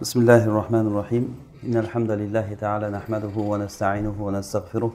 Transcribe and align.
بسم 0.00 0.20
الله 0.20 0.44
الرحمن 0.44 0.86
الرحيم 0.86 1.24
إن 1.66 1.76
الحمد 1.76 2.10
لله 2.10 2.54
تعالى 2.60 2.90
نحمده 2.90 3.36
ونستعينه 3.36 4.16
ونستغفره 4.26 4.92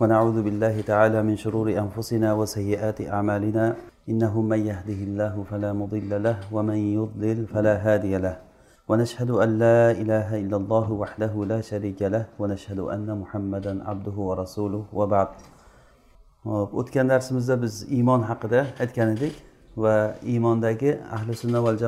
ونعوذ 0.00 0.42
بالله 0.42 0.80
تعالى 0.80 1.22
من 1.22 1.36
شرور 1.36 1.68
أنفسنا 1.84 2.32
وسيئات 2.34 3.00
أعمالنا 3.00 3.76
إنه 4.08 4.42
من 4.42 4.60
يهده 4.66 5.00
الله 5.08 5.44
فلا 5.50 5.72
مضل 5.72 6.22
له 6.22 6.36
ومن 6.52 6.76
يضلل 6.98 7.46
فلا 7.46 7.74
هادي 7.86 8.18
له 8.18 8.36
ونشهد 8.88 9.30
أن 9.30 9.58
لا 9.58 9.90
إله 9.90 10.28
إلا 10.42 10.56
الله 10.56 10.92
وحده 10.92 11.32
لا 11.44 11.60
شريك 11.60 12.02
له 12.02 12.24
ونشهد 12.38 12.78
أن 12.78 13.08
محمدا 13.22 13.88
عبده 13.88 14.16
ورسوله 14.28 14.84
وبعد 14.92 15.28
o'tgan 16.76 17.08
darsimizda 17.08 17.62
biz 17.62 17.74
iymon 17.88 18.22
haqida 18.28 18.66
aytgan 18.80 19.16
edik 19.16 19.32
va 19.76 20.14
iymondagi 20.22 21.00
ahli 21.16 21.32
sunna 21.42 21.64
val 21.64 21.78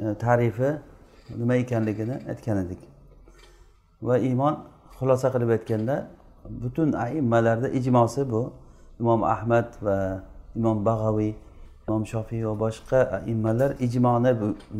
E, 0.00 0.14
tarifi 0.14 0.78
nima 1.36 1.54
ekanligini 1.54 2.16
aytgan 2.28 2.58
edik. 2.64 2.78
Va 4.02 4.18
iymon 4.18 4.54
xulosa 4.98 5.28
qilib 5.34 5.50
aytganda 5.56 5.96
butun 6.62 6.92
aimmalarda 6.92 7.68
ijmosi 7.68 8.30
bu. 8.30 8.52
Imom 9.00 9.24
ahmad 9.24 9.68
va 9.82 9.96
imom 10.56 10.84
bag'aviy 10.84 11.32
imom 11.88 12.06
shofiy 12.06 12.42
va 12.48 12.54
boshqa 12.64 12.98
aimmalar 13.18 13.70
ijmoni 13.86 14.32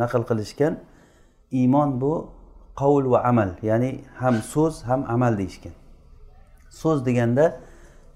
naql 0.03 0.23
qilishgan. 0.31 0.75
Iymon 1.61 2.01
bu 2.01 2.13
qovul 2.81 3.05
va 3.13 3.19
amal 3.31 3.51
ya'ni 3.63 3.91
ham 4.21 4.35
so'z 4.53 4.75
ham 4.89 5.01
amal 5.15 5.33
deyishgan. 5.41 5.75
So'z 6.81 6.99
deganda 7.09 7.45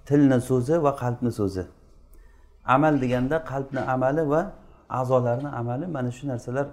tilni 0.09 0.39
so'zi 0.41 0.75
va 0.85 0.93
qalbni 1.03 1.31
so'zi. 1.41 1.65
Amal 2.75 2.95
deganda 3.03 3.37
qalbni 3.51 3.81
amali 3.95 4.23
va 4.33 4.43
a'zolarni 4.89 5.49
amali. 5.61 5.87
Mana 5.87 6.11
shu 6.11 6.25
narsalar 6.33 6.67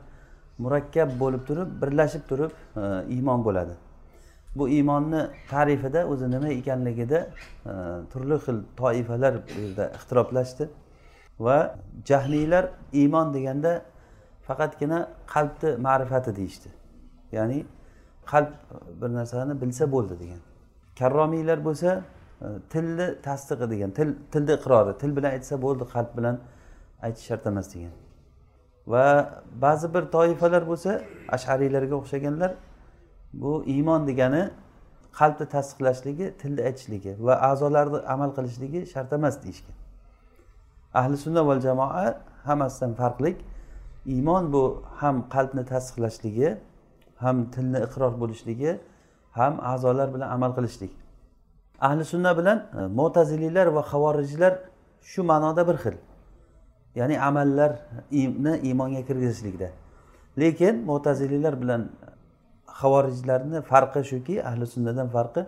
murakkab 0.59 1.19
bo'lib 1.19 1.47
turib 1.47 1.69
birlashib 1.81 2.23
turib 2.29 2.51
e, 2.77 2.83
iymon 3.15 3.43
bo'ladi. 3.45 3.75
Bu 4.55 4.69
iymonni 4.69 5.21
tarifida 5.49 6.07
o'zi 6.07 6.31
nima 6.31 6.47
ekanligida 6.47 7.19
e, 7.65 7.73
turli 8.11 8.37
xil 8.45 8.57
toifalar 8.77 9.33
bu 9.47 9.61
yerda 9.61 9.85
ixtiroflashdi 9.97 10.69
va 11.39 11.57
jahliylar 12.09 12.69
iymon 12.93 13.33
deganda 13.33 13.81
faqatgina 14.47 14.99
qalbni 15.33 15.69
ma'rifati 15.87 16.35
deyishdi. 16.35 16.69
Ya'ni 17.31 17.65
qalb 18.31 18.51
bir 19.01 19.09
narsani 19.19 19.61
bilsa 19.61 19.91
bo'ldi 19.91 20.19
degan. 20.19 20.41
Karromiylar 20.99 21.65
bo'lsa 21.67 21.89
e, 22.41 22.47
tilni 22.73 23.07
tasdig'i 23.27 23.69
degan 23.73 23.91
til 23.91 24.09
tilni 24.31 24.53
iqrori 24.59 24.97
til 25.01 25.11
bilan 25.17 25.31
aytsa 25.37 25.61
bo'ldi 25.65 25.83
qalb 25.95 26.11
bilan 26.17 26.35
aytish 27.05 27.25
shart 27.29 27.47
emas 27.47 27.75
degan. 27.75 28.02
Va 28.87 29.05
ba'zi 29.61 29.93
bir 29.93 30.03
toifalar 30.15 30.63
bo'lsa 30.71 30.91
ashariylarga 31.35 31.95
o'xshaganlar 32.01 32.51
bu 33.41 33.63
iymon 33.73 34.07
degani 34.09 34.43
qalbni 35.19 35.45
tasdiqlashligi 35.55 36.27
tilni 36.41 36.61
aytishligi 36.69 37.11
va 37.25 37.33
a'zolarni 37.49 37.99
amal 38.13 38.29
qilishligi 38.37 38.81
shart 38.93 39.13
emas 39.13 39.35
deyishgan. 39.43 39.75
Ahli 40.99 41.15
sunna 41.25 41.41
val 41.47 41.61
jamoa 41.67 42.05
hammasidan 42.47 42.93
farqli. 43.01 43.31
Iymon 44.15 44.43
bu 44.53 44.63
ham 45.01 45.15
qalbni 45.35 45.63
tasdiqlashligi 45.73 46.49
ham 47.23 47.37
tilni 47.53 47.79
iqror 47.87 48.13
bo'lishligi 48.21 48.71
ham 49.39 49.53
a'zolar 49.73 50.07
bilan 50.13 50.27
amal 50.35 50.51
qilishlik 50.57 50.93
ahli 51.83 52.05
sunna 52.05 52.37
bilan 52.37 52.57
e, 52.79 52.87
mo'taziliylar 52.99 53.67
va 53.75 53.81
havorijlar 53.91 54.53
shu 55.11 55.21
ma'noda 55.31 55.67
bir 55.67 55.77
xil. 55.83 55.95
Ya'ni 56.95 57.19
amallarni 57.19 58.53
iymonga 58.63 59.01
kirgizishlikda. 59.07 59.69
Lekin 60.39 60.75
mo'taziliylar 60.85 61.61
bilan 61.61 61.89
havorijlarni 62.65 63.61
farqi 63.61 64.01
shuki 64.11 64.35
ahli 64.49 64.65
sunnadan 64.67 65.07
farqi 65.15 65.45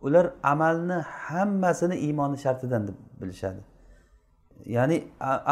ular 0.00 0.26
amalni 0.42 0.98
hammasini 1.26 1.96
iymonni 2.06 2.38
shartidan 2.38 2.88
deb 2.88 2.96
bilishadi. 3.20 3.60
Ya'ni 4.66 5.04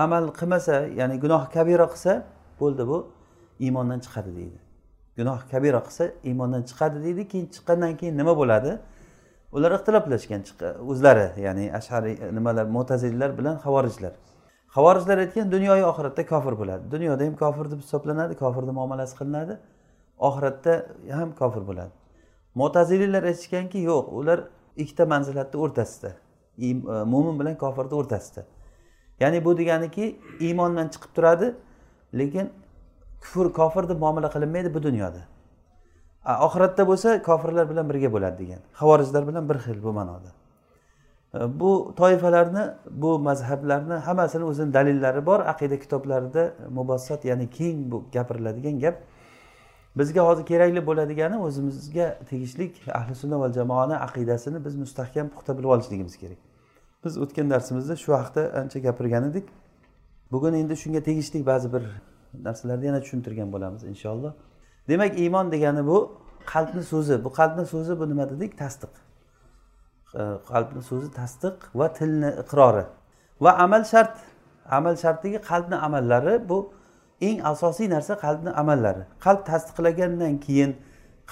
amal 0.04 0.24
qilmasa 0.38 0.74
ya'ni 1.00 1.16
gunoh 1.24 1.42
kabira 1.54 1.86
qilsa 1.92 2.12
bo'ldi 2.60 2.82
bu 2.90 2.98
iymondan 3.64 4.00
chiqadi 4.04 4.30
deydi. 4.36 4.58
Gunoh 5.18 5.40
kabira 5.52 5.80
qilsa 5.86 6.04
iymondan 6.28 6.62
chiqadi 6.70 6.98
deydi 7.04 7.22
keyin 7.28 7.46
chiqqandan 7.54 7.92
keyin 8.00 8.14
nima 8.20 8.34
bo'ladi? 8.40 8.72
Ular 9.56 9.72
ixtiloflashgan 9.78 10.42
o'zlari 10.90 11.26
ya'ni 11.46 11.64
ashariy 11.78 12.16
nimalar 12.36 12.66
mo'tazillar 12.76 13.30
bilan 13.38 13.56
havorijlar 13.64 14.12
havorijlar 14.76 15.18
aytgan 15.18 15.52
dunyoyu 15.52 15.84
oxiratda 15.90 16.26
kofir 16.26 16.54
bo'ladi. 16.60 16.90
Dunyoda 16.90 17.24
ham 17.24 17.36
kofir 17.36 17.70
deb 17.70 17.80
hisoblanadi 17.84 18.34
kofirni 18.42 18.72
muomalasi 18.78 19.14
qilinadi 19.20 19.58
oxiratda 20.28 20.72
ham 21.18 21.30
kofir 21.40 21.62
bo'ladi. 21.70 21.92
Mo'taziliylar 22.54 23.22
aytishganki 23.30 23.78
yo'q 23.90 24.06
ular 24.20 24.38
ikkita 24.76 25.06
manzilatni 25.06 25.60
o'rtasida 25.64 26.10
mo'min 27.12 27.34
e, 27.36 27.38
bilan 27.40 27.54
kofirni 27.64 27.94
o'rtasida. 28.00 28.42
Ya'ni 29.20 29.44
bu 29.44 29.58
deganiki 29.58 30.20
iymondan 30.40 30.88
chiqib 30.94 31.12
turadi 31.16 31.54
lekin 32.20 32.46
kufr 33.22 33.52
kofir 33.52 33.88
deb 33.88 33.98
muomala 34.04 34.28
qilinmaydi 34.34 34.74
bu 34.74 34.82
dunyoda. 34.82 35.22
Oxiratda 36.46 36.86
bo'lsa 36.90 37.22
kofirlar 37.22 37.70
bilan 37.70 37.88
birga 37.90 38.12
bo'ladi 38.12 38.38
degan 38.42 38.60
havorijlar 38.80 39.28
bilan 39.28 39.48
bir 39.48 39.56
xil 39.64 39.82
bu 39.82 39.92
ma'noda. 39.92 40.37
Bu 41.34 41.94
toifalarni 41.96 42.74
bu 42.90 43.18
mazhablarni 43.18 43.94
hammasini 43.94 44.44
o'zini 44.44 44.74
dalillari 44.74 45.26
bor 45.26 45.40
aqida 45.40 45.78
kitoblarida 45.78 46.54
mubassat 46.70 47.24
ya'ni 47.24 47.50
keng 47.50 47.90
bu 47.90 48.04
gapiriladigan 48.12 48.78
gap. 48.78 49.02
Bizga 49.96 50.22
hozir 50.22 50.46
kerakli 50.46 50.86
bo'ladigani 50.86 51.38
o'zimizga 51.38 52.18
tegishli 52.30 52.72
ahli 52.92 53.14
sunna 53.14 53.40
va 53.40 53.52
jamoani 53.52 53.96
aqidasini 53.96 54.64
biz 54.64 54.76
mustahkam 54.76 55.28
puxta 55.28 55.58
bilib 55.58 55.68
olishligimiz 55.68 56.16
kerak. 56.18 56.38
Biz 57.04 57.18
o'tgan 57.18 57.50
darsimizda 57.50 57.96
shu 57.96 58.12
haqida 58.12 58.52
ancha 58.60 58.78
gapirgan 58.78 59.30
edik. 59.30 59.46
Bugun 60.32 60.52
endi 60.52 60.76
shunga 60.76 61.00
tegishli 61.02 61.46
ba'zi 61.46 61.72
bir 61.72 61.82
narsalarni 62.46 62.86
yana 62.86 63.00
tushuntirgan 63.00 63.52
bo'lamiz 63.52 63.84
inshaalloh. 63.84 64.32
Demak 64.88 65.18
iymon 65.18 65.52
degani 65.52 65.86
bu 65.86 66.12
qalbni 66.46 66.82
so'zi. 66.82 67.24
Bu 67.24 67.30
qalbni 67.32 67.66
so'zi 67.66 68.00
bu 68.00 68.08
nima 68.08 68.30
dedik? 68.30 68.58
Tasdiq. 68.58 69.07
Э, 70.14 70.38
qalbni 70.48 70.82
so'zi 70.82 71.10
tasdiq 71.12 71.56
va 71.74 71.92
tilni 71.92 72.30
iqrori. 72.42 72.84
Va 73.40 73.52
amal 73.64 73.84
shart. 73.84 74.16
Amal 74.78 74.96
shartdagi 74.96 75.38
qalbni 75.50 75.76
amallari 75.86 76.48
bu 76.48 76.58
eng 77.20 77.38
asosiy 77.52 77.88
narsa 77.90 78.14
qalbni 78.24 78.50
amallari. 78.62 79.04
Qalb 79.24 79.40
tasdiqlagandan 79.50 80.40
keyin 80.46 80.76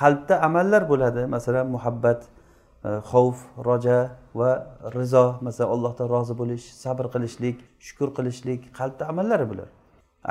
qalbda 0.00 0.34
amallar 0.48 0.82
bo'ladi. 0.92 1.22
Masalan 1.36 1.66
muhabbat 1.76 2.20
e, 2.84 2.88
xavf 3.10 3.38
roja 3.68 3.98
va 4.34 4.50
rizo. 4.96 5.26
Masalan 5.46 5.70
allohdan 5.74 6.08
rozi 6.14 6.34
bo'lish 6.40 6.64
sabr 6.84 7.06
qilishlik 7.14 7.56
shukur 7.86 8.08
qilishlik 8.16 8.60
qalbda 8.78 9.04
amallari 9.12 9.46
bular 9.50 9.68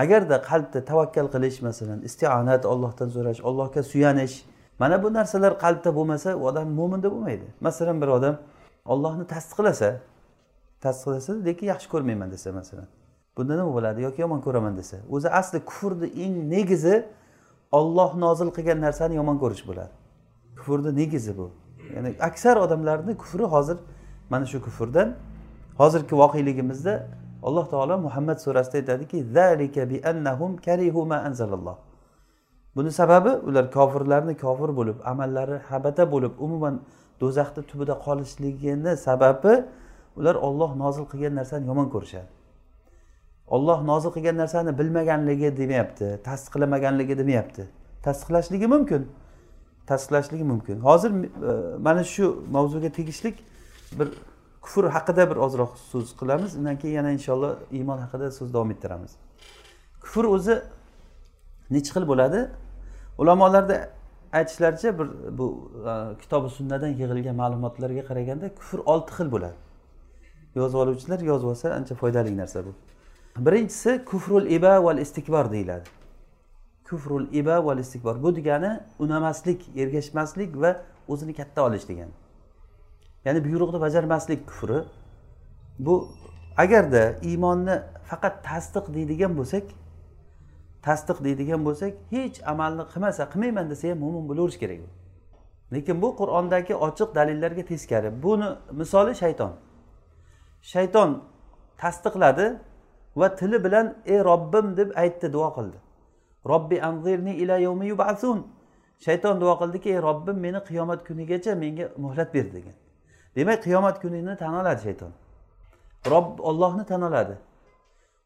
agarda 0.04 0.38
qalbda 0.50 0.80
tavakkal 0.90 1.28
qilish 1.36 1.58
masalan 1.68 2.00
istionat 2.10 2.64
ollohdan 2.74 3.10
so'rash 3.16 3.40
allohga 3.50 3.82
suyanish 3.92 4.36
mana 4.80 5.04
bu 5.04 5.14
narsalar 5.14 5.60
qalbda 5.64 5.96
bo'lmasa 5.96 6.36
u 6.36 6.48
odam 6.48 6.68
mo'minda 6.70 7.12
bo'lmaydi. 7.12 7.46
Masalan 7.62 8.02
bir 8.02 8.08
odam 8.08 8.36
ollohni 8.86 9.28
tasdiqlasa 9.28 9.90
tasdiqlasa 10.82 11.46
lekin 11.46 11.68
yaxshi 11.68 11.88
ko'rmayman 11.94 12.32
desa 12.32 12.52
masalan. 12.52 12.88
Bunda 13.38 13.54
nima 13.56 13.74
bo'ladi? 13.74 14.02
Yoki 14.02 14.22
yomon 14.22 14.42
ko'raman 14.42 14.78
desa. 14.78 14.98
O'zi 15.10 15.30
asli 15.30 15.60
kufrni 15.70 16.08
eng 16.24 16.36
negizi 16.56 17.06
olloh 17.72 18.16
nozil 18.16 18.50
qilgan 18.58 18.80
narsani 18.82 19.16
yomon 19.16 19.38
ko'rish 19.44 19.64
bo'ladi. 19.70 19.94
Kufrni 20.60 20.96
negizi 21.02 21.38
bu. 21.38 21.52
Ya'ni 21.96 22.10
aksar 22.20 22.56
odamlarni 22.58 23.18
kufri 23.18 23.44
hozir 23.44 23.78
mana 24.30 24.46
shu 24.46 24.62
kufrdan 24.62 25.16
hozirgi 25.78 26.16
voqeligimizda 26.22 27.08
alloh 27.44 27.70
taolo 27.70 27.98
muhammad 27.98 28.38
surasida 28.38 28.78
aytadiki 28.78 29.18
buni 32.76 32.92
sababi 32.92 33.30
ular 33.30 33.72
kofirlarni 33.72 34.38
kofir 34.38 34.70
bo'lib 34.80 34.98
amallari 35.12 35.58
habata 35.70 36.12
bo'lib 36.12 36.34
umuman 36.46 36.76
do'zaxni 37.22 37.64
tubida 37.70 37.96
qolishligini 38.06 38.98
sababi 38.98 39.54
ular 40.20 40.36
olloh 40.36 40.76
nozil 40.84 41.06
qilgan 41.12 41.36
narsani 41.36 41.68
yomon 41.68 41.88
ko'rishadi. 41.90 42.30
Olloh 43.48 43.80
nozil 43.92 44.12
qilgan 44.16 44.38
narsani 44.44 44.72
bilmaganligi 44.80 45.58
demayapti 45.58 46.20
tasdiqlamaganligi 46.28 47.18
demayapti. 47.18 47.64
Tasdiqlashligi 48.04 48.68
mumkin. 48.68 49.02
Tasdiqlashligi 49.88 50.44
mumkin. 50.44 50.80
Hozir 50.80 51.12
e, 51.12 51.78
mana 51.78 52.04
shu 52.04 52.26
mavzuga 52.52 52.90
tegishlik 52.90 53.36
bir 54.00 54.08
kufr 54.62 54.84
haqida 54.96 55.30
bir 55.30 55.38
ozroq 55.46 55.72
so'z 55.92 56.08
qilamiz. 56.20 56.52
Undan 56.60 56.78
keyin 56.82 56.96
yana 56.96 57.12
inshaalloh 57.18 57.52
iymon 57.72 57.98
haqida 58.04 58.32
so'z 58.32 58.54
davom 58.54 58.72
ettiramiz. 58.72 59.12
Kufr 60.04 60.26
o'zi 60.36 60.56
nechi 61.76 61.92
xil 61.96 62.08
bo'ladi? 62.12 62.40
Ulamolarda 63.18 63.90
aytishlaricha 64.34 65.00
bir 65.00 65.08
bu 65.38 65.72
e, 65.90 66.22
kitobi 66.22 66.50
sunnadan 66.50 66.88
yig'ilgan 66.88 67.36
ma'lumotlarga 67.36 68.04
qaraganda 68.10 68.56
kufr 68.56 68.80
olti 68.86 69.12
xil 69.18 69.32
bo'ladi. 69.32 69.58
Yozib 70.56 70.78
oluvchilar 70.84 71.20
yozib 71.20 71.48
olsa 71.48 71.74
ancha 71.74 71.96
foydali 71.96 72.38
narsa 72.38 72.66
bu. 72.66 72.72
Birinchisi 73.46 74.06
kufrul 74.06 74.46
iba 74.46 74.84
val 74.84 74.98
istikbor 74.98 75.52
deyiladi. 75.52 75.84
Kufrul 76.90 77.28
iba 77.32 77.66
val 77.66 77.80
istikbor. 77.80 78.24
Bu 78.24 78.36
degani 78.36 78.80
unamaslik 79.00 79.78
ergashmaslik 79.78 80.62
va 80.62 80.78
o'zini 81.08 81.34
katta 81.34 81.66
olish 81.66 81.88
degani. 81.90 82.14
Ya'ni 83.26 83.46
buyruqni 83.46 83.82
bajarmaslik 83.82 84.48
kufri. 84.48 84.80
Bu 85.80 86.08
agarda 86.58 87.16
iymonni 87.24 87.82
faqat 88.10 88.44
tasdiq 88.44 88.94
deydigan 88.94 89.38
bo'lsak 89.38 89.64
tasdiq 90.86 91.18
deydigan 91.26 91.62
bo'lsak 91.68 91.94
hech 92.14 92.38
amalni 92.52 92.84
qilmasa 92.92 93.24
qilmayman 93.32 93.66
desa 93.72 93.86
ham 93.92 93.98
mo'min 94.04 94.24
bo'laverish 94.30 94.60
kerak 94.64 94.80
lekin 95.74 96.02
bu 96.02 96.10
qur'ondagi 96.20 96.74
ochiq 96.88 97.16
dalillarga 97.16 97.66
teskari 97.66 98.24
buni 98.24 98.50
misoli 98.72 99.16
shayton. 99.16 99.52
Shayton 100.62 101.24
tasdiqladi 101.78 102.48
va 103.16 103.36
tili 103.36 103.64
bilan 103.64 103.96
ey 104.06 104.20
robbim 104.20 104.78
deb 104.78 104.90
aytdi 104.96 105.34
duo 105.34 105.50
qildi. 105.58 105.78
Robbi 106.52 106.82
anzirni 106.82 107.34
ila 107.36 107.58
yawmi 107.58 107.88
yubasun. 107.88 108.48
Shayton 109.06 109.42
duo 109.42 109.54
qildiki 109.62 109.90
ey 109.90 110.02
robbim 110.02 110.38
meni 110.46 110.60
qiyomat 110.70 111.08
kunigacha 111.08 111.56
menga 111.56 111.86
muhlat 111.98 112.34
ber 112.34 112.46
degan. 112.54 112.76
Demak 113.36 113.64
qiyomat 113.64 114.02
kunini 114.02 114.38
tan 114.38 114.54
oladi 114.54 114.82
shayton. 114.82 115.12
Robb 116.14 116.40
ollohni 116.40 116.86
tan 116.86 117.02
oladi. 117.02 117.36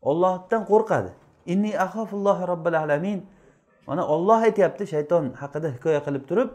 Ollohdan 0.02 0.62
qo'rqadi. 0.72 1.12
Inni 1.46 1.80
axofullohi 1.80 2.48
robbil 2.48 2.78
alamin. 2.78 3.26
Mana 3.88 4.08
olloh 4.08 4.42
aytyapti 4.42 4.88
shayton 4.88 5.34
haqida 5.42 5.70
hikoya 5.76 6.04
qilib 6.06 6.24
turib 6.30 6.50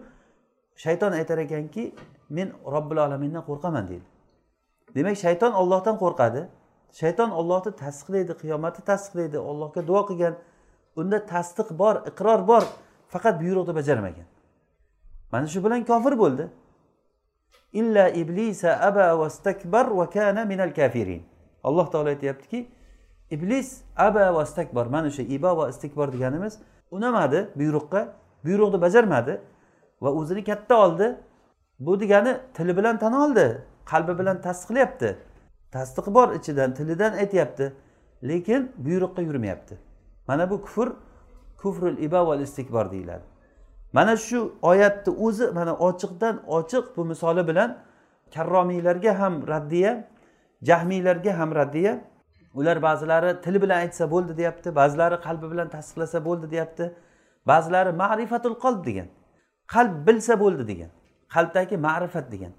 shayton 0.76 1.12
aytar 1.12 1.38
ekanki 1.38 1.94
men 2.30 2.52
robbil 2.66 2.98
alamindan 2.98 3.42
qo'rqaman 3.48 3.88
deydi. 3.88 4.06
Demak 4.94 5.16
shayton 5.16 5.52
ollohdan 5.52 5.96
qo'rqadi. 6.02 6.48
Shayton 7.00 7.30
ollohni 7.30 7.72
tasdiqlaydi 7.82 8.32
qiyomatni 8.42 8.82
tasdiqlaydi 8.90 9.38
ollohga 9.38 9.86
duo 9.86 10.02
qilgan. 10.08 10.34
Unda 10.96 11.26
tasdiq 11.26 11.68
bor 11.78 11.96
iqror 12.10 12.40
bor 12.50 12.62
faqat 13.12 13.34
buyruqni 13.42 13.74
bajarmagan. 13.74 14.26
Mana 15.32 15.46
shu 15.46 15.64
bilan 15.64 15.84
kofir 15.84 16.14
bo'ldi. 16.22 16.44
Illa 17.80 18.08
iblisa 18.08 18.70
aba 18.88 19.18
vastakbar 19.18 19.86
va 19.98 20.06
kana 20.10 20.44
minal 20.44 20.72
kafirin. 20.74 21.22
Alloh 21.64 21.86
taolo 21.90 22.08
aytyaptiki 22.08 22.68
iblis 23.34 23.68
aba 23.96 24.34
va 24.34 24.42
istakbor 24.48 24.86
mana 24.94 25.06
o'sha 25.12 25.22
ibo 25.36 25.50
va 25.58 25.64
istikbor 25.72 26.08
deganimiz 26.14 26.54
unamadi 26.96 27.38
buyruqqa 27.58 28.00
buyruqni 28.44 28.78
bajarmadi 28.84 29.40
va 30.02 30.10
o'zini 30.12 30.44
katta 30.44 30.74
oldi. 30.84 31.16
Bu 31.78 32.00
degani 32.00 32.32
tili 32.54 32.76
bilan 32.76 32.98
tan 32.98 33.12
oldi 33.12 33.46
qalbi 33.90 34.18
bilan 34.18 34.40
tasdiqlayapti. 34.46 35.16
Tasdiqi 35.72 36.14
bor 36.14 36.28
ichidan 36.38 36.74
tilidan 36.74 37.12
aytyapti 37.12 37.72
lekin 38.22 38.72
buyruqqa 38.76 39.22
yurmayapti. 39.22 39.78
Mana 40.28 40.50
bu 40.50 40.62
kufr 40.62 40.88
kufrul 41.58 41.98
iba 41.98 42.26
val 42.26 42.40
istikbor 42.40 42.90
deyiladi. 42.90 43.24
Mana 43.92 44.16
shu 44.16 44.52
oyatni 44.62 45.12
o'zi 45.26 45.46
mana 45.46 45.72
ochiqdan 45.72 46.42
ochiq 46.46 46.84
bu 46.96 47.04
misoli 47.04 47.48
bilan 47.48 47.78
karromiylarga 48.34 49.18
ham 49.20 49.46
raddiya 49.46 50.08
jahmiylarga 50.62 51.38
ham 51.38 51.54
raddiya 51.54 52.00
ular 52.54 52.82
ba'zilari 52.82 53.40
til 53.44 53.62
bilan 53.62 53.78
aytsa 53.84 54.04
bo'ldi 54.14 54.36
deyapti 54.40 54.68
ba'zilari 54.80 55.16
qalbi 55.26 55.46
bilan 55.52 55.68
tasdiqlasa 55.68 56.24
bo'ldi 56.24 56.50
deyapti. 56.50 56.84
Ba'zilari 57.46 57.92
ma'rifatul 58.02 58.56
qalb 58.64 58.80
degan 58.88 59.08
qalb 59.74 60.06
bilsa 60.06 60.34
bo'ldi 60.42 60.64
degan 60.70 60.90
qalbdagi 61.34 61.76
ma'rifat 61.88 62.26
degan. 62.32 62.52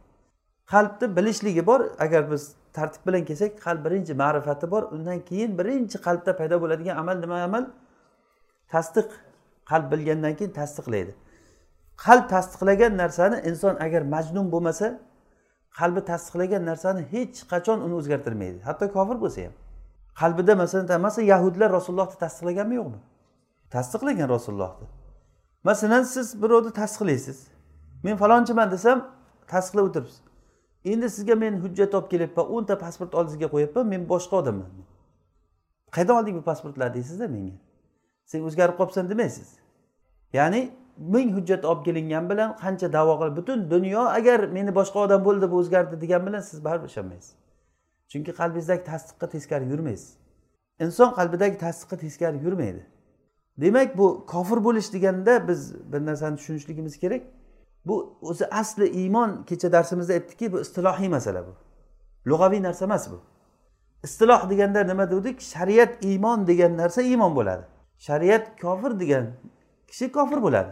Qalbni 0.74 1.08
bilishligi 1.18 1.64
bor 1.70 1.82
agar 2.06 2.32
biz 2.32 2.44
tartib 2.74 3.02
bilan 3.08 3.24
kelsak 3.30 3.52
qalb 3.66 3.82
birinchi 3.86 4.14
ma'rifati 4.24 4.72
bor 4.74 4.84
undan 4.96 5.20
keyin 5.30 5.52
birinchi 5.60 5.98
qalbda 6.08 6.32
paydo 6.40 6.56
bo'ladigan 6.64 6.96
amal 7.02 7.18
nima 7.24 7.38
amal? 7.48 7.64
Tasdiq. 8.74 9.10
Qalb 9.72 9.86
bilgandan 9.92 10.34
keyin 10.40 10.52
tasdiqlaydi. 10.60 11.12
Qalb 12.06 12.26
tasdiqlagan 12.34 12.94
narsani 13.02 13.38
inson 13.50 13.76
agar 13.86 14.02
majnun 14.16 14.48
bo'lmasa 14.54 14.88
qalbi 15.80 16.02
tasdiqlagan 16.12 16.64
narsani 16.70 17.02
hech 17.14 17.38
qachon 17.52 17.78
uni 17.86 17.96
o'zgartirmaydi. 18.00 18.60
Hatto 18.68 18.86
kofir 18.98 19.18
bo'lsa 19.24 19.40
ham. 19.46 19.54
Qalbida 20.20 20.56
masalan 20.56 21.02
masalan 21.02 21.28
yahudlar 21.28 21.70
rasulullohni 21.78 22.18
tasdiqlaganmi 22.24 22.76
yo'qmi? 22.76 23.00
Tasdiqlagan 23.70 24.30
rasulullohni. 24.30 24.88
Masalan 25.64 26.04
siz 26.04 26.42
birovni 26.42 26.72
tasdiqlaysiz. 26.82 27.48
Men 28.04 28.18
falonchiman 28.18 28.72
desam 28.72 28.98
tasdiqlab 29.48 29.86
o'tiribsiz. 29.90 30.22
Endi 30.86 31.10
sizga 31.10 31.36
men 31.36 31.54
hujjat 31.64 31.96
olib 31.96 32.10
kelyapman 32.12 32.46
o'nta 32.56 32.78
pasport 32.78 33.16
oldingizga 33.16 33.48
qo'yyapman 33.54 33.86
men 33.94 34.10
boshqa 34.10 34.36
odamman. 34.42 34.70
Qayerdan 35.96 36.16
olding 36.20 36.36
bu 36.40 36.44
pasportlarni 36.50 36.94
deysizda 36.94 37.28
menga? 37.28 37.56
Sen 38.26 38.42
o'zgarib 38.48 38.76
qolibsan 38.80 39.10
demaysiz. 39.10 39.50
Ya'ni 40.34 40.62
ming 40.98 41.30
hujjat 41.38 41.66
olib 41.66 41.86
kelingan 41.86 42.30
bilan 42.30 42.50
qancha 42.64 42.94
davo 42.94 43.14
qilib 43.20 43.36
butun 43.40 43.70
dunyo 43.74 44.02
agar 44.18 44.40
meni 44.58 44.72
boshqa 44.80 45.00
odam 45.06 45.26
bo'ldi 45.28 45.52
bu 45.52 45.56
o'zgardi 45.62 46.02
degan 46.04 46.22
bilan 46.28 46.42
siz 46.50 46.66
baribir 46.66 46.90
ishonmaysiz. 46.94 47.36
Chunki 48.16 48.34
qalbingizdagi 48.34 48.84
tasdiqqa 48.84 49.30
teskari 49.30 49.66
yurmaysiz. 49.66 50.14
Inson 50.80 51.12
qalbidagi 51.14 51.58
tasdiqqa 51.58 51.98
teskari 51.98 52.38
yurmaydi. 52.38 52.86
Demak 53.58 53.98
bu 53.98 54.26
kofir 54.26 54.64
bo'lish 54.64 54.94
deganda 54.94 55.48
biz 55.48 55.76
bir 55.94 56.06
narsani 56.06 56.38
tushunishligimiz 56.38 57.00
kerak. 57.00 57.22
Bu 57.86 58.18
o'zi 58.22 58.46
asli 58.46 58.88
iymon 58.90 59.44
kecha 59.44 59.72
darsimizda 59.72 60.14
aytdikki 60.14 60.52
bu 60.52 60.62
istilohiy 60.62 61.10
masala 61.10 61.48
bu. 61.48 61.54
Lug'aviy 62.30 62.64
narsa 62.64 62.86
emas 62.86 63.12
bu. 63.12 63.20
Istiloh 64.04 64.50
deganda 64.50 64.84
nima 64.84 65.12
dedik? 65.12 65.42
Shariat 65.42 66.04
iymon 66.04 66.48
degan 66.48 66.78
narsa 66.78 67.02
iymon 67.02 67.36
bo'ladi. 67.36 67.64
Shariat 67.98 68.62
kofir 68.62 69.00
degan 69.00 69.26
kishi 69.88 70.12
kofir 70.12 70.42
bo'ladi. 70.42 70.72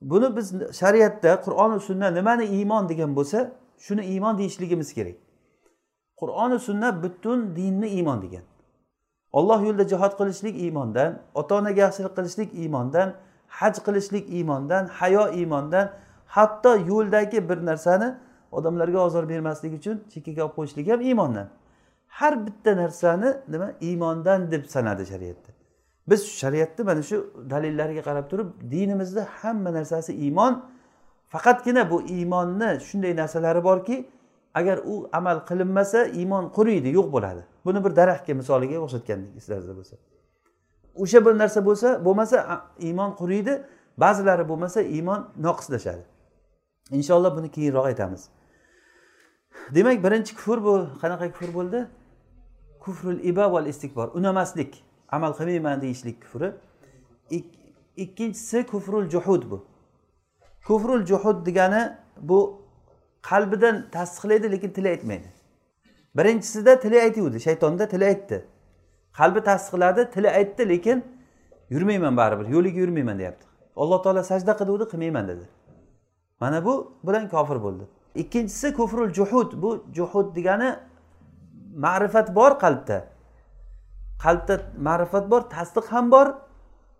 Buni 0.00 0.36
biz 0.36 0.54
shariatda 0.80 1.40
qur'oni 1.44 1.80
sunna 1.80 2.10
nimani 2.10 2.44
iymon 2.44 2.88
degan 2.88 3.16
bo'lsa 3.16 3.52
shuni 3.78 4.04
iymon 4.04 4.38
deyishligimiz 4.38 4.94
kerak. 4.94 5.23
Qur'oni 6.20 6.58
sunna 6.58 7.02
butun 7.02 7.56
dinni 7.56 7.88
iymon 7.88 8.22
degan. 8.22 8.42
Olloh 9.32 9.60
yo'lida 9.66 9.88
jihod 9.92 10.12
qilishlik 10.20 10.56
iymondan 10.64 11.10
ota 11.34 11.54
onaga 11.54 11.80
yaxshilik 11.80 12.16
qilishlik 12.16 12.54
iymondan 12.54 13.14
haj 13.48 13.74
qilishlik 13.86 14.24
iymondan 14.36 14.86
hayo 14.86 15.32
iymondan 15.32 15.86
hatto 16.26 16.76
yo'ldagi 16.76 17.48
bir 17.48 17.66
narsani 17.66 18.14
odamlarga 18.52 18.98
ozor 18.98 19.28
bermaslik 19.28 19.72
uchun 19.78 19.96
chekkaga 20.12 20.42
olib 20.44 20.54
qo'yishlik 20.58 20.86
ham 20.92 21.00
iymondan. 21.00 21.48
Har 22.08 22.46
bitta 22.46 22.76
narsani 22.76 23.36
nima? 23.48 23.72
Iymondan 23.80 24.50
deb 24.52 24.64
sanadi 24.64 25.06
shariatda. 25.06 25.50
Biz 26.10 26.20
shariatni 26.40 26.84
mana 26.84 27.02
shu 27.02 27.16
dalillariga 27.50 28.02
qarab 28.08 28.30
turib 28.30 28.48
dinimizda 28.70 29.26
hamma 29.40 29.70
narsasi 29.72 30.12
iymon. 30.24 30.62
Faqatgina 31.32 31.90
bu 31.90 32.02
iymonni 32.02 32.80
shunday 32.88 33.16
narsalari 33.16 33.64
borki 33.64 33.96
agar 34.54 34.78
u 34.84 35.08
amal 35.12 35.38
qilinmasa 35.48 36.04
iymon 36.06 36.50
quriydi 36.56 36.88
yo'q 36.88 37.12
bo'ladi. 37.12 37.42
Buni 37.64 37.84
bir 37.84 37.96
daraxtga 37.96 38.34
misoliga 38.34 38.78
o'xshatgandik 38.84 39.36
esinglarda 39.36 39.74
bo'lsa. 39.78 39.96
O'sha 41.02 41.24
bir 41.26 41.38
narsa 41.42 41.60
bo'lsa 41.68 41.88
bo'lmasa 42.04 42.36
iymon 42.78 43.10
quriydi 43.20 43.52
ba'zilari 43.98 44.48
bo'lmasa 44.48 44.80
iymon 44.82 45.20
noqislashadi. 45.46 46.04
Inshaalloh 46.90 47.36
buni 47.36 47.50
keyinroq 47.50 47.86
aytamiz. 47.90 48.28
Demak 49.74 50.04
birinchi 50.04 50.34
kufr 50.36 50.64
bu 50.64 50.74
qanaqa 51.02 51.32
kufr 51.32 51.54
bo'ldi? 51.54 51.86
Kufrul 52.80 53.18
iba 53.30 53.52
val 53.52 53.66
istikbor 53.66 54.08
unamaslik 54.14 54.84
amal 55.08 55.32
qilmayman 55.38 55.80
deyishlik 55.80 56.22
kufri. 56.22 56.52
Ikkinchisi 57.96 58.66
kufrul 58.66 59.08
juhud 59.08 59.50
bu. 59.50 59.66
Kufrul 60.66 61.06
juhud 61.06 61.46
degani 61.46 61.82
bu 62.20 62.63
qalbidan 63.28 63.76
tasdiqlaydi 63.92 64.52
lekin 64.52 64.70
tili 64.70 64.88
aytmaydi. 64.88 65.28
Birinchisida 66.16 66.80
tili 66.80 67.00
aytuvdi 67.02 67.40
shaytonda 67.40 67.88
tili 67.88 68.04
aytdi. 68.04 68.44
Qalbi 69.18 69.40
tasdiqladi 69.40 70.10
tili 70.10 70.30
aytdi 70.30 70.68
lekin 70.68 71.04
yurmayman 71.70 72.16
baribir 72.16 72.46
yo'liga 72.54 72.78
yurmayman 72.80 73.18
deyapti. 73.18 73.46
Alloh 73.76 74.02
taolo 74.02 74.22
sajda 74.22 74.52
qilguvdi 74.60 74.84
qilmayman 74.92 75.28
dedi. 75.28 75.44
Mana 76.40 76.64
bu 76.64 76.74
bilan 77.06 77.28
kofir 77.28 77.62
bo'ldi. 77.62 77.84
Ikkinchisi 78.14 78.74
kufrul 78.74 79.12
juhud. 79.18 79.62
Bu 79.62 79.84
juhud 79.96 80.36
degani 80.36 80.70
ma'rifat 81.76 82.34
bor 82.34 82.52
qalbda. 82.64 82.98
Qalbda 84.24 84.54
ma'rifat 84.88 85.30
bor 85.30 85.40
tasdiq 85.56 85.86
ham 85.94 86.10
bor 86.10 86.26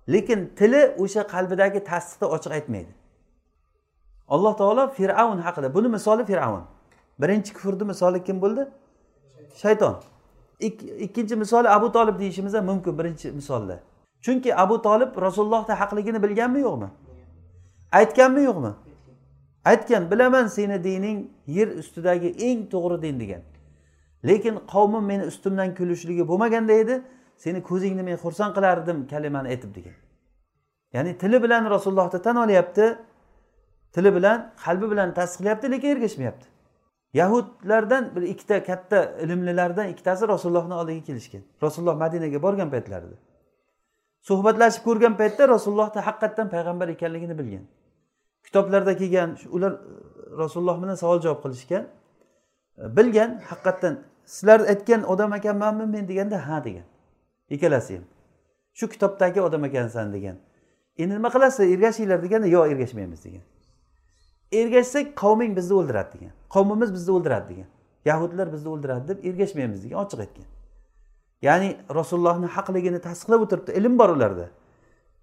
lekin 0.09 0.52
tili 0.59 0.83
o'sha 1.02 1.23
qalbidagi 1.35 1.81
tasdiqni 1.85 2.26
ochiq 2.37 2.52
aytmaydi. 2.59 2.93
Alloh 4.35 4.53
taolo 4.61 4.83
fir'avn 4.99 5.38
haqida. 5.47 5.69
Buni 5.76 5.88
misoli 5.97 6.25
fir'avn. 6.31 6.62
Birinchi 7.23 7.50
kufrni 7.57 7.85
misoli 7.93 8.19
kim 8.26 8.37
bo'ldi? 8.45 8.62
Shayton. 9.62 9.95
Ikkinchi 11.07 11.37
misoli 11.37 11.69
abu 11.76 11.93
tolib 11.97 12.17
deyishimiz 12.23 12.55
ham 12.55 12.64
mumkin 12.71 12.99
birinchi 12.99 13.33
misolda. 13.33 13.76
Chunki 14.25 14.50
abu 14.64 14.83
tolib 14.83 15.11
rasulullohni 15.26 15.75
haqligini 15.81 16.23
bilganmi 16.25 16.61
yo'qmi? 16.67 16.88
Aytganmi 17.93 18.43
yo'qmi? 18.49 18.73
Aytgan 19.64 20.11
bilaman 20.11 20.47
seni 20.47 20.85
dining 20.85 21.19
yer 21.47 21.69
ustidagi 21.69 22.29
eng 22.49 22.61
to'g'ri 22.73 23.03
din 23.03 23.21
degan. 23.21 23.43
Lekin 24.29 24.55
qavmim 24.73 25.05
meni 25.11 25.25
ustimdan 25.31 25.75
kulishligi 25.75 26.29
bo'lmaganda 26.31 26.73
edi 26.73 27.03
seni 27.37 27.62
ko'zingni 27.62 28.03
men 28.09 28.17
xursand 28.25 28.53
qilardim 28.57 28.99
kalimani 29.12 29.49
aytib 29.49 29.71
degan. 29.75 29.97
Ya'ni 30.95 31.19
tili 31.19 31.43
bilan 31.43 31.71
rasulullohni 31.75 32.23
tan 32.23 32.37
olyapti 32.37 32.85
tili 33.94 34.14
bilan 34.16 34.38
qalbi 34.64 34.90
bilan 34.90 35.14
tasdiqlayapti 35.14 35.70
lekin 35.70 35.88
ergashmayapti 35.96 36.46
yahudlardan 37.14 38.16
bir 38.16 38.22
ikkita 38.22 38.64
katta 38.64 39.04
ilmlilardan 39.04 39.88
ikkitasi 39.88 40.28
rasulullohni 40.28 40.74
oldiga 40.74 41.04
kelishgan. 41.04 41.42
Rasululloh 41.62 41.96
madinaga 41.96 42.42
borgan 42.42 42.70
paytlarida. 42.70 43.16
Suhbatlashib 44.20 44.84
ko'rgan 44.84 45.16
paytda 45.16 45.48
rasulullohni 45.48 46.00
haqiqatdan 46.08 46.48
payg'ambar 46.54 46.88
ekanligini 46.88 47.38
bilgan. 47.38 47.64
Kitoblarda 48.44 48.96
kelgan 48.96 49.38
ular 49.50 49.72
e, 49.72 49.76
rasululloh 50.38 50.82
bilan 50.82 50.94
savol 50.94 51.20
javob 51.20 51.40
qilishgan. 51.44 51.84
E, 52.78 52.96
bilgan 52.96 53.30
haqiqatdan 53.50 53.94
sizlar 54.24 54.60
aytgan 54.60 55.02
odam 55.02 55.34
ekanmanmi 55.34 55.86
men 55.86 56.08
deganda 56.08 56.48
ha 56.48 56.64
degan. 56.64 56.86
Ikkalasi 57.50 57.96
ham 57.96 58.04
shu 58.78 58.88
kitobdagi 58.88 59.40
odam 59.42 59.64
ekansan 59.64 60.12
degan. 60.12 60.36
Endi 60.98 61.14
nima 61.14 61.30
qilasiz 61.34 61.72
ergashinglar 61.74 62.22
deganda 62.22 62.46
yo'q 62.46 62.64
ergashmaymiz 62.72 63.24
degan. 63.24 63.44
Ergashsak 64.52 65.16
qavming 65.16 65.56
bizni 65.56 65.74
o'ldiradi 65.80 66.18
degan 66.18 66.32
qavmimiz 66.54 66.92
bizni 66.96 67.12
o'ldiradi 67.16 67.48
degan 67.52 67.68
yahudlar 68.04 68.52
bizni 68.52 68.68
o'ldiradi 68.68 69.08
deb 69.08 69.24
ergashmaymiz 69.24 69.84
degan 69.84 69.98
ochiq 70.04 70.20
aytgan. 70.24 70.46
Ya'ni 71.42 71.76
rasulullohni 71.94 72.46
haqligini 72.56 73.00
tasdiqlab 73.06 73.40
o'tiribdi. 73.46 73.72
Ilm 73.78 73.98
bor 73.98 74.08
ularda. 74.08 74.48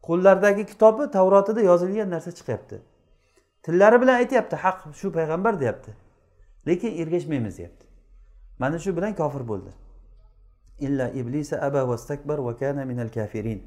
Qo'llaridagi 0.08 0.66
kitobi 0.72 1.12
tavrotida 1.12 1.62
yozilgan 1.62 2.10
narsa 2.10 2.32
chiqyapti. 2.32 2.82
Tillari 3.64 4.02
bilan 4.02 4.16
aytyapti 4.22 4.56
haq 4.56 4.78
shu 5.00 5.12
payg'ambar 5.18 5.60
deyapti. 5.60 5.92
Lekin 6.68 6.98
ergashmaymiz 7.02 7.58
deyapti. 7.58 7.86
Mana 8.60 8.80
shu 8.80 8.98
bilan 8.98 9.16
kofir 9.16 9.48
bo'ldi. 9.52 9.72
Illa 10.80 11.10
iblisa 11.10 11.62
aba 11.68 11.88
vastakbar 11.88 12.40
va 12.48 12.58
kana 12.58 12.86
minal 12.86 13.10
kafirin. 13.10 13.62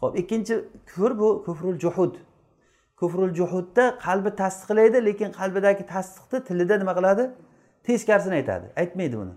Ho'p 0.00 0.18
ikkinchi 0.18 0.54
kufr 0.88 1.18
bu 1.18 1.42
kufrul 1.46 1.78
juhud. 1.78 2.14
kufrul 3.01 3.33
juhudda 3.39 3.83
qalbi 4.05 4.29
tasdiqlaydi 4.41 5.05
lekin 5.07 5.29
qalbidagi 5.39 5.83
tasdiqni 5.93 6.39
tilida 6.47 6.75
nima 6.81 6.93
qiladi 6.97 7.23
teskarisini 7.87 8.35
aytadi 8.39 8.65
aytmaydi 8.81 9.15
buni 9.21 9.33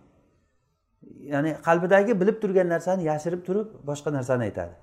ya'ni 1.33 1.51
qalbidagi 1.67 2.13
bilib 2.21 2.37
turgan 2.43 2.69
narsani 2.75 3.03
yashirib 3.11 3.43
turib 3.49 3.69
boshqa 3.89 4.11
narsani 4.17 4.43
aytadi 4.49 4.75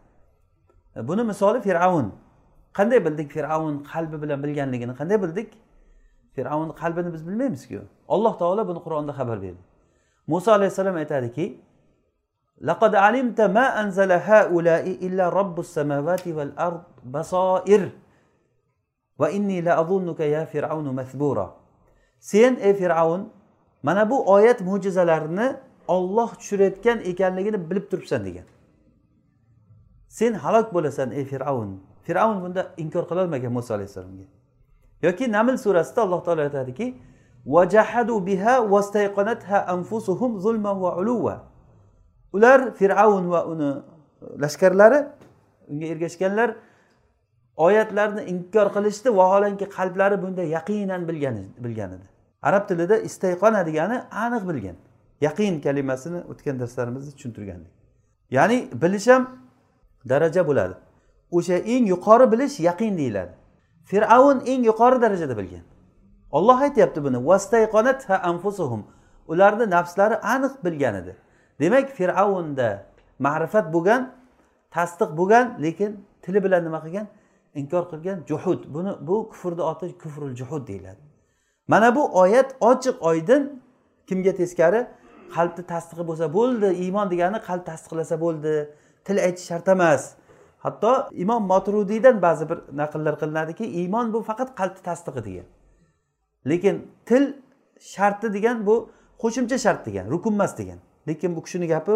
buni 1.09 1.23
misoli 1.31 1.59
fir'avn 1.67 2.07
qanday 2.77 2.99
bildik 3.05 3.29
fir'avn 3.35 3.75
qalbi 3.93 4.17
bilan 4.23 4.37
bilganligini 4.43 4.93
qanday 4.99 5.17
bildik 5.23 5.49
fir'avnni 6.35 6.73
qalbini 6.81 7.09
biz 7.15 7.21
bilmaymizku 7.27 7.79
alloh 8.15 8.33
taolo 8.41 8.61
buni 8.69 8.79
qur'onda 8.85 9.13
xabar 9.19 9.37
berdi 9.45 9.61
muso 10.31 10.49
alayhissalom 10.57 10.95
aytadiki 11.03 11.47
لقد 12.69 12.95
علمت 12.95 13.41
ما 13.41 13.65
أنزل 13.81 14.11
هؤلاء 14.11 14.85
إلا 15.07 15.25
رب 15.29 15.59
السماوات 15.59 16.25
والأرض 16.27 16.83
بصائر 17.13 17.81
va 19.20 19.30
inni 19.30 19.62
la 19.64 19.76
azunnuka 19.82 20.24
ya 20.24 20.46
fir'avnu 20.46 20.92
masbura 20.92 21.46
sen 22.18 22.56
ey 22.60 22.74
fir'avn 22.74 23.22
mana 23.82 24.10
bu 24.10 24.32
oyat 24.32 24.60
mo'jizalarini 24.60 25.56
olloh 25.88 26.30
tushirayotgan 26.34 26.98
ekanligini 27.10 27.70
bilib 27.70 27.90
turibsan 27.90 28.24
degan. 28.24 28.44
Sen 30.08 30.34
halok 30.34 30.74
bo'lasan 30.74 31.10
ey 31.10 31.24
fir'avn 31.24 31.70
fir'avn 32.06 32.38
bunda 32.44 32.62
inkor 32.76 33.04
qilolmagan 33.10 33.52
muso 33.52 33.74
alayhissalomga. 33.74 34.26
Yoki 35.02 35.32
naml 35.32 35.56
surasida 35.64 36.02
alloh 36.02 36.20
taolo 36.26 36.42
aytadiki 36.42 36.86
biha 38.26 38.54
anfusuhum 39.74 40.32
va 40.84 41.36
ular 42.32 42.60
fir'avn 42.78 43.24
va 43.34 43.40
uni 43.52 43.70
lashkarlari 44.42 44.98
unga 45.70 45.86
ergashganlar 45.86 46.48
oyatlarni 47.56 48.22
inkor 48.22 48.66
qilishdi 48.76 49.16
vaholanki 49.16 49.64
qalblari 49.64 50.22
bunda 50.22 50.42
yaqinan 50.42 51.08
bilgan 51.08 51.36
bilgan 51.58 51.90
edi. 51.92 52.06
Arab 52.42 52.68
tilida 52.68 52.96
istayqona 52.96 53.66
degani 53.66 54.02
aniq 54.10 54.48
bilgan 54.48 54.76
yaqin 55.20 55.60
kalimasini 55.60 56.20
o'tgan 56.30 56.60
darslarimizda 56.60 57.10
tushuntirgandik. 57.16 57.72
Ya'ni 58.30 58.68
bilish 58.82 59.06
ham 59.06 59.30
daraja 60.08 60.46
bo'ladi. 60.48 60.74
O'sha 61.30 61.54
eng 61.54 61.86
yuqori 61.86 62.32
bilish 62.32 62.60
yaqin 62.60 62.98
deyiladi. 62.98 63.32
Fir'avn 63.84 64.38
eng 64.46 64.64
yuqori 64.64 65.02
darajada 65.02 65.36
bilgan 65.36 65.64
olloh 66.32 66.60
aytyapti 66.60 67.04
buni 67.04 67.18
anfusuhum. 68.22 68.86
Ularni 69.28 69.70
nafslari 69.70 70.14
aniq 70.14 70.64
bilgan 70.64 70.94
edi. 70.94 71.16
Demak 71.60 71.88
fir'avnda 71.98 72.68
ma'rifat 73.18 73.72
bo'lgan 73.74 74.10
tasdiq 74.70 75.10
bo'lgan 75.16 75.62
lekin 75.62 75.90
tili 76.22 76.44
bilan 76.44 76.64
nima 76.64 76.80
qilgan? 76.84 77.06
Inkor 77.54 77.90
qilgan 77.90 78.18
juhud. 78.28 78.74
Buni 78.74 78.92
bu 79.00 79.28
kufrni 79.28 79.62
oti 79.62 79.98
kufrul 79.98 80.34
juhud 80.34 80.66
deyiladi. 80.66 81.00
Mana 81.68 81.96
bu 81.96 82.18
oyat 82.18 82.56
ochiq 82.60 82.96
oydin 83.00 83.62
kimga 84.06 84.34
teskari? 84.34 84.86
Qalbni 85.34 85.66
tasdiqi 85.66 86.06
bo'lsa 86.08 86.26
bo'ldi 86.32 86.68
iymon 86.84 87.10
degani 87.10 87.38
qalb 87.48 87.64
tasdiqlasa 87.70 88.20
bo'ldi. 88.20 88.54
Til 89.04 89.16
aytish 89.26 89.46
shart 89.46 89.68
emas. 89.68 90.14
Hatto 90.58 91.08
imom 91.12 91.42
motrudiydan 91.52 92.22
ba'zi 92.22 92.48
bir 92.50 92.58
naqllar 92.80 93.14
qilinadiki 93.20 93.64
iymon 93.80 94.12
bu 94.12 94.22
faqat 94.22 94.54
qalbni 94.60 94.82
tasdiqi 94.88 95.24
degan. 95.28 95.46
Lekin 96.50 96.76
til 97.06 97.24
sharti 97.80 98.32
degan 98.36 98.66
bu 98.66 98.90
qo'shimcha 99.22 99.58
shart 99.58 99.86
degan 99.86 100.10
rukun 100.10 100.34
emas 100.38 100.58
degan. 100.58 100.78
Lekin 101.08 101.36
bu 101.36 101.42
kishini 101.42 101.66
gapi 101.66 101.92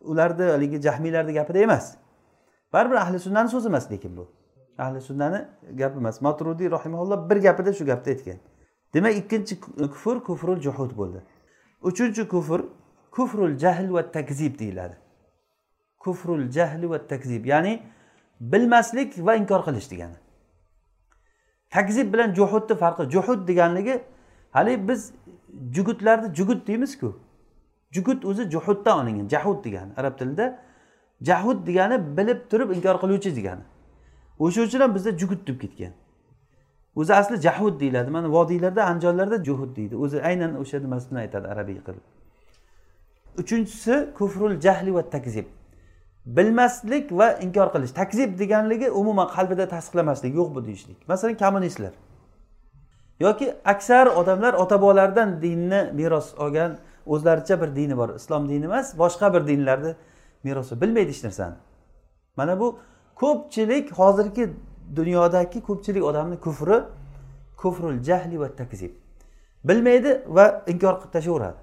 ularni 0.00 0.44
haligi 0.54 0.82
jahmiylarni 0.82 1.32
gapida 1.32 1.58
emas. 1.58 1.94
Baribir 2.72 2.96
ahli 2.96 3.18
sunnani 3.18 3.48
so'zi 3.48 3.68
emas 3.68 3.90
lekin 3.90 4.16
bu. 4.16 4.24
Ahli 4.78 5.00
sunnani 5.00 5.48
gapi 5.74 5.98
emas. 5.98 6.20
Matrudiy 6.20 6.70
rahimaulloh 6.70 7.30
bir 7.30 7.36
gapida 7.36 7.72
shu 7.72 7.86
gapni 7.86 8.12
aytgan. 8.12 8.38
Demak 8.94 9.16
ikkinchi 9.16 9.60
kufr 9.60 10.22
kufrul 10.22 10.60
juhud 10.60 10.96
bo'ldi. 10.96 11.22
Uchinchi 11.82 12.28
kufr 12.28 12.60
kufrul 13.10 13.58
jahl 13.58 13.92
va 13.92 14.12
takzib 14.12 14.58
deyiladi. 14.58 14.96
Kufrul 15.98 16.50
jahli 16.50 16.90
va 16.90 17.06
takzib 17.06 17.44
ya'ni 17.46 17.82
bilmaslik 18.40 19.26
va 19.26 19.34
inkor 19.34 19.60
qilish 19.64 19.90
degani. 19.90 20.16
Takzib 21.70 22.12
bilan 22.12 22.34
juhudni 22.34 22.76
farqi 22.76 23.10
juhud 23.10 23.48
deganligi 23.48 24.02
haligi 24.50 24.88
biz 24.88 25.12
jugutlarni 25.70 26.34
jugut 26.34 26.66
deymizku. 26.66 27.20
Jugut 27.92 28.24
o'zi 28.24 28.50
juhuddan 28.50 28.98
olingan 28.98 29.28
jahud 29.28 29.64
degani. 29.64 29.92
Arab 29.96 30.18
tilida 30.18 30.58
jahud 31.22 31.66
degani 31.66 32.16
bilib 32.16 32.50
turib 32.50 32.70
inkor 32.76 32.96
qiluvchi 33.02 33.36
degani. 33.36 33.62
O'sha 34.38 34.62
uchun 34.62 34.80
ham 34.80 34.94
bizda 34.94 35.18
jugut 35.18 35.46
deb 35.48 35.60
ketgan. 35.60 35.92
O'zi 36.96 37.14
asli 37.14 37.40
jahud 37.40 37.80
deyiladi. 37.80 38.10
Mana 38.10 38.32
vodiylarda 38.32 38.84
anjonlarda 38.84 39.44
juhud 39.44 39.76
deydi. 39.76 39.96
O'zi 39.96 40.22
aynan 40.22 40.60
o'sha 40.60 40.78
nimasini 40.78 41.18
aytadi 41.18 41.48
arabiy 41.48 41.78
qilib 41.86 42.04
uchinchisi 43.38 44.08
kufrul 44.14 44.60
jahli 44.60 44.94
va 44.94 45.10
takzib. 45.10 45.44
Bilmaslik 46.26 47.12
va 47.12 47.32
inkor 47.32 47.72
qilish. 47.74 47.92
Takzib 47.92 48.38
deganligi 48.38 48.90
umuman 48.90 49.28
qalbida 49.36 49.68
tasdiqlamaslik 49.68 50.34
yo'q 50.34 50.54
bu 50.54 50.64
deyishlik. 50.66 51.08
Masalan 51.08 51.36
kommunistlar. 51.36 51.92
Yoki 53.20 53.54
aksar 53.64 54.06
odamlar 54.06 54.54
ota 54.54 54.80
bobolaridan 54.80 55.42
dinni 55.42 55.90
meros 55.92 56.34
olgan 56.38 56.78
o'zlaricha 57.06 57.60
bir 57.60 57.76
dini 57.76 57.96
bor. 57.96 58.14
Islom 58.14 58.48
dini 58.48 58.64
emas 58.64 58.98
boshqa 58.98 59.34
bir 59.34 59.46
dinlarni 59.46 59.94
merosi 60.44 60.80
bilmaydi 60.80 61.10
hech 61.10 61.24
narsani. 61.24 61.54
Mana 62.36 62.60
bu 62.60 62.78
ko'pchilik 63.20 63.92
hozirgi 64.00 64.44
dunyodagi 64.96 65.58
ko'pchilik 65.68 66.04
odamni 66.10 66.36
kufri 66.40 66.78
kufrul 67.56 68.02
jahli 68.08 68.40
va 68.40 68.48
takzib. 68.60 68.92
Bilmaydi 69.64 70.10
va 70.36 70.64
inkor 70.72 70.94
qilib 71.00 71.12
tashlayveradi 71.12 71.60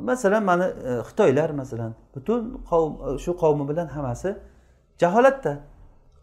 masalan 0.00 0.44
mana 0.44 0.68
e, 0.68 1.02
xitoylar 1.08 1.50
masalan 1.50 1.94
butun 2.14 2.62
qavm 2.70 3.14
e, 3.14 3.18
shu 3.18 3.36
qavmi 3.36 3.68
bilan 3.68 3.86
hammasi 3.86 4.36
jaholatda. 4.98 5.60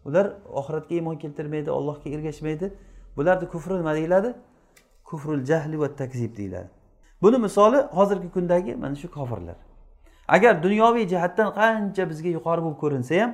Ular 0.04 0.32
oxiratga 0.60 0.94
iymon 0.94 1.16
keltirmaydi 1.18 1.70
allohga 1.70 2.10
ergashmaydi. 2.10 2.74
Bularni 3.16 3.48
kufri 3.48 3.74
nima 3.74 3.94
deyiladi? 3.94 4.34
Kufrul 5.04 5.44
jahli 5.44 5.80
va 5.80 5.96
takzib 5.96 6.36
deyiladi. 6.36 6.68
Buni 7.22 7.38
misoli 7.38 7.76
hozirgi 7.76 8.30
kundagi 8.30 8.74
mana 8.76 8.94
shu 8.94 9.10
kofirlar. 9.10 9.56
Agar 10.28 10.62
dunyoviy 10.62 11.08
jihatdan 11.08 11.48
qancha 11.58 12.10
bizga 12.10 12.28
yuqori 12.28 12.60
bo'lib 12.64 12.78
ko'rinsa 12.84 13.14
ham 13.22 13.30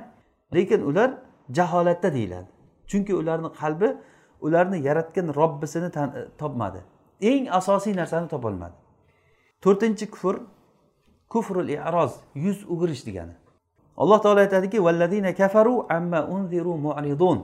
lekin 0.53 0.81
ular 0.81 1.11
jaholatda 1.51 2.13
deyiladi. 2.13 2.49
Chunki 2.87 3.15
ularni 3.15 3.49
qalbi 3.59 3.97
ularni 4.41 4.77
yaratgan 4.87 5.35
robbisini 5.35 5.85
e, 5.85 6.27
topmadi. 6.37 6.79
Eng 7.21 7.47
asosiy 7.51 7.95
narsani 7.95 8.27
topolmadi 8.27 8.85
to'rtinchi 9.65 10.05
kufr 10.13 10.35
kufrul 11.29 11.69
iroz 11.69 12.13
yuz 12.35 12.59
o'girish 12.69 13.03
degani. 13.07 13.33
Alloh 13.97 14.21
taolo 14.21 14.39
aytadiki 14.39 14.83
valladina 14.83 15.33
kafaru 15.35 15.85
amma 15.89 16.19
unziru 16.35 16.77
mu'ridun. 16.85 17.39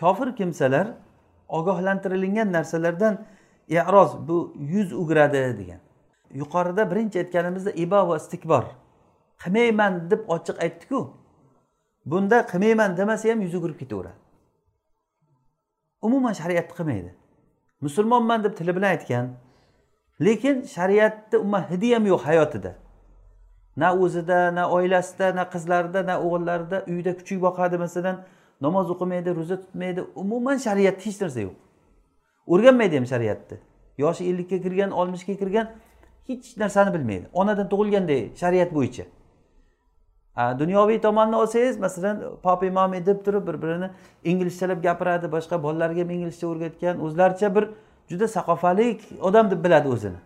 Kofir 0.00 0.36
kimsalar 0.36 0.86
ogohlantirilgan 1.48 2.52
narsalardan 2.52 3.14
iroz 3.68 4.10
bu 4.28 4.54
yuz 4.72 4.92
o'giradi 4.92 5.58
degan. 5.60 5.80
Yuqorida 6.40 6.90
birinchi 6.90 7.18
aytganimizda 7.22 7.70
ibo 7.84 8.08
va 8.08 8.16
istikbor. 8.16 8.64
Qilmayman 9.42 10.10
deb 10.10 10.20
ochiq 10.34 10.56
aytdiku 10.64 11.00
bunda 12.10 12.46
qilmayman 12.50 12.96
demasa 12.96 13.28
ham 13.30 13.40
yuzi 13.46 13.58
kirib 13.62 13.78
ketaveradi. 13.82 14.18
Umuman 16.06 16.32
shariatni 16.40 16.74
qilmaydi. 16.78 17.10
Musulmonman 17.80 18.44
deb 18.44 18.54
tili 18.58 18.72
bilan 18.76 18.90
aytgan 18.96 19.26
lekin 20.26 20.56
shariatni 20.76 21.36
umuman 21.42 21.64
hidi 21.70 21.88
ham 21.94 22.04
yo'q 22.12 22.22
hayotida. 22.28 22.72
Na 23.76 23.88
o'zida 24.04 24.54
na 24.54 24.70
oilasida 24.76 25.26
na 25.38 25.44
qizlarida 25.52 26.00
na 26.06 26.14
o'g'illarida 26.24 26.78
uyida 26.90 27.12
kuchuk 27.18 27.38
boqadi 27.46 27.76
masalan 27.84 28.16
namoz 28.64 28.86
o'qimaydi 28.94 29.30
ro'za 29.38 29.56
tutmaydi 29.62 30.00
umuman 30.22 30.56
shariatda 30.66 31.02
hech 31.06 31.20
narsa 31.22 31.40
yo'q. 31.46 31.56
O'rganmaydi 32.52 32.94
ham 32.98 33.06
shariatni. 33.12 33.56
Yoshi 34.02 34.22
ellikka 34.30 34.56
kirgan 34.64 34.90
oltmishga 35.00 35.34
kirgan 35.40 35.66
hech 36.28 36.46
narsani 36.62 36.90
bilmaydi. 36.96 37.26
Onadan 37.40 37.66
tug'ilganday 37.72 38.20
shariat 38.40 38.70
bo'yicha. 38.76 39.04
Dunyoviy 40.58 41.00
tomonni 41.00 41.36
olsangiz 41.36 41.78
masalan 41.78 42.22
popi 42.42 42.66
imom 42.66 42.92
deb 43.06 43.24
turib 43.24 43.46
bir 43.46 43.62
birini 43.62 43.90
inglizchalab 44.24 44.82
gapiradi 44.82 45.32
boshqa 45.32 45.62
bolalarga 45.62 46.00
ham 46.00 46.10
inglizcha 46.10 46.46
o'rgatgan 46.46 47.00
o'zlaricha 47.06 47.54
bir 47.54 47.64
juda 48.10 48.28
saqofali 48.28 49.00
odam 49.20 49.50
deb 49.50 49.64
biladi 49.64 49.88
o'zini. 49.88 50.20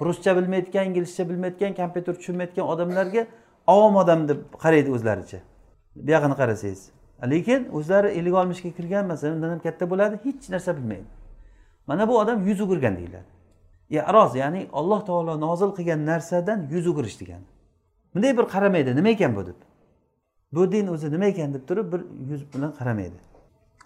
Ruscha 0.00 0.36
bilmayotgan 0.36 0.84
inglizcha 0.86 1.28
bilmayotgan 1.28 1.74
kompyuter 1.74 2.14
tushunmayotgan 2.14 2.66
odamlarga 2.72 3.26
ovom 3.66 3.96
odam 3.96 4.28
deb 4.28 4.38
qaraydi 4.62 4.90
o'zlaricha. 4.96 5.38
Buyog'ini 5.96 6.36
qarasangiz. 6.40 6.90
Lekin 7.32 7.68
o'zlari 7.72 8.08
ellik 8.08 8.34
oltmishga 8.34 8.70
kirgan 8.78 9.06
masalan 9.06 9.36
undan 9.36 9.50
ham 9.50 9.58
katta 9.58 9.90
bo'ladi 9.90 10.16
hech 10.24 10.50
narsa 10.54 10.76
bilmaydi. 10.76 11.08
Mana 11.86 12.08
bu 12.08 12.18
odam 12.18 12.46
yuz 12.48 12.60
o'girgan 12.60 12.96
deyiladi. 12.96 13.30
Aroz 14.10 14.34
ya'ni 14.34 14.66
alloh 14.72 15.00
taolo 15.06 15.40
nozil 15.40 15.70
qilgan 15.78 16.06
narsadan 16.06 16.68
yuz 16.70 16.86
o'girish 16.86 17.20
degani. 17.20 17.46
Bunday 18.14 18.38
bir 18.38 18.44
qaramaydi. 18.44 18.96
Nima 18.96 19.08
ekan 19.08 19.36
bu 19.36 19.46
deb? 19.46 19.58
Bu 20.52 20.72
din 20.72 20.86
o'zi 20.86 21.12
nima 21.12 21.24
ekan 21.24 21.54
deb 21.54 21.68
turib 21.68 21.92
bir 21.92 22.00
yuz 22.30 22.54
bilan 22.54 22.72
qaramaydi. 22.78 23.18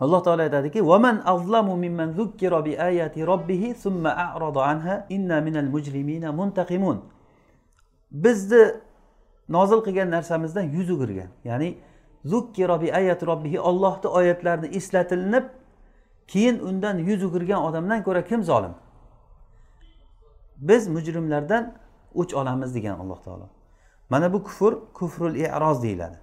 Alloh 0.01 0.23
taolo 0.25 0.43
aytadiki 0.43 0.87
vaman 0.87 1.23
azlamu 1.25 1.77
mimman 1.77 2.13
zukkira 2.13 2.65
bi 2.65 2.81
ayati 2.81 3.27
robbihi 3.27 3.75
summa 3.75 4.11
a'rada 4.11 4.63
anha 4.63 5.07
inna 5.09 5.41
minal 5.41 5.69
mujrimina 5.75 6.33
muntaqimun. 6.33 6.99
Bizni 8.11 8.75
nozil 9.49 9.81
qilgan 9.87 10.11
narsamizdan 10.11 10.63
yuz 10.63 10.91
o'girgan. 10.91 11.29
Ya'ni 11.45 11.79
zukkira 12.25 12.81
bi 12.81 12.95
ayati 12.95 13.27
robbihi 13.27 13.61
ollohni 13.61 14.09
oyatlarini 14.09 14.67
eslatilinib 14.77 15.45
keyin 16.27 16.59
undan 16.59 16.99
yuz 16.99 17.25
o'girgan 17.25 17.63
odamdan 17.63 18.03
ko'ra 18.03 18.25
kim 18.25 18.43
zolim? 18.43 18.75
Biz 20.57 20.89
mujrimlardan 20.89 21.75
o'ch 22.15 22.35
olamiz 22.35 22.75
degan 22.75 22.99
alloh 22.99 23.23
taolo. 23.25 23.47
Mana 24.13 24.33
bu 24.33 24.43
kufr 24.43 24.75
kufrul 24.95 25.35
iroz 25.35 25.83
deyiladi. 25.83 26.19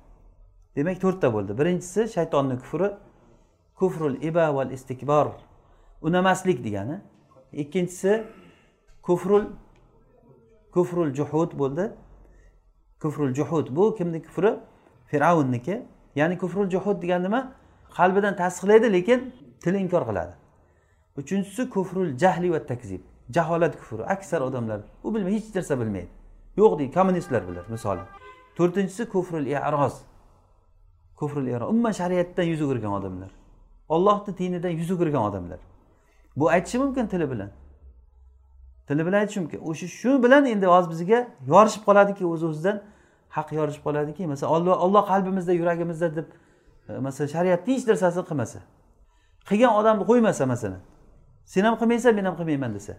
Demak 0.76 1.02
to'rtta 1.02 1.34
bo'ldi. 1.34 1.58
Birinchisi 1.58 2.08
shaytonni 2.08 2.56
kufri 2.60 2.92
kufrul 3.76 4.16
iba 4.22 4.56
val 4.56 4.72
istikbor. 4.72 5.28
Unamaslik 6.02 6.64
degani. 6.64 7.02
Ikkinchisi 7.54 8.24
kufrul 9.02 9.46
kufrul 10.74 11.14
juhud 11.14 11.52
bo'ldi. 11.60 11.92
Kufrul 13.02 13.34
juhud. 13.34 13.76
Bu 13.76 13.96
kimni 13.96 14.22
kufri? 14.24 14.52
Fir'avnniki 15.06 15.86
ya'ni 16.16 16.38
kufrul 16.38 16.70
juhud 16.70 17.02
degani 17.02 17.24
nima? 17.24 17.54
Qalbidan 17.98 18.36
tasdiqlaydi 18.36 18.94
lekin 18.94 19.34
tili 19.64 19.78
inkor 19.78 20.04
qiladi. 20.10 20.34
Uchinchisi 21.18 21.70
kufrul 21.70 22.18
jahli 22.18 22.52
va 22.52 22.66
takzib. 22.66 23.02
Jaholat 23.36 23.78
kufri. 23.80 24.04
Aksar 24.04 24.42
odamlar 24.42 24.80
u 25.04 25.16
bilmaydi 25.16 25.36
hech 25.36 25.56
narsa 25.56 25.80
bilmaydi. 25.80 26.19
Yo'q 26.62 26.80
deydi 26.80 26.94
kommunistlar 26.98 27.42
bular 27.48 27.66
misoli 27.76 28.04
to'rtinchisi 28.60 29.10
kufrul 29.10 29.46
iroz. 29.46 29.96
Kufrul 31.16 31.48
iroz. 31.48 31.70
Umuman 31.70 31.92
shariatdan 31.92 32.44
yuz 32.44 32.62
o'girgan 32.62 32.94
odamlar. 33.00 33.32
Ollohni 33.90 34.38
dinidan 34.38 34.70
yuz 34.70 34.92
o'girgan 34.92 35.24
odamlar. 35.30 35.60
Bu 36.36 36.50
aytishi 36.50 36.78
mumkin 36.80 37.08
tili 37.08 37.32
bilan. 37.32 37.52
Tili 38.88 39.06
bilan 39.06 39.20
aytishi 39.20 39.40
mumkin. 39.40 39.60
O'sha 39.70 39.88
shu 39.88 40.24
bilan 40.24 40.46
endi 40.46 40.66
hozir 40.66 40.90
bizga 40.90 41.28
yorishib 41.48 41.84
qoladiki 41.88 42.26
o'z 42.26 42.44
o'zidan 42.50 42.82
haq 43.30 43.52
yorishib 43.52 43.84
qoladiki. 43.88 44.28
Masalan 44.28 44.52
olloh 44.56 44.84
olloh 44.86 45.04
qalbimizda 45.12 45.54
yuragimizda 45.62 46.16
deb 46.16 46.28
e, 46.90 46.98
masalan 46.98 47.30
shariatni 47.36 47.74
hech 47.76 47.88
narsasini 47.88 48.26
qilmasa. 48.30 48.60
Qilgan 49.50 49.74
odamni 49.80 50.04
qo'ymasa 50.12 50.46
masalan 50.54 50.82
sen 51.46 51.64
ham 51.68 51.76
qilmaysan 51.82 52.16
men 52.16 52.26
ham 52.26 52.36
qilmayman 52.40 52.72
desa. 52.78 52.94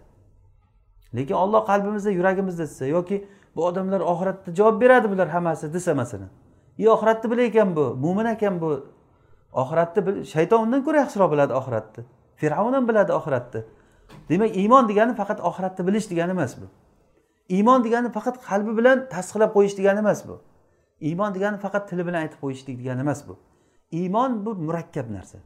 Lekin 1.15 1.35
olloh 1.43 1.61
qalbimizda 1.71 2.11
yuragimizda 2.19 2.63
desa 2.63 2.85
yoki 2.85 3.17
bu 3.55 3.65
odamlar 3.69 4.01
oxiratda 4.11 4.55
javob 4.59 4.81
beradi 4.81 5.07
bular 5.11 5.27
hammasi 5.35 5.73
desa 5.73 5.93
masalan 6.01 6.29
i 6.77 6.89
oxiratni 6.89 7.31
bilar 7.31 7.43
ekan 7.43 7.75
bu 7.75 7.95
mo'min 8.03 8.25
ekan 8.25 8.61
bu. 8.61 8.69
Oxiratni 9.61 10.25
shayton 10.33 10.59
undan 10.65 10.81
ko'ra 10.85 10.97
yaxshiroq 11.03 11.29
biladi 11.33 11.53
oxiratni. 11.59 12.03
Fir'avn 12.39 12.73
ham 12.77 12.87
biladi 12.89 13.11
oxiratni. 13.19 13.61
Demak 14.29 14.55
iymon 14.61 14.83
degani 14.89 15.13
faqat 15.19 15.39
oxiratni 15.49 15.87
bilish 15.87 16.07
degani 16.11 16.31
emas 16.37 16.53
bu. 16.61 16.65
Iymon 17.55 17.79
degani 17.85 18.09
faqat 18.17 18.35
qalbi 18.47 18.71
bilan 18.79 18.97
tasdiqlab 19.13 19.51
qo'yish 19.55 19.75
degani 19.79 19.99
emas 20.03 20.19
bu. 20.27 20.35
Iymon 21.07 21.31
degani 21.35 21.57
faqat 21.65 21.83
tili 21.89 22.03
bilan 22.07 22.19
aytib 22.23 22.39
qo'yishlik 22.43 22.75
degani 22.81 23.01
emas 23.05 23.19
bu. 23.27 23.33
Iymon 23.99 24.31
bu 24.45 24.51
murakkab 24.67 25.07
narsa. 25.15 25.37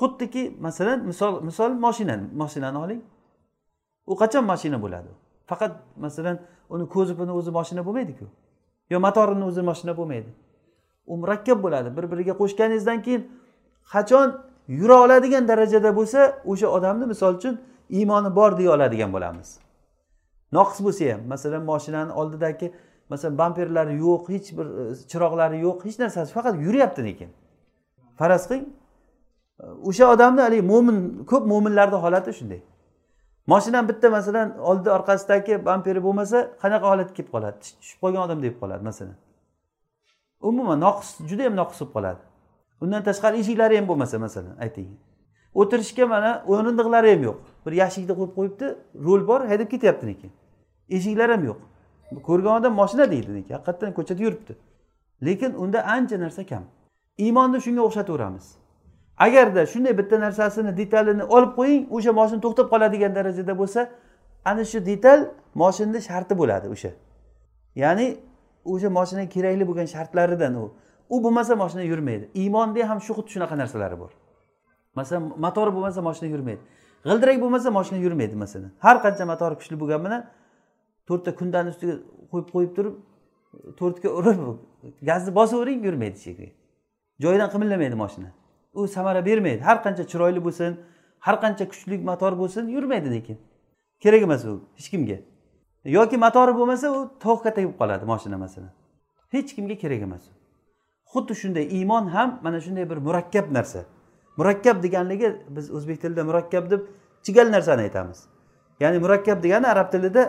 Xuddiki 0.00 0.42
masalan 0.66 0.98
misol 1.10 1.32
misol 1.48 1.70
moshinani 1.84 2.26
moshinani 2.40 2.78
oling. 2.84 3.02
U 4.06 4.14
qachon 4.20 4.44
mashina 4.52 4.78
bo'ladi? 4.84 5.10
Faqat 5.52 5.72
masalan 6.04 6.36
uni 6.74 6.84
ko'zibini 6.94 7.32
o'zi 7.38 7.50
moshina 7.58 7.82
bo'lmaydiku. 7.86 8.26
Yo 8.92 8.98
motorini 9.06 9.44
o'zi 9.50 9.62
moshina 9.68 9.92
bo'lmaydi. 9.96 10.30
U 11.06 11.16
murakkab 11.22 11.58
bo'ladi. 11.64 11.88
Bir 11.96 12.04
biriga 12.12 12.34
qo'shganingizdan 12.40 13.02
keyin 13.06 13.22
qachon 13.92 14.28
yura 14.68 14.96
oladigan 15.04 15.48
darajada 15.48 15.90
bo'lsa 15.98 16.20
o'sha 16.52 16.68
odamni 16.76 17.06
misol 17.12 17.34
uchun 17.38 17.54
iymoni 17.98 18.30
bor 18.38 18.58
deya 18.58 18.70
oladigan 18.76 19.12
bo'lamiz. 19.12 19.48
Noqis 20.52 20.78
bo'lsa 20.86 21.12
ham 21.12 21.20
masalan 21.32 21.62
moshinani 21.70 22.12
oldidagi 22.20 22.72
masalan 23.12 23.38
bamperlari 23.38 23.94
yo'q 24.06 24.22
hech 24.34 24.48
bir 24.58 24.66
e, 24.80 24.82
chiroqlari 25.10 25.58
yo'q 25.66 25.78
hech 25.86 25.98
narsasi 26.02 26.30
faqat 26.36 26.54
yuryapti 26.66 27.04
lekin. 27.08 27.30
Faraz 28.20 28.42
qiling 28.48 28.66
o'sha 29.88 30.04
odamni 30.14 30.40
haligi 30.46 30.64
mo'min 30.72 30.98
ko'p 31.30 31.44
mo'minlarni 31.52 31.98
holati 32.04 32.30
shunday. 32.38 32.60
Moshinani 33.46 33.88
bitta 33.88 34.10
masalan 34.10 34.58
oldi 34.58 34.90
orqasidagi 34.90 35.64
bamperi 35.66 36.02
bo'lmasa 36.06 36.38
qanaqa 36.62 36.86
holatga 36.92 37.14
kelib 37.18 37.30
qoladi? 37.34 37.56
Tushib 37.80 37.98
qolgan 38.02 38.22
odam 38.26 38.42
deb 38.42 38.54
qoladi 38.60 38.82
masalan. 38.90 39.16
Umuman 40.40 40.78
noqis 40.86 41.08
juda 41.30 41.42
yam 41.48 41.56
noqis 41.60 41.80
bo'lib 41.80 41.92
qoladi. 41.96 42.22
Undan 42.82 43.02
tashqari 43.08 43.36
eshiklari 43.42 43.74
ham 43.78 43.86
bo'lmasa 43.90 44.18
masalan 44.26 44.54
ayting. 44.64 44.88
O'tirishga 45.60 46.04
mana 46.14 46.30
o'rindiqlari 46.52 47.08
ham 47.14 47.22
yo'q. 47.28 47.38
Bir 47.64 47.72
yashikni 47.82 48.14
qo'yib 48.18 48.32
qo'yibdi 48.38 48.66
rul 49.06 49.22
bor 49.30 49.40
haydab 49.50 49.68
ketyapti 49.74 50.06
lekin 50.10 50.30
eshiklar 50.96 51.30
ham 51.34 51.44
yo'q. 51.50 51.60
Ko'rgan 52.28 52.54
odam 52.60 52.74
moshina 52.80 53.10
deydi 53.10 53.30
lekin 53.38 53.54
haqiqatdan 53.56 53.90
ko'chada 53.98 54.22
yuribdi. 54.26 54.52
Lekin 55.26 55.50
unda 55.62 55.78
ancha 55.96 56.16
narsa 56.24 56.42
kam. 56.46 56.64
Iymonni 57.24 57.58
shunga 57.64 57.82
o'xshataveramiz. 57.88 58.46
Agarda 59.24 59.62
shunday 59.72 59.94
bitta 60.00 60.16
narsasini 60.26 60.72
detalini 60.80 61.24
olib 61.36 61.52
qo'ying 61.58 61.82
o'sha 61.96 62.12
moshina 62.18 62.40
to'xtab 62.44 62.66
qoladigan 62.72 63.12
darajada 63.18 63.54
bo'lsa 63.60 63.80
ana 64.50 64.64
shu 64.70 64.78
detal 64.90 65.20
moshinni 65.62 66.00
sharti 66.08 66.34
bo'ladi 66.40 66.66
o'sha. 66.74 66.90
Ya'ni 67.82 68.06
o'sha 68.72 68.88
moshinaga 68.98 69.28
kerakli 69.34 69.64
bo'lgan 69.70 69.88
shartlaridan 69.94 70.54
u. 70.62 70.64
U 71.14 71.16
bo'lmasa 71.24 71.52
moshina 71.62 71.82
yurmaydi. 71.92 72.24
Iymonda 72.42 72.88
ham 72.90 72.98
shu 73.06 73.12
xuddi 73.16 73.30
shunaqa 73.34 73.54
narsalari 73.62 73.96
bor. 74.02 74.12
Masalan 74.98 75.22
motori 75.44 75.70
bo'lmasa 75.76 76.00
moshina 76.08 76.28
yurmaydi. 76.34 76.62
G'ildirak 77.08 77.36
bo'lmasa 77.44 77.68
moshina 77.78 77.98
yurmaydi 78.06 78.36
masalan. 78.44 78.70
Har 78.84 78.96
qancha 79.04 79.24
motori 79.32 79.54
kuchli 79.60 79.76
bo'lgani 79.82 80.02
bilan 80.06 80.22
to'rtta 81.08 81.30
kundani 81.40 81.68
ustiga 81.74 81.94
qo'yib 82.32 82.48
qo'yib 82.54 82.72
turib 82.76 82.94
to'rtga 83.80 84.08
urib 84.18 84.38
gazni 85.08 85.30
bosavering 85.38 85.80
yurmaydi 85.86 86.18
shekilli. 86.26 86.50
Joyidan 87.24 87.48
qimillamaydi 87.54 87.96
moshina. 88.04 88.30
U 88.72 88.88
samara 88.88 89.26
bermaydi. 89.26 89.60
Har 89.60 89.78
qancha 89.84 90.04
chiroyli 90.12 90.44
bo'lsin 90.44 90.76
har 91.20 91.36
qancha 91.42 91.64
kuchli 91.72 91.98
motor 91.98 92.32
bo'lsin 92.38 92.68
yurmaydi 92.68 93.10
lekin. 93.14 93.38
Kerak 94.00 94.22
emas 94.22 94.44
u 94.44 94.60
hech 94.76 94.88
kimga. 94.90 95.18
Yoki 95.84 96.16
motori 96.16 96.52
bo'lmasa 96.58 96.86
u 96.96 97.00
tovuqqa 97.24 97.50
tegib 97.54 97.74
qoladi 97.80 98.04
moshina 98.12 98.38
masalan. 98.44 98.72
Hech 99.34 99.50
kimga 99.56 99.76
kerak 99.82 100.02
emas 100.08 100.22
xuddi 101.12 101.34
shunday 101.34 101.64
iymon 101.78 102.06
ham 102.06 102.40
mana 102.42 102.60
shunday 102.60 102.90
bir 102.90 102.96
murakkab 102.96 103.52
narsa. 103.52 103.84
Murakkab 104.36 104.82
deganligi 104.82 105.28
biz 105.48 105.70
o'zbek 105.76 106.00
tilida 106.02 106.24
murakkab 106.24 106.70
deb 106.70 106.80
chigal 107.22 107.52
narsani 107.52 107.82
aytamiz. 107.86 108.18
Ya'ni 108.80 108.98
murakkab 108.98 109.42
degani 109.42 109.66
arab 109.66 109.92
tilida 109.92 110.22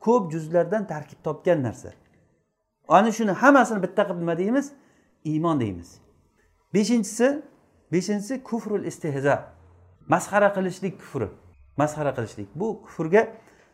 ko'p 0.00 0.32
juzlardan 0.32 0.86
tarkib 0.86 1.18
topgan 1.24 1.62
narsa. 1.62 1.90
Ana 2.88 3.12
shuni 3.12 3.32
hammasini 3.42 3.82
bitta 3.82 4.02
qilib 4.08 4.20
nima 4.20 4.38
deymiz? 4.38 4.72
Iymon 5.24 5.60
deymiz. 5.60 5.88
Beshinchisi 6.74 7.42
beshinchisi 7.92 8.42
kufrul 8.42 8.84
istehza 8.84 9.52
masxara 10.08 10.52
qilishlik 10.52 10.98
kufri. 10.98 11.28
Masxara 11.76 12.14
qilishlik. 12.14 12.48
Bu 12.54 12.82
kufrga 12.82 13.28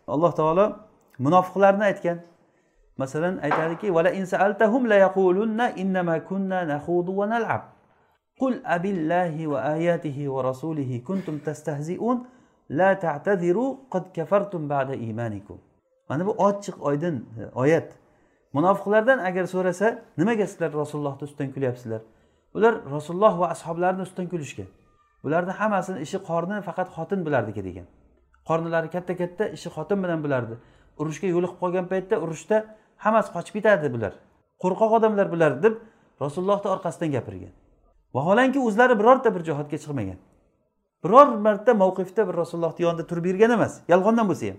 alloh 0.07 0.33
taolo 0.35 0.77
munofiqlarni 1.19 1.85
aytgan. 1.85 2.19
Masalan 2.97 3.39
aytadiki 3.43 3.95
vala 3.95 4.11
أبي 4.11 4.89
la 4.89 4.97
yaqulunna 4.97 5.67
ورسوله 5.77 6.19
كنتم 6.29 6.49
nakhudu 6.49 7.13
لا 7.13 7.27
nal'ab. 7.29 7.63
Qul 8.41 8.61
abillahi 8.65 9.47
بعد 9.47 9.75
ayatihi 9.75 11.05
kuntum 11.05 11.39
tastahzi'un 11.39 12.27
la 12.71 12.99
qad 13.91 14.15
kafartum 14.15 14.69
ba'da 14.69 14.95
mana 16.09 16.27
bu 16.27 16.31
ochiq 16.31 16.77
oydin 16.81 17.27
e, 17.41 17.51
oyat. 17.55 17.93
Munofiqlardan 18.53 19.19
agar 19.19 19.45
so'rasa 19.47 19.99
nimaga 20.19 20.47
sizlar 20.47 20.73
rasulullohni 20.73 21.25
ustidan 21.25 21.53
kulyapsizlar? 21.53 22.01
Ular 22.57 22.75
rasululloh 22.97 23.35
va 23.42 23.47
ashoblarini 23.55 24.03
ustidan 24.07 24.29
kulishgan. 24.33 24.69
Bularni 25.25 25.53
hammasini 25.61 25.99
ishi 26.07 26.19
qorni 26.29 26.57
faqat 26.69 26.88
xotin 26.97 27.21
bilardiki 27.27 27.62
degan. 27.69 27.87
Qornilari 28.49 28.88
katta 28.95 29.12
katta 29.21 29.45
ishi 29.57 29.69
xotin 29.77 29.99
bilan 30.05 30.21
bilardi. 30.25 30.55
Urushga 31.01 31.29
yo'liqib 31.35 31.59
qolgan 31.62 31.87
paytda 31.92 32.16
urushda 32.25 32.57
hammasi 33.05 33.31
qochib 33.37 33.55
ketadi 33.59 33.88
bular. 33.95 34.12
Qo'rqoq 34.62 34.90
odamlar 34.99 35.27
bular 35.35 35.53
deb 35.64 35.75
rasulullohni 36.25 36.69
orqasidan 36.75 37.11
gapirgan. 37.16 37.53
Vaholanki 38.16 38.59
o'zlari 38.69 38.95
birorta 39.01 39.35
bir 39.35 39.42
jihodga 39.49 39.77
chiqmagan. 39.83 40.19
Biror 41.05 41.27
marta 41.47 41.73
mavqifda 41.83 42.23
bir 42.29 42.35
rasulullohni 42.42 42.83
yonida 42.87 43.05
turib 43.11 43.27
yurgan 43.31 43.53
emas 43.59 43.73
yolg'ondan 43.92 44.27
bo'lsa 44.31 44.47
ham. 44.51 44.59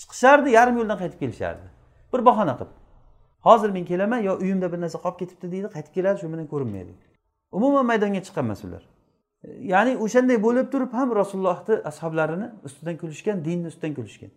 Chiqishardi 0.00 0.50
yarim 0.58 0.76
yo'ldan 0.80 0.98
qaytib 1.02 1.18
kelishardi. 1.22 1.66
Bir 2.12 2.20
bahona 2.28 2.54
qilib. 2.58 2.72
Hozir 3.46 3.70
men 3.70 3.84
kelaman 3.84 4.20
yo 4.28 4.32
uyimda 4.42 4.72
bir 4.72 4.80
narsa 4.80 4.98
qolib 5.04 5.18
ketibdi 5.18 5.52
deydi 5.54 5.68
qaytib 5.74 5.92
keladi 5.94 6.20
shu 6.20 6.32
bilan 6.32 6.46
ko'rinmaydi. 6.52 6.92
Umuman 7.52 7.86
maydonga 7.90 8.20
chiqqan 8.26 8.44
emas 8.44 8.64
ular 8.64 8.82
ya'ni 9.44 9.96
o'shanday 10.04 10.42
bo'lib 10.42 10.66
turib 10.72 10.92
ham 10.92 11.16
rasulullohni 11.20 11.74
ashoblarini 11.90 12.50
ustidan 12.64 12.96
kulishgan 13.02 13.44
dinni 13.44 13.66
ustidan 13.72 13.94
kulishgan. 13.94 14.30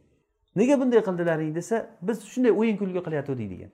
Nega 0.56 0.80
bunday 0.82 1.02
qildilaring 1.08 1.56
desa 1.56 1.76
biz 2.08 2.18
shunday 2.32 2.52
o'yin 2.60 2.78
kulgi 2.82 3.02
qilayotgandik 3.06 3.50
degan. 3.54 3.72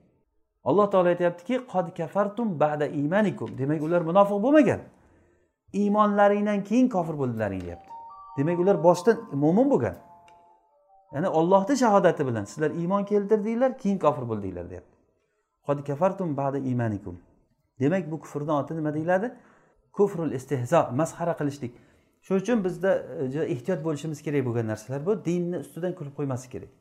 Alloh 0.69 0.87
taolo 0.91 1.09
aytyaptiki 1.13 1.55
qod 1.73 1.87
kafartum 1.99 2.59
ba'da 2.59 2.87
imanikum. 2.87 3.49
Demak 3.57 3.81
ular 3.87 4.01
munofiq 4.09 4.39
bo'lmagan. 4.45 4.81
Iymonlaringdan 5.81 6.59
keyin 6.69 6.87
kofir 6.95 7.15
bo'ldilaring 7.21 7.61
deyapti. 7.67 7.91
Demak 8.37 8.59
ular 8.59 8.83
boshdan 8.87 9.17
mo'min 9.43 9.67
bo'lgan. 9.73 9.95
Ya'ni 11.13 11.29
ollohni 11.39 11.75
shahodati 11.83 12.27
bilan 12.27 12.45
sizlar 12.51 12.71
iymon 12.71 13.03
keltirdinglar 13.11 13.71
keyin 13.81 13.99
kofir 14.05 14.25
bo'ldinglar 14.31 14.69
deyapti. 14.69 14.96
Qod 15.67 15.83
kafartum 15.89 16.37
ba'da 16.37 16.57
imanikum. 16.57 17.15
Demak 17.79 18.11
bu 18.11 18.19
kufrni 18.19 18.51
oti 18.51 18.75
nima 18.75 18.93
deyiladi? 18.93 19.27
Kufrul 19.93 20.31
istehzo 20.31 20.81
masxara 20.99 21.33
qilishlik. 21.39 21.73
Shuning 22.25 22.41
uchun 22.41 22.63
bizda 22.63 22.91
e, 22.97 23.27
juda 23.31 23.45
ehtiyot 23.45 23.83
bo'lishimiz 23.87 24.21
kerak 24.25 24.45
bo'lgan 24.47 24.67
narsalar 24.67 25.05
bu. 25.05 25.25
Dinni 25.25 25.57
ustidan 25.65 25.93
kulib 25.99 26.13
qo'ymaslik 26.17 26.51
kerak. 26.55 26.71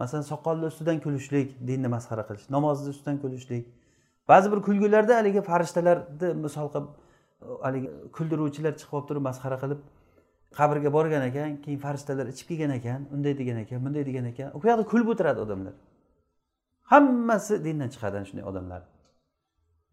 Masalan 0.00 0.24
soqolni 0.32 0.66
ustidan 0.72 0.98
kulishlik 1.04 1.48
dinni 1.68 1.88
masxara 1.94 2.22
qilish 2.28 2.46
namozni 2.56 2.88
ustidan 2.94 3.16
kulishlik. 3.22 3.64
Ba'zi 4.28 4.52
bir 4.52 4.60
kulgularda 4.68 5.16
haligi 5.20 5.42
farishtalarni 5.50 6.28
misol 6.44 6.68
qilib 6.74 6.88
e, 6.90 7.46
haligi 7.64 7.88
kuldiruvchilar 8.16 8.72
chiqib 8.80 8.94
olib 8.98 9.08
turib 9.10 9.24
masxara 9.28 9.56
qilib 9.62 9.80
qabrga 10.58 10.92
borgan 10.96 11.22
ekan 11.30 11.50
keyin 11.64 11.80
farishtalar 11.86 12.26
ichib 12.32 12.46
kelgan 12.50 12.72
ekan 12.78 13.00
unday 13.14 13.34
degan 13.40 13.58
ekan 13.64 13.78
bunday 13.86 14.04
degan 14.10 14.24
ekan. 14.32 14.48
U 14.56 14.58
yoqda 14.70 14.84
kulib 14.92 15.08
o'tiradi 15.12 15.40
odamlar. 15.46 15.74
Hammasi 16.92 17.54
dindan 17.64 17.88
chiqadi 17.94 18.16
shunday 18.28 18.44
odamlar. 18.50 18.82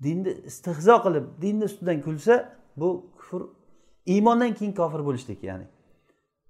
Dinni 0.04 0.32
istehzo 0.50 0.96
qilib 1.06 1.26
dinni 1.44 1.64
ustidan 1.70 2.00
kulsa 2.08 2.34
bu 2.80 2.90
kufr 3.18 3.42
iymondan 4.14 4.52
keyin 4.58 4.74
kofir 4.80 5.02
bo'lishlik 5.08 5.44
ya'ni. 5.50 5.68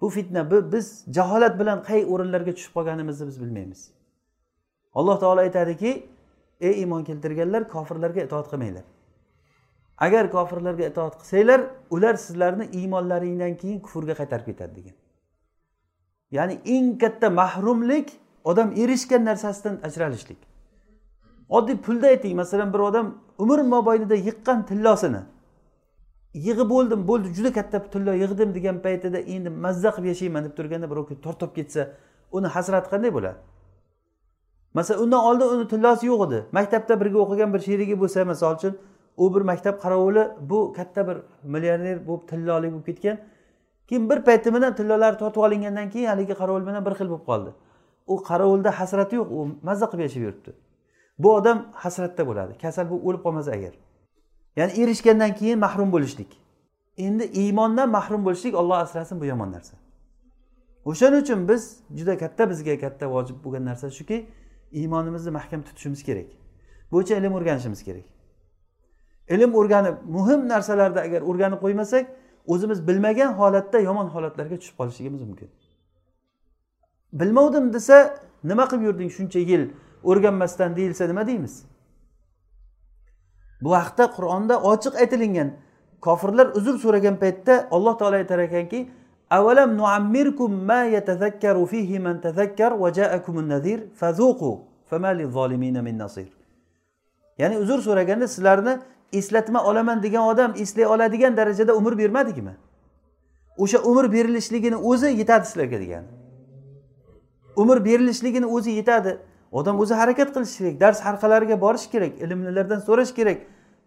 Bu 0.02 0.10
fitna 0.10 0.52
bu 0.52 0.58
biz 0.74 0.88
jaholat 1.18 1.60
bilan 1.60 1.80
qay 1.90 2.02
o'rinlarga 2.14 2.52
tushib 2.58 2.74
qolganimizni 2.78 3.28
biz 3.28 3.38
bilmaymiz. 3.44 3.82
Alloh 4.94 5.20
taolo 5.20 5.40
aytadiki 5.48 5.92
ey 6.68 6.74
iymon 6.82 7.04
keltirganlar 7.10 7.68
kofirlarga 7.74 8.22
itoat 8.28 8.48
qilmanglar. 8.52 8.86
Agar 10.06 10.24
kofirlarga 10.36 10.86
itoat 10.92 11.14
qilsanglar 11.22 11.62
ular 11.96 12.16
sizlarni 12.26 12.66
iymonlaringdan 12.80 13.54
keyin 13.62 13.80
kufrga 13.86 14.14
qaytarib 14.20 14.46
ketadi 14.50 14.74
degan. 14.80 14.96
Ya'ni 16.32 16.56
eng 16.76 16.88
katta 17.02 17.30
mahrumlik 17.42 18.08
odam 18.50 18.70
erishgan 18.82 19.26
narsasidan 19.30 19.76
ajralishlik. 19.88 20.40
Oddiy 21.58 21.78
pulda 21.86 22.08
ayting 22.14 22.36
masalan 22.42 22.70
bir 22.74 22.82
odam 22.90 23.08
umr 23.44 23.60
mobaynida 23.74 24.16
yiqqan 24.28 24.66
tillosini 24.70 25.22
yig'ib 26.46 26.70
bo'ldim 26.74 27.02
bo'ldi 27.10 27.28
juda 27.38 27.52
katta 27.58 27.78
tillo 27.94 28.14
yig'dim 28.24 28.50
degan 28.58 28.78
paytida 28.86 29.20
endi 29.36 29.50
mazza 29.66 29.90
qilib 29.96 30.10
yashayman 30.14 30.44
deb 30.48 30.54
turganda 30.58 30.88
birov 30.92 31.06
tortib 31.26 31.52
ketsa 31.58 31.82
uni 32.38 32.48
hasrati 32.56 32.88
qanday 32.94 33.12
bo'ladi? 33.18 33.40
Masalan 34.78 35.04
undan 35.04 35.22
oldin 35.30 35.48
uni 35.56 35.66
tillosi 35.74 36.06
yo'q 36.12 36.22
edi. 36.28 36.40
Maktabda 36.58 36.94
birga 37.02 37.18
o'qigan 37.26 37.54
bir 37.54 37.62
sherigi 37.68 37.96
bo'lsa 38.02 38.26
misol 38.32 38.56
uchun 38.60 38.74
u 39.24 39.36
bir 39.36 39.42
maktab 39.52 39.76
qarovuli 39.84 40.24
bu 40.50 40.60
katta 40.78 41.08
bir 41.08 41.18
millioner 41.54 41.98
bo'lib 42.08 42.24
tillolik 42.32 42.72
bo'lib 42.74 42.86
ketgan 42.90 43.18
keyin 43.88 44.10
bir 44.10 44.20
payti 44.28 44.54
bilan 44.56 44.76
tillolari 44.80 45.18
tortib 45.22 45.42
olingandan 45.48 45.90
keyin 45.94 46.08
haligi 46.14 46.36
qarovul 46.42 46.64
bilan 46.68 46.86
bir 46.88 46.94
xil 47.00 47.08
bo'lib 47.14 47.26
qoldi. 47.32 47.50
U 48.08 48.16
qarovulda 48.30 48.72
hasrati 48.80 49.16
yo'q 49.16 49.30
u 49.38 49.42
mazza 49.68 49.86
qilib 49.92 50.04
yashab 50.08 50.22
yuribdi. 50.28 50.52
Bu 51.20 51.34
odam 51.34 51.66
hasratda 51.74 52.28
bo'ladi. 52.30 52.54
Kasal 52.62 52.86
bo'lib 52.90 53.06
o'lib 53.08 53.22
qolmasa 53.26 53.52
agar. 53.58 53.74
Ya'ni 54.56 54.74
erishgandan 54.82 55.36
keyin 55.40 55.60
mahrum 55.60 55.92
bo'lishlik. 55.92 56.32
Endi 56.98 57.24
iymondan 57.42 57.90
mahrum 57.90 58.26
bo'lishlik 58.26 58.56
olloh 58.56 58.78
asrasin 58.78 59.22
bu 59.22 59.26
yomon 59.26 59.52
narsa. 59.52 59.76
O'shaning 60.86 61.22
uchun 61.24 61.48
biz 61.50 61.80
juda 61.98 62.18
katta 62.18 62.50
bizga 62.50 62.80
katta 62.80 63.06
vojib 63.16 63.38
bo'lgan 63.44 63.66
narsa 63.66 63.92
shuki 63.92 64.18
iymonimizni 64.72 65.32
mahkam 65.32 65.62
tutishimiz 65.68 66.04
kerak. 66.04 66.30
Bo'yicha 66.92 67.16
ilm 67.20 67.34
o'rganishimiz 67.34 67.84
kerak. 67.84 68.06
Ilm 69.30 69.52
o'rganib 69.60 69.96
muhim 70.16 70.48
narsalarni 70.54 71.00
agar 71.00 71.22
o'rganib 71.22 71.60
qo'ymasak 71.66 72.06
o'zimiz 72.48 72.88
bilmagan 72.88 73.34
holatda 73.40 73.80
yomon 73.80 74.08
holatlarga 74.16 74.56
tushib 74.62 74.76
qolishligimiz 74.80 75.22
mumkin. 75.22 75.50
Bilmovdim 77.14 77.74
desa 77.74 78.16
nima 78.44 78.66
qilib 78.68 78.84
yurding 78.84 79.10
shuncha 79.12 79.40
yil? 79.40 79.70
O'rganmasdan 80.04 80.76
deyilsa 80.76 81.08
nima 81.08 81.28
deymiz? 81.28 81.64
Bu 83.62 83.76
haqda 83.76 84.12
qur'onda 84.16 84.56
ochiq 84.72 84.96
aytilingan. 85.02 85.52
Kofirlar 86.02 86.48
uzr 86.58 86.78
so'ragan 86.84 87.16
paytda 87.24 87.68
alloh 87.72 87.98
taolo 87.98 88.16
aytar 88.16 88.40
ekanki 88.40 88.90
avalam 89.30 89.78
nuammirkum 89.78 90.52
ma 90.70 90.84
yatazakkaru 90.84 91.66
fihi 91.66 92.00
man 92.00 92.22
tazakkar 92.22 92.72
va 92.82 92.90
ja'akumun 92.94 93.48
nazir 93.50 93.80
fazuqu 93.96 94.52
fama 94.90 95.08
lizolimina 95.08 95.82
min 95.82 95.98
nasir. 95.98 96.30
Ya'ni 97.38 97.58
uzr 97.58 97.80
so'raganda 97.82 98.28
sizlarni 98.28 98.80
eslatma 99.14 99.64
olaman 99.64 100.04
degan 100.04 100.24
odam 100.24 100.54
eslay 100.58 100.86
oladigan 100.86 101.38
darajada 101.38 101.76
umr 101.76 101.98
bermadikmi? 101.98 102.54
O'sha 103.58 103.80
umr 103.80 104.12
berilishligini 104.12 104.76
o'zi 104.76 105.08
yetadi 105.08 105.46
sizlarga 105.46 105.80
degani. 105.80 106.08
Umr 107.62 107.86
berilishligini 107.86 108.46
o'zi 108.46 108.72
yetadi. 108.80 109.18
Odam 109.52 109.80
o'zi 109.80 109.94
harakat 109.94 110.34
qilishi 110.36 110.58
kerak 110.58 110.80
dars 110.80 111.00
halqalariga 111.08 111.62
borish 111.62 111.88
kerak 111.94 112.14
ilmlilardan 112.24 112.80
so'rash 112.88 113.14
kerak. 113.20 113.38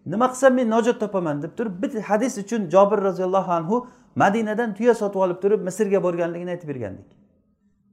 Nima 0.06 0.26
qilsam 0.33 0.54
men 0.54 0.70
najot 0.70 1.00
topaman 1.00 1.42
deb 1.42 1.52
turib 1.59 1.83
bir 1.83 2.00
hadis 2.11 2.38
uchun 2.38 2.70
jobir 2.74 2.98
roziyallohu 3.09 3.52
anhu 3.59 3.87
madinadan 4.22 4.74
tuya 4.74 4.94
sotib 4.94 5.20
olib 5.24 5.38
turib 5.42 5.61
misrga 5.68 6.02
borganligini 6.06 6.50
aytib 6.50 6.68
bergandik. 6.68 7.09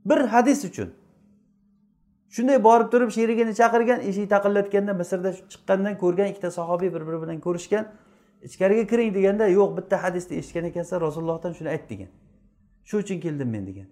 Bir 0.09 0.19
hadis 0.33 0.65
uchun. 0.69 0.89
Shunday 2.35 2.63
borib 2.63 2.91
turib 2.93 3.11
sherigini 3.17 3.53
chaqirgan 3.59 3.99
eshik 4.09 4.29
taqillatganda 4.35 4.93
misrda 5.01 5.31
chiqqandan 5.51 5.97
ko'rgan 6.03 6.27
ikkita 6.31 6.51
sahobiy 6.59 6.93
bir 6.95 7.03
biri 7.07 7.21
bilan 7.23 7.39
ko'rishgan 7.45 7.85
ichkariga 8.47 8.87
kiring 8.91 9.13
deganda 9.17 9.47
yo'q 9.47 9.77
bitta 9.77 10.03
hadisni 10.03 10.33
eshitgan 10.41 10.65
ekansan 10.71 11.01
rasulullohdan 11.05 11.51
shuni 11.57 11.69
ayt 11.75 11.85
degan. 11.91 12.09
Shu 12.89 12.97
uchun 13.03 13.19
keldim 13.25 13.49
men 13.55 13.67
degan. 13.69 13.87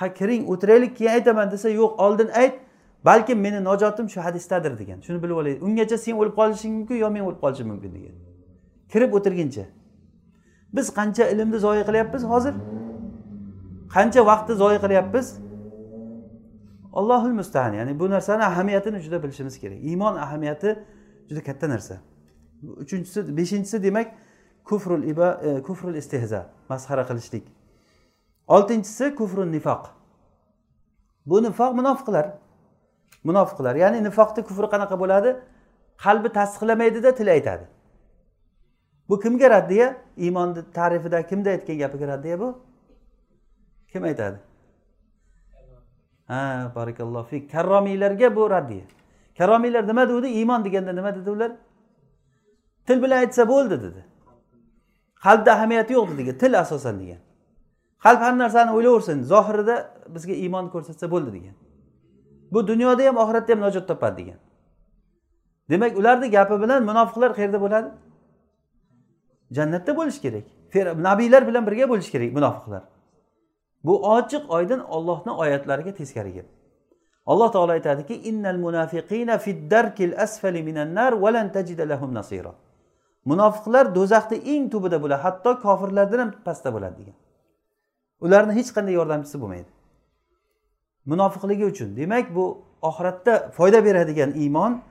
Ha 0.00 0.06
kiring 0.18 0.48
o'tiraylik 0.52 0.96
keyin 0.98 1.12
aytaman 1.16 1.50
desa 1.50 1.68
yo'q 1.68 1.92
oldin 2.04 2.28
ayt 2.42 2.54
balkim 3.04 3.38
meni 3.40 3.64
nojotim 3.64 4.08
shu 4.08 4.20
hadisdadir 4.20 4.78
degan. 4.78 5.00
Shuni 5.06 5.22
bilib 5.22 5.36
olaylik 5.42 5.62
ungacha 5.62 5.98
sen 5.98 6.14
o'lib 6.20 6.34
qolishing 6.40 6.72
mumkin 6.78 6.96
yo 7.04 7.10
men 7.10 7.22
o'lib 7.28 7.40
qolishim 7.44 7.66
mumkin 7.72 7.90
degan. 7.96 8.14
Kirib 8.92 9.12
o'tirguncha 9.18 9.64
biz 10.76 10.86
qancha 10.98 11.24
ilmni 11.32 11.58
zoya 11.66 11.84
qilyapmiz 11.88 12.22
hozir? 12.32 12.54
Qancha 13.94 14.20
vaqtni 14.30 14.54
zoya 14.62 14.78
qilyapmiz? 14.84 15.26
Allohul 16.92 17.34
mustaan 17.40 17.72
ya'ni 17.72 17.92
bu 18.00 18.10
narsani 18.10 18.44
ahamiyatini 18.44 18.98
juda 19.04 19.22
bilishimiz 19.22 19.54
kerak. 19.62 19.78
Iymon 19.90 20.14
ahamiyati 20.16 20.70
juda 21.28 21.42
katta 21.48 21.68
narsa. 21.68 21.96
Uchinchisi 22.82 23.36
beshinchisi 23.36 23.82
demak 23.82 24.08
kufrul 24.64 25.02
iba 25.12 25.28
e, 25.44 25.62
kufrul 25.62 25.94
istehza 25.94 26.40
masxara 26.68 27.04
qilishlik. 27.10 27.44
Oltinchisi 28.54 29.14
kufrun 29.14 29.52
nifoq 29.52 29.82
bu 31.26 31.42
nifoq 31.42 31.72
munofiqlar. 31.74 32.26
Munofiqlar. 33.24 33.74
Ya'ni 33.76 34.04
nifoqni 34.04 34.42
kufri 34.48 34.66
qanaqa 34.74 34.96
bo'ladi? 35.02 35.30
Qalbi 36.04 36.28
tasdiqlamaydida 36.38 37.14
til 37.14 37.28
aytadi. 37.30 37.64
Bu 39.08 39.20
kimga 39.20 39.50
raddiya? 39.50 39.96
Iymonni 40.16 40.62
ta'rifida 40.72 41.26
kimda 41.30 41.50
aytgan 41.50 41.78
gapiga 41.78 42.06
raddiya 42.08 42.40
bu? 42.40 42.48
Kim 43.92 44.02
aytadi? 44.04 44.38
Ha 46.26 46.72
barakallohu 46.74 47.26
fik. 47.30 47.50
Karromiylarga 47.50 48.36
bu 48.36 48.50
raddiya. 48.50 48.84
Karomiylar 49.38 49.88
nima 49.88 50.08
degandi 50.08 50.26
iymon 50.26 50.64
deganda 50.64 50.92
nima 50.92 51.14
dedi 51.14 51.30
ular? 51.30 51.52
Til 52.86 53.02
bilan 53.02 53.18
aytsa 53.18 53.48
bo'ldi 53.48 53.82
dedi. 53.82 54.04
Qalbda 55.24 55.52
ahamiyati 55.52 55.92
yo'q 55.92 56.18
dedi. 56.18 56.38
Til 56.38 56.60
asosan 56.60 57.00
degan. 57.00 57.18
Qalb 58.04 58.20
har 58.26 58.34
narsani 58.42 58.70
o'ylayversin 58.76 59.18
zohirida 59.32 59.76
bizga 60.14 60.34
iymon 60.44 60.66
ko'rsatsa 60.74 61.06
bo'ldi 61.14 61.30
degan. 61.36 61.56
Bu 62.52 62.66
dunyoda 62.70 63.02
ham 63.08 63.16
oxiratda 63.16 63.52
ham 63.52 63.60
najot 63.66 63.88
topadi 63.88 64.16
degan. 64.20 64.38
Demak 65.70 65.98
ularni 66.00 66.30
gapi 66.36 66.56
bilan 66.62 66.80
munofiqlar 66.90 67.30
qayerda 67.38 67.58
bo'ladi? 67.64 67.88
Jannatda 69.56 69.92
bo'lishi 69.98 70.20
kerak. 70.24 70.46
Nabiylar 71.08 71.42
bilan 71.48 71.66
birga 71.66 71.86
bo'lishi 71.92 72.10
kerak 72.14 72.30
munofiqlar. 72.38 72.82
Bu 73.84 73.94
ochiq 74.16 74.42
oydin 74.56 74.80
ollohni 74.96 75.32
oyatlariga 75.32 75.94
teskari 75.94 76.32
gap. 76.34 76.48
Alloh 77.26 77.52
taolo 77.52 77.72
aytadiki 77.72 78.14
innal 78.30 78.58
munafiqina 78.66 79.38
fiddarkil 79.38 80.12
asfali 80.24 80.62
minan 80.62 80.94
nar 80.94 81.12
valan 81.12 81.52
tajida 81.52 81.88
lahum 81.88 82.14
nasira. 82.14 82.52
Munofiqlar 83.30 83.84
do'zaxni 83.94 84.38
eng 84.52 84.64
tubida 84.72 84.98
bo'ladi 85.02 85.22
hatto 85.26 85.50
kofirlardan 85.64 86.18
ham 86.22 86.30
pastda 86.46 86.70
bo'ladi 86.74 86.96
degan. 87.00 87.16
Ularni 88.20 88.52
hech 88.58 88.70
qanday 88.76 88.94
yordamchisi 89.00 89.40
bo'lmaydi. 89.42 89.70
Munofiqligi 91.06 91.64
uchun. 91.72 91.96
Demak 91.96 92.34
bu 92.34 92.44
oxiratda 92.82 93.50
foyda 93.56 93.84
beradigan 93.84 94.30
iymon 94.42 94.82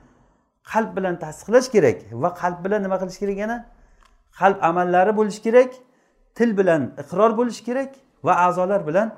qalb 0.72 0.96
bilan 0.96 1.18
tasdiqlash 1.24 1.68
kerak 1.74 1.98
va 2.12 2.28
qalb 2.40 2.58
bilan 2.64 2.82
nima 2.82 2.96
qilish 3.02 3.18
kerak 3.22 3.36
yana? 3.44 3.58
Qalb 4.38 4.58
amallari 4.68 5.16
bo'lishi 5.18 5.42
kerak 5.42 5.70
til 6.34 6.50
bilan 6.58 6.82
iqror 7.02 7.30
bo'lishi 7.38 7.62
kerak 7.68 7.90
va 8.26 8.32
a'zolar 8.46 8.86
bilan 8.86 9.08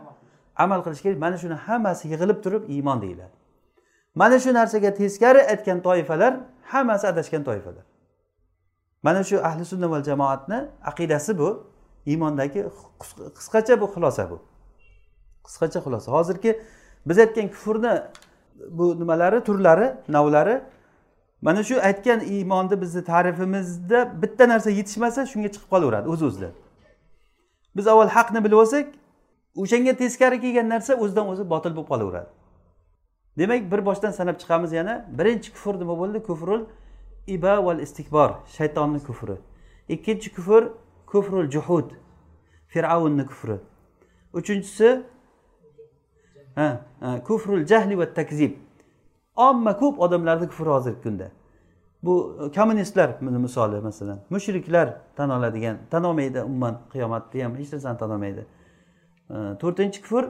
amal 0.57 0.81
qilish 0.85 1.03
kerak. 1.05 1.19
Mana 1.25 1.37
shuni 1.43 1.55
hammasi 1.67 2.09
yig'ilib 2.13 2.39
turib 2.45 2.63
iymon 2.75 3.03
deyiladi. 3.03 3.35
Mana 4.15 4.39
shu 4.39 4.51
narsaga 4.55 4.95
teskari 4.95 5.41
aytgan 5.53 5.79
toifalar 5.83 6.33
hammasi 6.73 7.07
adashgan 7.13 7.45
toifalar. 7.45 7.85
Mana 9.03 9.25
shu 9.25 9.37
ahli 9.49 9.65
sunna 9.65 9.91
va 9.91 10.03
jamoatni 10.09 10.59
aqidasi 10.91 11.39
bu. 11.39 11.49
Iymondagi 12.07 12.67
qisqacha 13.39 13.81
bu 13.81 13.87
xulosa 13.95 14.31
bu. 14.31 14.39
Qisqacha 15.47 15.81
xulosa. 15.85 16.13
Hozirgi 16.13 16.61
biz 17.07 17.19
aytgan 17.19 17.49
kufrni 17.49 18.03
bu 18.71 19.01
nimalari 19.01 19.45
turlari 19.45 19.95
navlari 20.09 20.63
mana 21.43 21.63
shu 21.65 21.81
aytgan 21.81 22.21
iymonni 22.21 22.81
bizni 22.81 23.05
ta'rifimizda 23.05 24.23
bitta 24.23 24.49
narsa 24.49 24.71
yetishmasa 24.71 25.27
shunga 25.27 25.49
chiqib 25.55 25.69
qolaveradi 25.73 26.09
o'z 26.09 26.23
o'zidan 26.23 26.53
biz 27.77 27.87
avval 27.87 28.09
haqni 28.09 28.45
bilib 28.45 28.59
olsak 28.63 28.87
o'shanga 29.57 29.97
teskari 29.97 30.41
kelgan 30.41 30.69
narsa 30.69 30.95
o'zidan 30.95 31.27
o'zi 31.33 31.51
botil 31.51 31.73
bo'lib 31.77 31.89
qolaveradi. 31.93 32.31
Demak 33.39 33.73
bir 33.73 33.81
boshdan 33.87 34.11
sanab 34.11 34.37
chiqamiz 34.43 34.73
yana 34.73 34.95
birinchi 35.19 35.53
kufr 35.53 35.75
nima 35.81 35.99
bo'ldi? 35.99 36.23
Kufrul 36.23 36.63
iba 37.27 37.65
val 37.67 37.79
istikbor 37.81 38.31
shaytonni 38.57 39.01
kufri. 39.09 39.37
Ikkinchi 39.89 40.35
kufr 40.37 40.63
kufrul 41.13 41.51
juhud. 41.51 41.89
Fir'avnni 42.73 43.27
kufri. 43.27 43.57
Uchinchisi 44.33 45.03
kufrul 47.25 47.67
jahli 47.67 47.99
va 47.99 48.15
takzib. 48.15 48.53
Omma 49.37 49.77
ko'p 49.77 50.01
odamlarni 50.01 50.47
kufri 50.49 50.71
hozirgi 50.77 51.03
kunda. 51.03 51.31
Bu 52.03 52.39
e, 52.47 52.53
kommunistlar 52.53 53.21
misoli 53.21 53.81
masalan. 53.81 54.19
Mushriklar 54.31 55.01
tan 55.17 55.31
oladigan 55.31 55.79
tan 55.91 56.05
olmaydi 56.05 56.43
umuman 56.43 56.81
qiyomatni 56.93 57.43
ham 57.43 57.57
hech 57.57 57.73
narsani 57.73 57.99
tan 57.99 58.11
olmaydi. 58.11 58.47
E, 59.31 59.35
to'rtinchi 59.61 60.03
kufr 60.03 60.25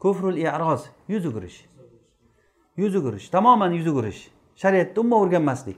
kufrul 0.00 0.36
iroz 0.36 0.82
yuz 1.08 1.26
o'girish 1.26 1.58
yuz 2.76 2.96
o'girish 2.96 3.28
tamoman 3.28 3.72
yuz 3.72 3.86
o'girish 3.86 4.30
shariatni 4.56 5.00
umuman 5.00 5.26
o'rganmaslik. 5.26 5.76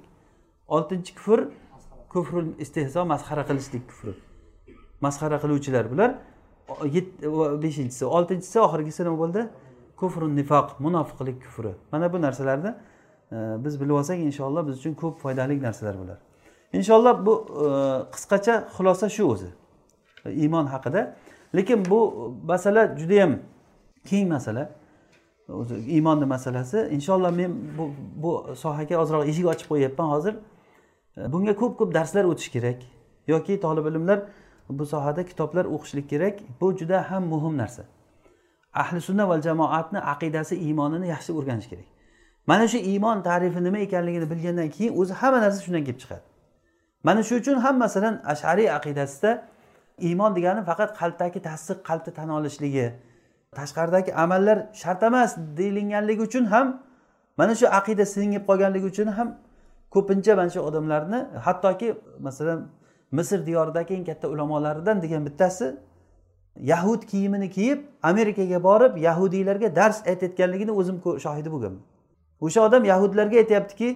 Oltinchi 0.69 1.15
kufr 1.15 1.41
kufrul 2.09 2.49
istehzo 2.59 3.05
masxara 3.05 3.45
qilishlik 3.49 3.88
kufri. 3.88 4.14
Masxara 5.01 5.38
qiluvchilar 5.42 5.90
bular 5.90 6.11
beshinchisi 7.62 8.05
oltinchisi 8.05 8.61
oxirgisi 8.61 9.05
nima 9.05 9.19
bo'ldi. 9.19 9.49
Kufru 9.97 10.37
nifoq 10.37 10.81
munofiqlik 10.81 11.42
kufri. 11.45 11.75
Mana 11.92 12.12
bu 12.12 12.21
narsalarni 12.23 12.75
e, 13.33 13.37
biz 13.64 13.81
bilib 13.81 13.90
olsak 13.90 14.19
inshaalloh 14.19 14.66
biz 14.69 14.79
uchun 14.79 14.95
ko'p 14.95 15.19
foydali 15.21 15.62
narsalar 15.62 15.99
bular. 15.99 16.19
Inshaalloh 16.73 17.27
bu 17.27 17.35
e, 17.49 17.66
qisqacha 18.14 18.69
xulosa 18.77 19.09
shu 19.09 19.25
o'zi 19.25 19.47
e, 20.25 20.33
iymon 20.33 20.66
haqida. 20.66 21.16
Lekin 21.57 21.85
bu 21.90 22.33
masala 22.45 22.97
judayam 22.99 23.38
keng 24.05 24.29
masala. 24.29 24.71
O'zi 25.49 25.75
iymonni 25.75 26.25
masalasi. 26.25 26.88
Inshaalloh 26.90 27.31
men 27.31 27.53
bu 27.79 27.90
bu 28.23 28.55
sohaga 28.57 28.99
ozroq 28.99 29.29
eshik 29.29 29.47
ochib 29.47 29.69
qo'yyapman 29.73 30.09
hozir. 30.14 30.35
E, 31.16 31.33
bunga 31.33 31.57
ko'p 31.57 31.79
ko'p 31.79 31.94
darslar 31.94 32.24
o'tish 32.24 32.48
kerak 32.48 32.83
yoki 33.26 33.61
tolib 33.61 33.87
ilmlar 33.87 34.18
bu 34.68 34.87
sohada 34.87 35.24
kitoblar 35.26 35.64
o'qishlik 35.64 36.11
kerak. 36.11 36.40
Bu 36.61 36.76
juda 36.79 37.11
ham 37.11 37.22
muhim 37.26 37.59
narsa. 37.59 37.83
Ahli 38.74 39.00
sunna 39.00 39.29
va 39.29 39.40
jamoatni 39.42 40.00
aqidasi 40.00 40.57
iymonini 40.57 41.07
yaxshi 41.09 41.33
o'rganish 41.33 41.68
kerak. 41.68 41.85
Mana 42.46 42.68
shu 42.68 42.79
iymon 42.79 43.22
tarifi 43.22 43.64
nima 43.64 43.79
ekanligini 43.79 44.31
bilgandan 44.31 44.70
keyin 44.70 44.92
o'zi 45.00 45.14
hamma 45.20 45.40
narsa 45.40 45.61
shundan 45.64 45.85
kelib 45.85 46.00
chiqadi. 46.02 46.24
Mana 47.02 47.22
shu 47.22 47.35
uchun 47.35 47.57
ham 47.64 47.79
masalan 47.79 48.14
ashariy 48.24 48.68
aqidasida 48.79 49.31
iymon 49.98 50.37
degani 50.37 50.62
faqat 50.64 50.90
qalbdagi 50.98 51.40
tasdiq 51.48 51.79
qalbda 51.88 52.11
tan 52.18 52.29
olishligi 52.29 52.87
tashqaridagi 53.59 54.14
amallar 54.14 54.59
shart 54.83 55.02
emas 55.02 55.37
deyilganligi 55.59 56.22
uchun 56.29 56.44
ham 56.44 56.66
mana 57.38 57.55
shu 57.61 57.66
aqida 57.79 58.05
singib 58.14 58.42
qolganligi 58.48 58.87
uchun 58.92 59.09
ham 59.16 59.29
ko'pincha 59.96 60.37
mana 60.40 60.50
shu 60.54 60.61
odamlarni 60.68 61.18
hattoki 61.46 61.88
masalan 62.26 62.59
misr 63.18 63.46
diyoridagi 63.48 63.94
eng 63.98 64.04
katta 64.11 64.26
ulamolaridan 64.35 65.02
degan 65.04 65.22
bittasi 65.28 65.66
yahud 66.72 67.02
kiyimini 67.11 67.48
kiyib 67.56 67.78
amerikaga 68.02 68.59
borib 68.68 68.96
yahudiylarga 69.09 69.68
dars 69.76 69.98
aytayotganligini 70.11 70.72
o'zim 70.80 70.96
shohidi 71.24 71.48
bo'lganman 71.54 71.85
o'sha 72.46 72.61
odam 72.68 72.82
yahudlarga 72.92 73.37
aytyaptiki 73.42 73.88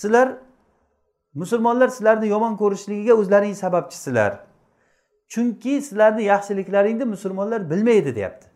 sizlar 0.00 0.28
musulmonlar 1.34 1.88
sizlarni 1.96 2.26
yomon 2.34 2.54
ko'rishligiga 2.62 3.14
o'zlaring 3.20 3.54
sababchisizlar 3.64 4.32
chunki 5.28 5.82
sizlarni 5.82 6.22
yaxshiliklaringni 6.22 7.04
musulmonlar 7.04 7.70
bilmaydi 7.70 8.14
deyapti. 8.14 8.48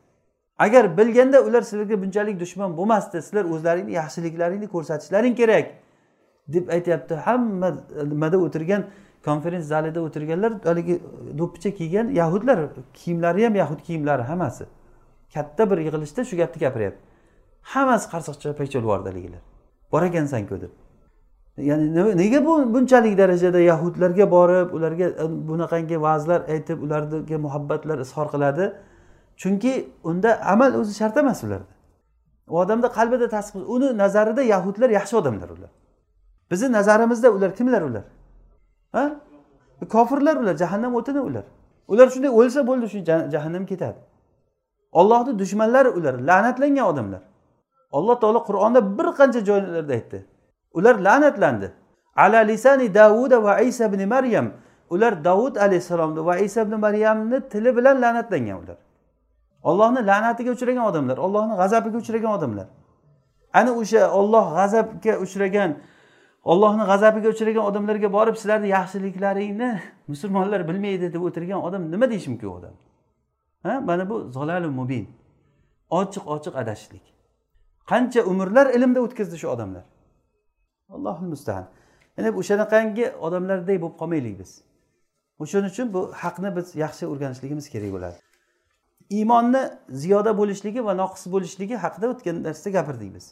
Agar 0.59 0.99
bilganda 0.99 1.43
ular 1.43 1.63
sizlarga 1.63 2.03
bunchalik 2.03 2.41
dushman 2.41 2.77
bo'lmasdi 2.77 3.23
sizlar 3.23 3.45
o'zlaringni 3.45 3.93
yaxshiliklaringni 3.93 4.69
ko'rsatishlaring 4.69 5.37
kerak. 5.37 5.67
Deb 6.49 6.69
aytyapti. 6.69 7.15
Hamma 7.15 7.75
nimada 8.07 8.39
o'tirgan 8.39 8.85
konferens 9.25 9.67
zalida 9.67 10.01
o'tirganlar 10.01 10.53
haligi 10.65 11.01
do'ppicha 11.39 11.71
kiygan 11.75 12.09
yahudlar 12.09 12.59
kiyimlari 12.95 13.45
ham 13.45 13.55
yahud 13.55 13.81
kiyimlari 13.87 14.23
hammasi. 14.23 14.65
Katta 15.35 15.71
bir 15.71 15.79
yig'ilishda 15.79 16.25
shu 16.25 16.37
gapni 16.37 16.61
gapiryapti. 16.61 17.03
Hammasi 17.63 18.07
qarsoqcha 18.13 18.57
paycha 18.57 18.79
yubordi 18.79 19.09
haligilar 19.09 19.43
bor 19.93 20.03
ekansanku 20.03 20.61
deb. 20.61 20.71
Ya'ni 21.59 22.17
nega 22.17 22.45
bu 22.47 22.75
bunchalik 22.75 23.19
darajada 23.19 23.61
yahudlarga 23.61 24.31
borib 24.31 24.73
ularga 24.73 25.05
e, 25.05 25.25
bunaqangi 25.49 26.03
va'zlar 26.03 26.41
aytib 26.55 26.83
ularga 26.83 27.39
muhabbatlar 27.39 27.99
izhor 27.99 28.27
qiladi? 28.35 28.73
Chunki 29.37 29.73
unda 30.05 30.41
amal 30.53 30.75
o'zi 30.81 30.95
shart 30.95 31.17
emas 31.17 31.45
ularda. 31.45 31.73
U 32.49 32.59
odamda 32.59 32.89
qalbida 32.99 33.29
tasdiq 33.29 33.63
uni 33.75 33.99
nazarida 33.99 34.43
yahudlar 34.43 34.91
yaxshi 34.99 35.17
odamlar 35.17 35.49
ular. 35.57 35.71
Bizni 36.53 36.73
nazarimizda 36.73 37.31
ular 37.31 37.51
kimlar 37.59 37.83
ular? 37.83 38.05
Ha? 38.93 39.05
Kofirlar 39.89 40.37
ular 40.37 40.57
jahannam 40.57 40.95
o'tini 40.95 41.21
ular. 41.21 41.45
Ular 41.89 42.07
shunday 42.15 42.31
o'lsa 42.41 42.61
bo'ldi 42.67 42.87
shu 42.93 42.99
jahannam 43.35 43.67
ketadi. 43.67 43.99
Ollohni 44.93 45.39
dushmanlari 45.39 45.89
ular 45.89 46.15
la'natlangan 46.15 46.87
odamlar. 46.93 47.23
Alloh 47.93 48.21
taolo 48.21 48.41
qur'onda 48.49 48.81
bir 48.99 49.09
qancha 49.19 49.41
joylarda 49.49 49.93
aytdi. 49.93 50.19
Ular 50.79 50.95
la'natlandi. 51.07 51.69
Ala 52.17 52.39
lisani 52.39 52.95
davuda 52.95 53.43
va 53.43 53.61
isa 53.61 53.85
ibn 53.91 54.09
maryam. 54.09 54.47
Ular 54.91 55.25
davud 55.25 55.57
alayhissalomni 55.57 56.27
va 56.29 56.37
isa 56.39 56.63
ibn 56.63 56.75
maryamni 56.81 57.49
tili 57.49 57.77
bilan 57.77 57.97
la'natlangan 58.03 58.57
ular. 58.63 58.79
Ollohni 59.63 60.01
la'natiga 60.11 60.51
uchragan 60.57 60.85
odamlar 60.91 61.17
ollohni 61.17 61.55
g'azabiga 61.61 61.99
uchragan 61.99 62.33
odamlar. 62.39 62.67
Ana 63.53 63.73
o'sha 63.81 64.03
olloh 64.19 64.47
g'azabga 64.59 65.13
uchragan 65.25 65.71
ollohni 66.43 66.85
g'azabiga 66.91 67.29
uchragan 67.35 67.65
odamlarga 67.71 68.13
borib 68.13 68.37
sizlarni 68.41 68.69
yaxshiliklaringni 68.77 69.71
musulmonlar 70.13 70.69
bilmaydi 70.69 71.13
deb 71.15 71.23
o'tirgan 71.29 71.61
odam 71.69 71.91
nima 71.91 72.11
deyishi 72.11 72.31
mumkin 72.31 72.49
u 72.49 72.55
odam? 72.59 72.75
Ha? 73.63 73.81
Mana 73.81 74.11
bu 74.11 74.17
zolali 74.37 74.69
mubin. 74.81 75.07
Ochiq 75.91 76.25
ochiq 76.35 76.55
adashishlik 76.63 77.05
qancha 77.91 78.21
umrlar 78.23 78.67
ilmda 78.77 79.01
o'tkazdi 79.01 79.37
shu 79.39 79.49
odamlar. 79.49 79.85
Allohu 80.89 81.25
mustahan 81.25 81.67
ya'ni 82.17 82.31
o'shanaqangi 82.41 83.07
odamlardek 83.27 83.81
bo'lib 83.83 83.97
qolmaylik 84.01 84.35
biz. 84.41 84.51
O'shaning 85.43 85.71
uchun 85.75 85.95
bu 85.95 86.01
haqni 86.23 86.51
biz 86.57 86.67
yaxshi 86.85 87.05
o'rganishligimiz 87.13 87.67
kerak 87.75 87.93
bo'ladi. 87.97 88.19
Iymonni 89.19 89.63
ziyoda 90.03 90.33
bo'lishligi 90.41 90.81
va 90.89 90.93
noqis 91.03 91.25
bo'lishligi 91.35 91.77
haqida 91.85 92.07
o'tgan 92.13 92.45
darsda 92.47 92.71
gapirdik 92.77 93.11
biz. 93.17 93.27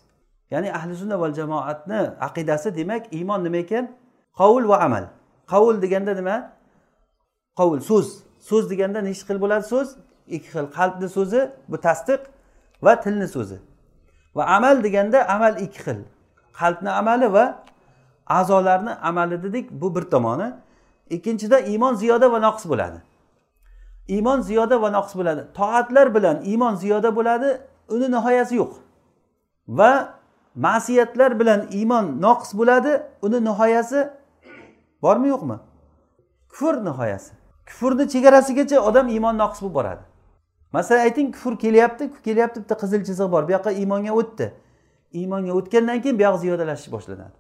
Ya'ni 0.51 0.69
ahli 0.79 0.97
sunna 0.97 1.21
val 1.21 1.35
jamoatni 1.35 2.01
aqidasi 2.21 2.77
demak 2.77 3.13
iymon 3.13 3.45
nima 3.45 3.57
ekan? 3.57 3.85
Qovul 4.39 4.69
va 4.69 4.77
amal. 4.87 5.05
Qovul 5.51 5.83
deganda 5.83 6.15
nima? 6.15 6.37
Qovul 7.59 7.81
so'z. 7.81 8.09
So'z 8.49 8.71
deganda 8.71 9.01
nechi 9.09 9.23
xil 9.29 9.39
bo'ladi 9.45 9.65
so'z? 9.73 9.89
Ikki 10.37 10.49
xil. 10.55 10.67
Qalbni 10.79 11.09
so'zi 11.17 11.41
bu 11.71 11.77
tasdiq 11.87 12.21
va 12.83 12.93
tilni 13.05 13.29
so'zi. 13.29 13.59
Va 14.37 14.45
amal 14.57 14.77
deganda 14.87 15.19
amal 15.35 15.55
ikki 15.65 15.81
xil. 15.85 15.99
Qalbni 16.61 16.91
amali 17.01 17.33
va 17.33 17.45
a'zolarni 18.27 18.93
amali 19.09 19.43
dedik 19.43 19.67
bu 19.71 19.95
bir 19.95 20.05
tomoni. 20.15 20.49
Ikkinchida 21.11 21.61
iymon 21.61 21.95
ziyoda 21.95 22.33
va 22.33 22.39
noqis 22.47 22.65
bo'ladi. 22.73 22.99
Iymon 24.09 24.41
ziyoda 24.41 24.83
va 24.83 24.89
noqis 24.97 25.15
bo'ladi. 25.21 25.43
Toatlar 25.59 26.15
bilan 26.15 26.37
iymon 26.51 26.75
ziyoda 26.75 27.17
bo'ladi 27.17 27.49
uni 27.89 28.11
nihoyasi 28.15 28.55
yo'q. 28.57 28.73
Va 29.69 30.20
ma'siyatlar 30.55 31.41
bilan 31.41 31.67
iymon 31.71 32.23
noqis 32.23 32.55
bo'ladi 32.59 33.03
uni 33.23 33.45
nihoyasi 33.45 34.11
bormi 35.03 35.29
yo'qmi? 35.29 35.57
Kufr 36.49 36.85
nihoyasi. 36.85 37.33
Kufrni 37.67 38.09
chegarasigacha 38.09 38.81
odam 38.81 39.09
iymon 39.09 39.39
noqis 39.39 39.63
bo'lib 39.63 39.75
boradi. 39.75 40.03
Masalan 40.73 41.01
ayting 41.01 41.35
kufr 41.35 41.59
kelyapti 41.59 42.11
kelyapti 42.25 42.61
bitta 42.61 42.75
qizil 42.83 43.05
chiziq 43.09 43.33
bor 43.33 43.49
bu 43.49 43.53
yoqqa 43.53 43.71
iymonga 43.73 44.13
o'tdi. 44.21 44.47
Iymonga 45.13 45.53
o'tgandan 45.53 46.03
keyin 46.03 46.19
buyog'i 46.19 46.39
ziyodalashish 46.39 46.93
boshlanadi. 46.93 47.37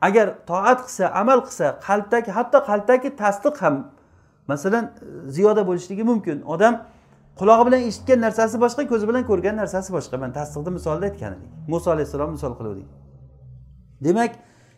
Agar 0.00 0.26
toat 0.46 0.80
qilsa 0.86 1.04
amal 1.20 1.40
qilsa 1.46 1.66
qalbdagi 1.86 2.30
hatto 2.30 2.58
qalbdagi 2.70 3.16
tasdiq 3.22 3.56
ham 3.62 3.74
masalan 4.48 4.84
ziyoda 5.28 5.66
bo'lishligi 5.66 6.04
mumkin. 6.10 6.42
Odam 6.42 6.74
qulog'i 7.38 7.66
bilan 7.66 7.80
eshitgan 7.88 8.20
narsasi 8.20 8.60
boshqa 8.64 8.82
ko'zi 8.92 9.08
bilan 9.08 9.24
ko'rgan 9.30 9.56
narsasi 9.56 9.92
boshqa. 9.96 10.16
Mana 10.22 10.32
tasdiqni 10.32 10.70
misolida 10.78 11.06
aytgan 11.10 11.32
edik 11.36 11.50
muso 11.68 11.90
alayhissalom 11.94 12.30
misol 12.36 12.52
qiluvdik. 12.58 12.88
Demak 14.04 14.32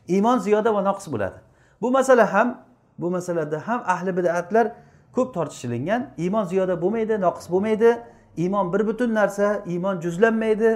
iymon 0.09 0.39
ziyoda 0.39 0.75
va 0.75 0.83
noqis 0.89 1.07
bo'ladi. 1.13 1.39
Bu 1.83 1.91
masala 1.91 2.33
ham 2.33 2.49
bu 2.99 3.11
masalada 3.11 3.59
ham 3.69 3.81
ahli 3.95 4.17
bidatlar 4.17 4.67
ko'p 5.17 5.35
tortishilingan. 5.35 6.11
Iymon 6.19 6.45
ziyoda 6.45 6.83
bo'lmaydi 6.83 7.21
noqis 7.27 7.51
bo'lmaydi. 7.51 7.91
Iymon 8.37 8.73
bir 8.73 8.87
butun 8.87 9.15
narsa 9.15 9.63
iymon 9.67 10.01
juzlanmaydi 10.01 10.71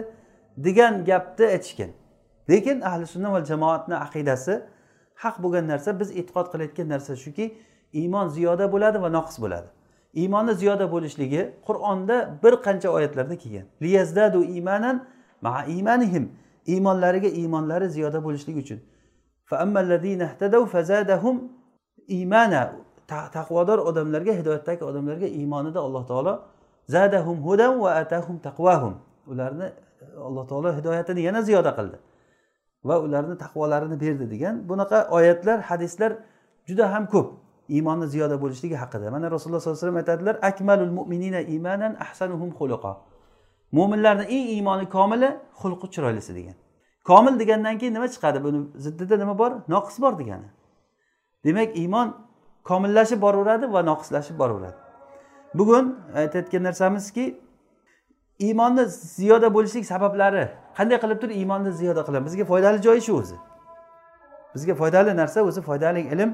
degan 0.57 1.05
gapni 1.05 1.47
aytishgan. 1.47 1.91
Lekin 2.51 2.81
ahli 2.81 3.07
sunna 3.07 3.33
va 3.33 3.45
jamoatni 3.45 3.95
aqidasi 3.95 4.63
haq 5.15 5.37
bo'lgan 5.43 5.67
narsa 5.73 6.01
biz 6.01 6.11
e'tiqod 6.11 6.47
qilayotgan 6.53 6.89
narsa 6.89 7.17
shuki 7.17 7.47
iymon 7.93 8.29
ziyoda 8.29 8.73
bo'ladi 8.73 9.03
va 9.03 9.09
noqis 9.19 9.37
bo'ladi. 9.45 9.69
Iymonni 10.21 10.55
ziyoda 10.61 10.87
bo'lishligi 10.95 11.43
qur'onda 11.67 12.17
bir 12.43 12.55
qancha 12.67 12.89
oyatlarda 12.97 13.37
kelgan. 13.43 13.67
Liyazdadu 13.83 14.41
imanan 14.59 14.97
ma 15.45 15.65
imanihim. 15.79 16.25
Iymonlariga 16.73 17.29
iymonlari 17.41 17.89
ziyoda 17.97 18.19
bo'lishligi 18.27 18.59
uchun. 18.65 18.81
Imana. 22.09 22.63
Taqvodor 23.09 23.79
odamlarga 23.79 24.33
hidoyatdagi 24.33 24.85
odamlarga 24.85 25.27
iymonida 25.27 25.81
alloh 25.81 26.07
taolo 26.07 26.35
zadahum 26.89 27.39
hudan 27.47 27.81
va 27.81 27.91
atahum 28.03 28.37
taqvahum 28.49 28.95
ularni 29.27 29.69
alloh 30.27 30.45
taolo 30.51 30.73
hidoyatini 30.79 31.21
yana 31.29 31.41
ziyoda 31.43 31.71
qildi. 31.79 31.97
Va 32.85 32.97
ularni 33.01 33.39
taqvolarini 33.45 33.97
berdi 34.01 34.31
degan 34.31 34.55
bunaqa 34.69 34.99
oyatlar 35.17 35.59
hadislar 35.61 36.13
juda 36.69 36.93
ham 36.93 37.05
ko'p. 37.07 37.29
Iymonni 37.69 38.07
ziyoda 38.07 38.37
bo'lishligi 38.43 38.77
haqida. 38.83 39.11
Mana 39.11 39.31
rasululloh 39.31 39.61
sollallohu 39.61 39.79
alayhi 39.79 39.87
vasallam 39.87 39.97
aytadilar 40.03 40.37
akmalul 40.51 40.93
mu'minina 40.99 41.41
imanan 41.41 41.97
ahsanuhum 42.05 42.51
xuluqa 42.59 42.93
mo'minlarni 43.73 44.25
eng 44.37 44.47
iymoni 44.57 44.89
komili 44.89 45.29
xulqi 45.61 45.87
chiroylisi 45.95 46.35
degan. 46.39 46.57
Komil 47.05 47.35
degandan 47.41 47.79
keyin 47.79 47.95
nima 47.95 48.09
chiqadi? 48.15 48.39
Buni 48.45 48.59
ziddida 48.85 49.17
nima 49.23 49.39
bor? 49.39 49.53
Noqis 49.75 49.97
bor 50.01 50.19
degani. 50.19 50.49
Demak 51.45 51.77
iymon 51.77 52.09
komillashib 52.65 53.21
boraveradi 53.21 53.73
va 53.73 53.81
noqislashib 53.91 54.39
boraveradi. 54.39 54.79
Bugun 55.55 55.97
aytayotgan 56.15 56.63
narsamizki 56.69 57.41
iymonni 58.39 58.85
ziyoda 58.87 59.55
bo'lishlik 59.55 59.85
sabablari. 59.93 60.45
Qanday 60.79 60.99
qilib 61.03 61.19
turib 61.23 61.37
iymonni 61.41 61.73
ziyoda 61.73 62.03
qilamiz? 62.09 62.33
Bizga 62.33 62.45
foydali 62.53 62.79
joyi 62.87 63.01
shu 63.07 63.13
o'zi. 63.21 63.37
Bizga 64.55 64.75
foydali 64.75 65.17
narsa 65.17 65.43
o'zi 65.49 65.61
foydali 65.69 66.01
ilm 66.15 66.31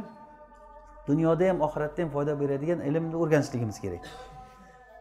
dunyoda 1.09 1.49
ham 1.49 1.61
oxiratda 1.61 2.03
ham 2.03 2.11
foyda 2.11 2.40
beradigan 2.40 2.81
ilmni 2.81 3.17
o'rganishligimiz 3.17 3.81
kerak. 3.81 4.05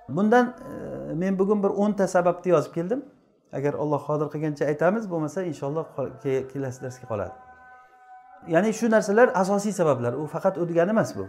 Bundan 0.09 0.45
e, 0.47 1.13
men 1.13 1.39
bugun 1.39 1.63
bir 1.63 1.69
o'nta 1.69 2.07
sababni 2.07 2.51
yozib 2.51 2.73
keldim. 2.73 3.05
Agar 3.53 3.73
alloh 3.73 4.01
qodir 4.07 4.27
qilgancha 4.33 4.65
aytamiz 4.65 5.09
bo'lmasa 5.11 5.43
inshaalloh 5.43 5.85
kelasi 6.53 6.79
darsga 6.83 7.05
qoladi. 7.11 7.35
Ya'ni 8.47 8.73
shu 8.73 8.89
narsalar 8.91 9.31
asosiy 9.35 9.71
sabablar 9.71 10.13
u 10.13 10.25
faqat 10.27 10.57
u 10.57 10.69
degani 10.69 10.89
emas 10.89 11.15
bu. 11.17 11.27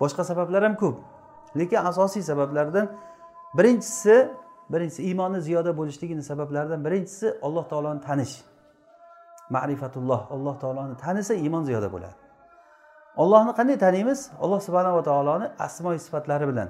Boshqa 0.00 0.24
sabablar 0.24 0.62
ham 0.64 0.76
ko'p. 0.76 0.96
Lekin 1.58 1.76
asosiy 1.90 2.22
sabablardan 2.22 2.86
birinchisi 3.58 4.30
birinchisi 4.72 5.02
iymonni 5.02 5.40
ziyoda 5.40 5.76
bo'lishligini 5.76 6.22
sabablaridan 6.22 6.84
birinchisi 6.84 7.34
alloh 7.42 7.68
taoloni 7.68 8.00
tanish. 8.00 8.34
Ma'rifatulloh 9.50 10.20
alloh 10.34 10.54
taoloni 10.62 10.96
tanisa 10.96 11.34
iymon 11.34 11.64
ziyoda 11.64 11.92
bo'ladi. 11.92 12.29
Ollohni 13.16 13.52
qanday 13.58 13.78
taniymiz? 13.78 14.30
Alloh 14.40 14.60
subhanava 14.60 15.02
taoloni 15.02 15.46
asmoi 15.58 15.98
sifatlari 15.98 16.48
bilan. 16.48 16.68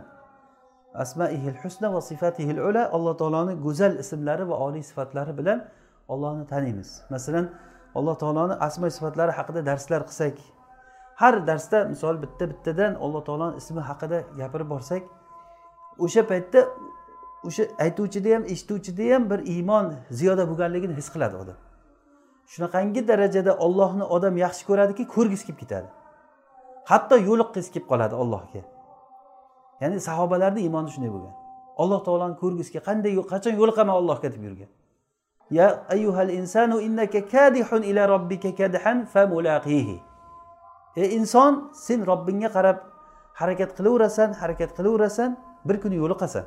Asmaihil 0.94 1.56
husna 1.62 1.94
va 1.94 2.00
sifatihil 2.00 2.58
ula 2.58 2.90
alloh 2.92 3.16
taoloni 3.16 3.54
go'zal 3.54 3.98
ismlari 3.98 4.48
va 4.48 4.56
oliy 4.66 4.82
sifatlari 4.82 5.38
bilan 5.38 5.64
ollohni 6.08 6.46
taniymiz. 6.46 7.02
Masalan 7.10 7.50
alloh 7.94 8.18
taoloni 8.18 8.52
asmo 8.52 8.90
sifatlari 8.90 9.32
haqida 9.32 9.66
darslar 9.66 10.02
qilsak 10.08 10.36
har 11.16 11.46
darsda 11.46 11.84
misol 11.84 12.22
bitta 12.22 12.50
bittadan 12.50 12.94
alloh 12.94 13.24
taoloni 13.24 13.56
ismi 13.56 13.80
haqida 13.80 14.18
gapirib 14.40 14.68
borsak 14.74 15.02
o'sha 15.98 16.22
paytda 16.30 16.60
o'sha 17.48 17.64
aytuvchida 17.84 18.34
ham 18.34 18.44
eshituvchida 18.52 19.14
ham 19.14 19.30
bir 19.30 19.40
iymon 19.54 19.94
ziyoda 20.10 20.44
bo'lganligini 20.50 20.94
his 21.00 21.08
qiladi 21.14 21.36
odam. 21.42 21.58
Shunaqangi 22.52 23.08
darajada 23.08 23.52
ollohni 23.66 24.04
odam 24.16 24.34
yaxshi 24.44 24.62
ko'radiki 24.70 25.04
ko'rgisi 25.14 25.46
kelib 25.46 25.58
ketadi. 25.62 25.88
Hatto 26.84 27.16
yo'liqqisi 27.28 27.72
kelib 27.72 27.86
qoladi 27.92 28.14
ollohga 28.14 28.62
ya'ni 29.80 30.00
sahobalarni 30.00 30.60
iymoni 30.66 30.90
shunday 30.94 31.10
bo'lgan. 31.14 31.34
Alloh 31.82 32.00
taoloni 32.06 32.36
ko'rgisiga 32.42 32.80
qanday 32.88 33.12
qachon 33.32 33.54
yo'liqaman 33.60 33.94
ollohga 34.00 34.28
deb 34.34 34.42
yurgan. 34.46 34.70
Ya 35.50 35.66
ayyuhal 35.94 36.30
insanu 36.30 36.80
innaka 36.86 37.20
kadihun 37.34 37.82
ila 37.90 38.02
robbika 38.14 38.50
kadhan 38.60 38.96
famulaqihi. 39.12 39.96
Ey 40.96 41.08
inson 41.18 41.52
sen 41.72 42.06
robbingga 42.10 42.48
qarab 42.56 42.78
harakat 43.40 43.70
qilaverasan 43.78 44.28
harakat 44.40 44.70
qilaverasan 44.76 45.30
bir 45.68 45.76
kuni 45.82 45.96
yo'liqasan. 46.02 46.44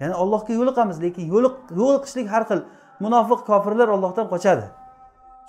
Ya'ni 0.00 0.14
allohga 0.22 0.52
yo'liqamiz 0.60 0.96
lekin 1.04 1.24
yo'liqishlik 1.34 2.26
har 2.34 2.44
xil 2.50 2.60
munofiq 3.04 3.40
kofirlar 3.50 3.88
ollohdan 3.96 4.26
qochadi. 4.32 4.66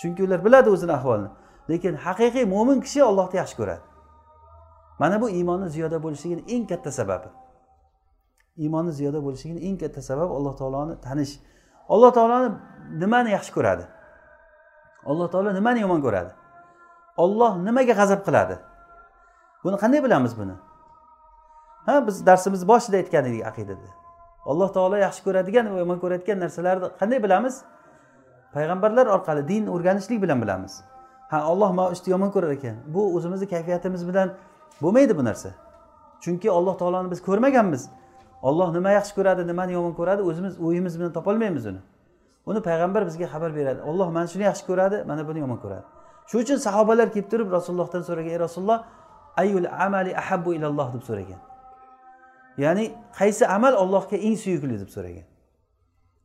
Chunki 0.01 0.21
ular 0.27 0.39
biladi 0.45 0.69
o'zini 0.75 0.93
ahvolini. 0.99 1.29
Lekin 1.69 1.93
haqiqiy 2.05 2.45
mo'min 2.45 2.81
kishi 2.85 3.03
ollohni 3.03 3.37
yaxshi 3.41 3.55
ko'radi. 3.61 3.83
Mana 4.99 5.21
bu 5.21 5.29
iymonni 5.29 5.69
ziyoda 5.69 6.03
bo'lishligini 6.03 6.43
eng 6.55 6.65
katta 6.69 6.91
sababi. 6.91 7.27
Iymonni 8.57 8.91
ziyoda 8.91 9.23
bo'lishligini 9.25 9.59
eng 9.67 9.77
katta 9.79 10.01
sababi 10.01 10.33
alloh 10.33 10.57
taoloni 10.57 11.01
tanish. 11.01 11.33
Alloh 11.89 12.11
taoloni 12.13 12.49
nimani 13.01 13.31
yaxshi 13.31 13.51
ko'radi? 13.57 13.85
Alloh 15.05 15.27
taolo 15.31 15.53
nimani 15.53 15.79
yomon 15.85 16.01
ko'radi? 16.01 16.31
Olloh 17.17 17.51
nimaga 17.67 17.93
g'azab 17.99 18.21
qiladi? 18.27 18.55
Buni 19.63 19.77
qanday 19.83 20.03
bilamiz 20.03 20.33
buni? 20.39 20.55
Ha 21.85 22.07
biz 22.07 22.25
darsimiz 22.25 22.67
boshida 22.67 22.97
aytgan 22.97 23.25
edik 23.25 23.45
aqidada. 23.51 23.89
Alloh 24.45 24.69
taolo 24.75 24.97
yaxshi 25.05 25.23
ko'radigan 25.27 25.65
va 25.73 25.79
yomon 25.83 25.99
ko'radigan 26.03 26.39
narsalarni 26.43 26.87
qanday 26.99 27.23
bilamiz? 27.23 27.55
Payg'ambarlar 28.53 29.05
orqali 29.15 29.47
din 29.47 29.67
o'rganishlik 29.67 30.21
bilan 30.21 30.41
bilamiz. 30.41 30.73
Ha 31.31 31.37
olloh 31.51 31.71
mana 31.77 31.91
ishni 31.95 32.09
yomon 32.15 32.29
ko'rar 32.35 32.51
ekan. 32.57 32.75
Bu 32.93 33.01
o'zimizni 33.15 33.47
kayfiyatimiz 33.53 34.07
bilan 34.09 34.29
bo'lmaydi 34.81 35.17
bu 35.19 35.23
narsa. 35.29 35.49
Chunki 36.23 36.47
alloh 36.57 36.75
taoloni 36.81 37.11
biz 37.11 37.19
ko'rmaganmiz. 37.27 37.89
Olloh 38.41 38.69
nima 38.73 38.91
yaxshi 38.97 39.13
ko'radi 39.17 39.41
nimani 39.51 39.71
yomon 39.77 39.93
ko'radi 39.99 40.21
o'zimiz 40.29 40.53
o'yimiz 40.65 40.93
bilan 40.99 41.11
topolmaymiz 41.17 41.65
uni. 41.71 41.81
Uni 42.49 42.59
payg'ambar 42.67 43.01
bizga 43.09 43.27
xabar 43.33 43.51
beradi. 43.55 43.79
Olloh 43.89 44.07
mana 44.15 44.27
shuni 44.33 44.43
yaxshi 44.49 44.65
ko'radi 44.69 44.97
mana 45.09 45.21
buni 45.27 45.39
yomon 45.43 45.59
ko'radi. 45.63 45.85
Shuning 46.29 46.45
uchun 46.45 46.57
sahobalar 46.67 47.07
kelib 47.13 47.27
turib 47.31 47.49
rasulullohdan 47.57 48.01
so'ragan 48.09 48.31
ey 48.35 48.39
rasululloh 48.45 48.79
ayul 49.41 49.67
amali 49.85 50.11
ahabbu 50.21 50.49
ilalloh 50.57 50.87
deb 50.95 51.03
so'ragan. 51.09 51.39
Ya'ni 52.63 52.85
qaysi 53.19 53.43
amal 53.55 53.73
allohga 53.83 54.17
eng 54.27 54.35
suyukli 54.43 54.75
deb 54.83 54.89
so'ragan. 54.95 55.25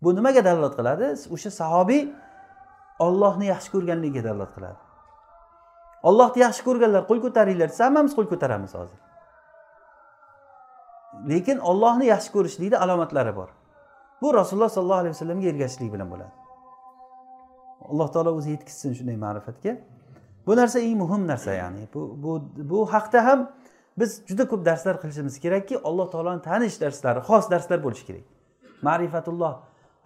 Bu 0.02 0.08
nimaga 0.18 0.40
dalolat 0.48 0.74
qiladi? 0.78 1.06
O'sha 1.34 1.50
sahobiy 1.60 2.02
ollohni 3.06 3.46
yaxshi 3.52 3.68
ko'rganligiga 3.74 4.22
dalolat 4.28 4.52
qiladi. 4.56 4.83
Ollohni 6.08 6.42
yaxshi 6.46 6.62
ko'rganlar 6.68 7.02
qo'l 7.10 7.20
ko'taringlar. 7.24 7.68
Desa 7.72 7.88
hammamiz 7.88 8.12
qo'l 8.18 8.28
ko'taramiz 8.32 8.72
hozir. 8.78 8.98
Lekin 11.30 11.58
ollohni 11.70 12.06
yaxshi 12.12 12.30
ko'rishlikni 12.36 12.78
alomatlari 12.84 13.32
bor. 13.36 13.48
Bu 14.22 14.34
rasululloh 14.34 14.70
sollallohu 14.76 15.02
alayhi 15.04 15.14
vasallamga 15.16 15.46
ergashishlik 15.52 15.90
bilan 15.94 16.08
bo'ladi. 16.12 16.32
Alloh 17.90 18.08
taolo 18.14 18.30
o'zi 18.38 18.50
yetkazsin 18.56 18.94
shunday 18.98 19.16
ma'rifatga. 19.26 19.72
Bu 20.46 20.56
narsa 20.60 20.78
eng 20.86 20.96
muhim 21.02 21.26
narsa 21.32 21.52
ya'ni. 21.60 21.88
Bu 21.94 22.00
bu 22.24 22.32
bu 22.70 22.78
haqda 22.94 23.24
ham 23.28 23.40
biz 23.98 24.10
juda 24.28 24.44
ko'p 24.48 24.64
darslar 24.68 24.94
qilishimiz 25.02 25.34
kerakki 25.44 25.74
alloh 25.88 26.06
taoloni 26.12 26.42
tanish 26.50 26.76
darslari 26.80 27.20
xos 27.28 27.50
darslar 27.52 27.78
bo'lishi 27.86 28.04
kerak. 28.08 28.24
Ma'rifatulloh. 28.88 29.54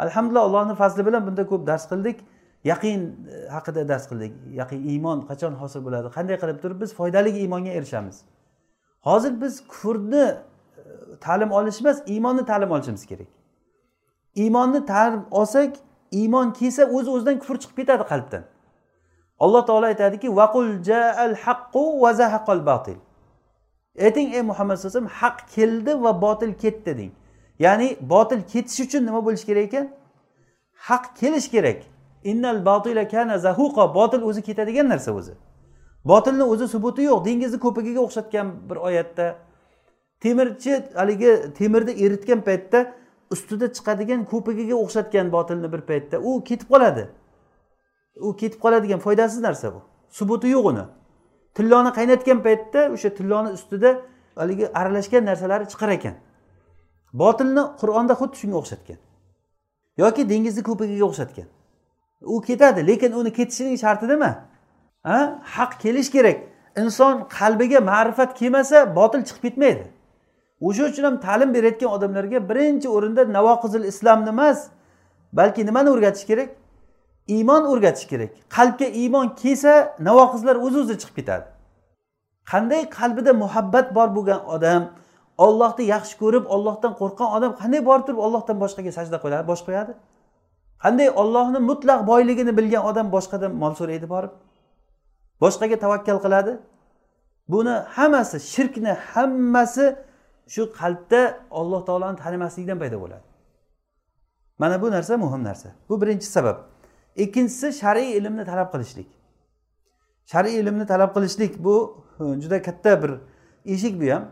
Alhamdulillah 0.04 0.44
allohni 0.48 0.74
fazli 0.82 1.06
bilan 1.06 1.26
bunda 1.26 1.44
ko'p 1.52 1.66
dars 1.66 1.84
qildik. 1.92 2.18
Yaqin 2.70 3.00
e, 3.34 3.48
haqida 3.54 3.88
dars 3.88 4.04
qildik. 4.10 4.32
Yaqin 4.60 4.80
iymon 4.92 5.18
qachon 5.30 5.52
hosil 5.62 5.80
bo'ladi? 5.86 6.08
Qanday 6.16 6.36
qilib 6.42 6.58
turib 6.62 6.78
biz 6.82 6.90
foydali 6.98 7.30
iymonga 7.42 7.72
erishamiz? 7.78 8.16
Hozir 9.08 9.32
biz 9.42 9.54
kufrni 9.72 10.24
e, 10.26 10.36
ta'lim 11.24 11.50
olish 11.58 11.80
emas 11.82 11.98
iymonni 12.14 12.44
ta'lim 12.50 12.70
olishimiz 12.76 13.06
kerak. 13.10 13.30
Iymonni 14.42 14.80
ta'lim 14.92 15.22
olsak 15.30 15.72
iymon 16.20 16.52
kelsa 16.58 16.82
o'z 16.96 17.06
o'zidan 17.14 17.36
kufr 17.42 17.56
chiqib 17.62 17.76
ketadi 17.80 18.04
qalbdan. 18.12 18.42
Alloh 19.44 19.62
taolo 19.68 19.86
aytadiki 19.92 20.28
vaqul 20.40 20.68
jaal 20.88 21.34
haqqu 21.44 21.84
va 22.02 22.10
zahaqal 22.20 22.66
batil. 22.70 22.98
Ayting 24.06 24.34
ey 24.34 24.42
muhammad 24.50 24.76
sallallohu 24.76 24.98
alayhi 24.98 25.06
vasallam 25.06 25.22
haq 25.22 25.36
keldi 25.56 25.92
va 26.04 26.12
botil 26.24 26.52
ketdi 26.64 26.92
deng. 26.98 27.12
Ya'ni 27.58 27.88
botil 28.00 28.40
ketish 28.52 28.80
uchun 28.86 29.02
nima 29.06 29.20
bo'lishi 29.26 29.46
kerak 29.50 29.64
ekan? 29.68 29.86
Haq 30.88 31.04
kelish 31.20 31.48
kerak. 31.54 31.78
Innal 32.30 32.58
botila 32.68 33.04
kana 33.08 33.38
zahuqa. 33.46 33.94
Botil 33.98 34.22
o'zi 34.28 34.42
ketadigan 34.48 34.88
narsa 34.92 35.12
o'zi. 35.20 35.34
Botilni 36.04 36.44
o'zi 36.52 36.66
subuti 36.74 37.02
yo'q. 37.10 37.24
Dengizni 37.28 37.58
ko'pigiga 37.64 38.00
o'xshatgan 38.06 38.46
bir 38.70 38.76
oyatda 38.88 39.26
temirchi 40.20 40.72
haligi 41.00 41.32
temirni 41.58 41.92
eritgan 42.04 42.40
paytda 42.48 42.78
ustida 43.34 43.66
chiqadigan 43.76 44.20
ko'pigiga 44.32 44.76
o'xshatgan 44.82 45.32
botilni 45.32 45.72
bir 45.72 45.82
paytda 45.90 46.16
u 46.28 46.44
ketib 46.48 46.68
qoladi. 46.72 47.04
U 48.26 48.36
ketib 48.36 48.60
qoladigan 48.64 49.00
foydasiz 49.06 49.40
narsa 49.48 49.74
bu. 49.74 49.80
Subuti 50.18 50.48
yo'q 50.56 50.66
uni. 50.72 50.84
Tilloni 51.56 51.90
qaynatgan 51.98 52.38
paytda 52.46 52.80
o'sha 52.94 53.10
tilloni 53.18 53.50
ustida 53.58 53.90
haligi 54.40 54.66
aralashgan 54.80 55.24
narsalari 55.30 55.64
chiqar 55.72 55.90
ekan. 55.98 56.14
Botilni 57.12 57.62
qur'onda 57.80 58.14
xuddi 58.20 58.36
shunga 58.42 58.56
o'xshatgan. 58.62 58.98
Yoki 60.02 60.22
dengizni 60.32 60.62
ko'pigiga 60.68 61.04
o'xshatgan. 61.10 61.48
U 62.20 62.40
ketadi 62.40 62.86
lekin 62.86 63.12
uni 63.12 63.32
ketishining 63.32 63.78
sharti 63.78 64.08
nima? 64.08 64.44
Ha? 65.02 65.40
Haq 65.42 65.80
kelish 65.80 66.10
kerak. 66.10 66.38
Inson 66.76 67.28
qalbiga 67.38 67.80
ma'rifat 67.80 68.38
kelmasa 68.38 68.96
botil 68.96 69.22
chiqib 69.28 69.42
ketmaydi. 69.42 69.84
O'sha 70.60 70.84
uchun 70.90 71.04
ham 71.04 71.20
ta'lim 71.20 71.54
berayotgan 71.54 71.90
odamlarga 71.96 72.48
birinchi 72.50 72.88
o'rinda 72.96 73.22
navoqizil 73.36 73.84
islomni 73.92 74.28
emas 74.28 74.58
balki 75.32 75.66
nimani 75.66 75.90
o'rgatish 75.90 76.26
kerak? 76.30 76.48
Iymon 77.28 77.62
o'rgatish 77.72 78.06
kerak. 78.12 78.30
Qalbga 78.56 78.86
iymon 79.02 79.26
kelsa 79.42 79.72
navoqizlar 80.08 80.56
o'z 80.66 80.74
o'zi 80.82 80.94
chiqib 81.00 81.16
ketadi. 81.20 81.46
Qanday 82.50 82.82
qalbida 82.98 83.32
muhabbat 83.42 83.86
bor 83.96 84.08
bo'lgan 84.16 84.40
odam 84.54 84.82
ollohni 85.46 85.84
yaxshi 85.94 86.14
ko'rib 86.22 86.44
ollohdan 86.54 86.92
qo'rqqan 87.00 87.28
odam 87.36 87.52
qanday 87.60 87.80
borib 87.88 88.04
turib 88.06 88.20
ollohdan 88.26 88.56
boshqaga 88.62 88.92
sajda 88.98 89.16
qo'yadi? 89.24 89.44
Bosh 89.50 89.62
qo'yadi? 89.66 89.92
Qanday 90.84 91.08
ollohni 91.22 91.58
mutlaq 91.70 92.00
boyligini 92.10 92.52
bilgan 92.58 92.82
odam 92.90 93.06
boshqadan 93.16 93.52
mol 93.62 93.74
so'raydi 93.80 94.06
borib. 94.14 94.32
Boshqaga 95.42 95.76
tavakkal 95.84 96.18
qiladi. 96.24 96.52
Buni 97.52 97.74
hammasi 97.96 98.36
shirkni 98.52 98.92
hammasi 99.12 99.84
shu 100.54 100.62
qalbda 100.80 101.20
olloh 101.50 101.80
taoloni 101.88 102.16
tanimaslikdan 102.24 102.78
paydo 102.82 102.96
bo'ladi. 103.04 103.24
Mana 104.58 104.82
bu 104.82 104.90
narsa 104.90 105.16
muhim 105.24 105.42
narsa. 105.44 105.68
Bu 105.88 105.94
birinchi 106.00 106.26
sabab. 106.36 106.56
Ikkinchisi 107.16 107.68
shar'iy 107.82 108.10
ilmni 108.18 108.44
talab 108.50 108.68
qilishlik. 108.74 109.08
Shar'iy 110.32 110.54
ilmni 110.60 110.86
talab 110.92 111.10
qilishlik 111.16 111.52
bu 111.64 111.76
juda 112.42 112.62
katta 112.62 112.92
bir 113.02 113.10
eshik 113.74 113.94
bu 114.00 114.06
ham. 114.12 114.24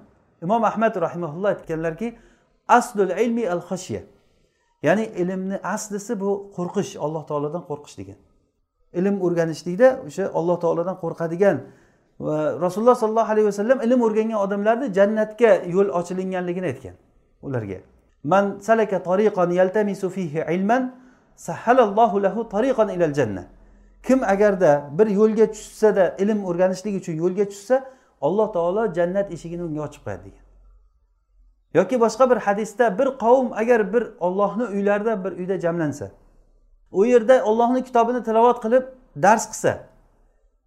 Imom 0.43 0.65
ahmad 0.65 0.95
rahimaulloh 1.07 1.49
aytganlarki 1.55 2.09
aslul 2.69 3.11
ilmi 3.11 3.45
al 3.55 3.63
xashya 3.69 4.01
ya'ni 4.83 5.05
ilmni 5.23 5.57
aslisi 5.63 6.21
bu 6.21 6.31
qo'rqish 6.57 6.97
alloh 7.05 7.27
taolodan 7.27 7.63
qo'rqish 7.71 7.97
degan. 8.01 8.19
Ilm 8.99 9.17
o'rganishlikda 9.27 9.89
o'sha 10.07 10.25
alloh 10.39 10.57
taolodan 10.61 10.97
qo'rqadigan 11.05 11.57
va 12.27 12.37
rasululloh 12.65 12.97
sollallohu 13.03 13.33
alayhi 13.33 13.47
vasallam 13.47 13.79
ilm 13.87 14.01
o'rgangan 14.07 14.39
odamlarni 14.45 14.87
jannatga 14.99 15.53
yo'l 15.75 15.89
ochilinganligini 16.01 16.67
aytgan 16.73 16.95
ularga. 17.43 17.79
Man 18.25 18.45
salaka 18.69 18.97
tariqan 19.09 19.51
yaltamisu 19.61 20.07
fihi 20.17 20.41
ilman 20.55 20.83
sahhalallohu 21.37 22.23
lahu 22.27 22.41
tariqan 22.55 22.89
ilal 22.97 23.15
janna. 23.19 23.45
Kim 24.07 24.23
agarda 24.23 24.71
bir 24.99 25.07
yo'lga 25.21 25.47
tushsada 25.55 26.05
ilm 26.23 26.39
o'rganishlik 26.49 26.95
uchun 27.01 27.15
yo'lga 27.23 27.45
tushsa 27.53 27.77
alloh 28.27 28.49
taolo 28.57 28.83
jannat 28.99 29.27
eshigini 29.35 29.63
unga 29.69 29.81
ochib 29.89 30.03
qo'yadi 30.07 30.25
degan. 30.29 30.46
Yoki 31.75 32.01
boshqa 32.01 32.31
bir 32.31 32.37
hadisda 32.37 32.99
bir 32.99 33.07
qavm 33.07 33.53
agar 33.53 33.93
bir 33.93 34.05
ollohni 34.21 34.65
uylarida 34.65 35.25
bir 35.25 35.33
uyda 35.33 35.61
jamlansa 35.61 36.11
u 36.93 37.07
yerda 37.07 37.45
ollohni 37.45 37.85
kitobini 37.85 38.23
tilovat 38.23 38.59
qilib 38.65 38.85
dars 39.23 39.45
qilsa 39.53 39.73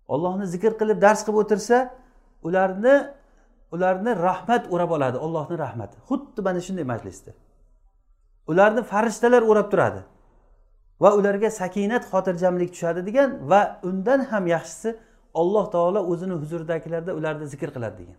ollohni 0.07 0.45
zikr 0.47 0.71
qilib 0.81 1.01
dars 1.01 1.21
qilib 1.25 1.37
o'tirsa 1.43 1.77
ularni 2.43 2.95
ularni 3.71 4.15
rahmat 4.15 4.73
o'rab 4.73 4.91
oladi 4.91 5.17
ollohni 5.17 5.57
rahmati. 5.57 5.97
Xuddi 6.09 6.41
mana 6.41 6.61
shunday 6.61 6.83
majlisda. 6.83 7.31
Ularni 8.47 8.83
farishtalar 8.83 9.41
o'rab 9.51 9.67
turadi 9.71 10.01
va 11.03 11.09
ularga 11.19 11.49
sakinat 11.61 12.03
xotirjamlik 12.11 12.69
tushadi 12.73 13.01
degan 13.09 13.29
va 13.51 13.61
undan 13.89 14.19
ham 14.31 14.47
yaxshisi 14.55 14.89
alloh 15.41 15.65
taolo 15.75 15.99
o'zini 16.11 16.35
huzuridagilarda 16.41 17.11
ularni 17.19 17.45
zikr 17.53 17.69
qiladi 17.75 17.95
degan. 18.01 18.17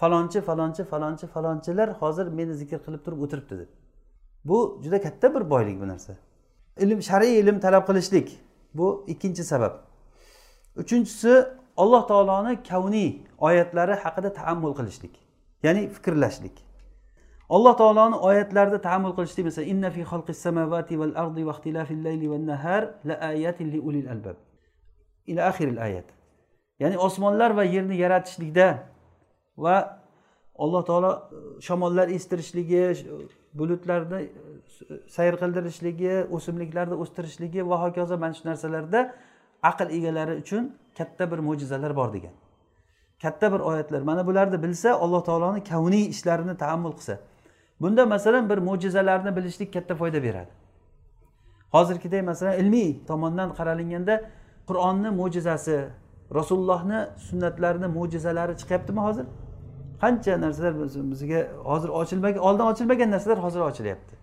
Falonchi 0.00 0.40
falonchi 0.48 0.82
falonchi 0.84 1.26
falonchilar 1.34 1.88
hozir 2.00 2.26
meni 2.38 2.54
zikr 2.60 2.78
qilib 2.86 3.02
turib 3.06 3.20
o'tiribdi 3.24 3.54
deb. 3.60 3.70
Bu 4.48 4.58
juda 4.84 4.98
katta 5.06 5.34
bir 5.34 5.50
boylik 5.50 5.80
bu 5.80 5.86
narsa. 5.88 6.12
Ilm 6.84 7.00
shar'iy 7.08 7.40
ilm 7.40 7.60
talab 7.60 7.84
qilishlik. 7.88 8.28
Bu 8.74 9.04
ikkinchi 9.12 9.44
sabab. 9.52 9.74
Uchinchisi 10.82 11.32
alloh 11.82 12.02
taoloni 12.10 12.52
kavniy 12.70 13.10
oyatlari 13.38 13.94
haqida 14.04 14.30
taammul 14.40 14.74
qilishlik 14.78 15.14
ya'ni 15.62 15.88
fikrlashlik. 15.94 16.56
Alloh 17.56 17.74
taoloni 17.80 18.16
oyatlarida 18.28 18.78
taammul 18.88 19.14
qilishlik 19.18 19.44
masalan 19.48 19.68
inna 19.72 19.90
fi 19.90 20.02
xalqis 20.10 20.38
samavati 20.46 20.98
val 21.00 21.14
ardi 21.22 21.42
va 21.48 21.52
ixtilafil 21.56 22.00
layli 22.06 22.26
van 22.32 22.44
nahar 22.46 22.82
la 23.08 23.14
ayatin 23.32 23.66
li 23.72 23.80
ulil 23.88 24.08
albab. 24.14 24.36
Ila 25.30 25.40
axiril 25.50 25.80
ayat. 25.88 26.08
Ya'ni 26.82 26.96
osmonlar 27.06 27.50
va 27.58 27.64
yerni 27.64 27.96
yaratishlikda 28.04 28.68
va 29.64 29.76
alloh 30.64 30.82
taolo 30.88 31.10
e, 31.12 31.60
shamollar 31.66 32.08
estirishligi 32.18 32.82
bulutlarni 33.58 34.20
e, 34.22 34.28
sayr 35.16 35.34
qildirishligi 35.42 36.14
o'simliklarni 36.36 36.96
o'stirishligi 37.02 37.60
va 37.70 37.76
hokazo 37.84 38.18
mana 38.24 38.34
shu 38.38 38.44
narsalarda 38.50 39.00
aql 39.70 39.88
egalari 39.98 40.34
uchun 40.42 40.62
katta 40.98 41.30
bir 41.30 41.38
mo'jizalar 41.48 41.96
bor 41.96 42.12
degan. 42.12 42.34
Katta 43.22 43.52
bir 43.52 43.60
oyatlar. 43.70 44.02
Mana 44.02 44.26
bularni 44.26 44.62
bilsa 44.62 44.90
alloh 45.04 45.24
taoloni 45.24 45.64
kavniy 45.64 46.04
ishlarini 46.14 46.56
taammul 46.56 46.92
qilsa 46.98 47.18
bunda 47.80 48.06
masalan 48.06 48.50
bir 48.50 48.58
mo'jizalarni 48.58 49.36
bilishlik 49.36 49.72
katta 49.72 49.94
foyda 49.94 50.22
beradi. 50.22 50.52
Hozirgidek 51.72 52.24
masalan 52.24 52.54
ilmiy 52.60 52.90
tomondan 53.06 53.48
qaralinganda 53.58 54.14
qur'onni 54.68 55.10
mo'jizasi 55.20 55.76
rasulullohni 56.34 57.00
sunnatlarini 57.28 57.88
mo'jizalari 57.98 58.54
chiqyaptimi 58.60 59.00
hozir? 59.00 59.26
Qancha 60.02 60.40
narsalar 60.40 60.74
bizga 61.12 61.40
hozir 61.70 61.88
ochilmagan 62.00 62.42
oldin 62.48 62.64
ochilmagan 62.72 63.10
narsalar 63.10 63.38
hozir 63.44 63.60
ochilyapti. 63.60 64.14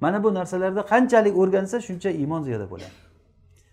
Mana 0.00 0.24
bu 0.24 0.34
narsalarda 0.34 0.82
qanchalik 0.92 1.34
o'rgansa 1.42 1.80
shuncha 1.80 2.10
iymon 2.10 2.42
ziyoda 2.42 2.66
bo'ladi. 2.70 2.96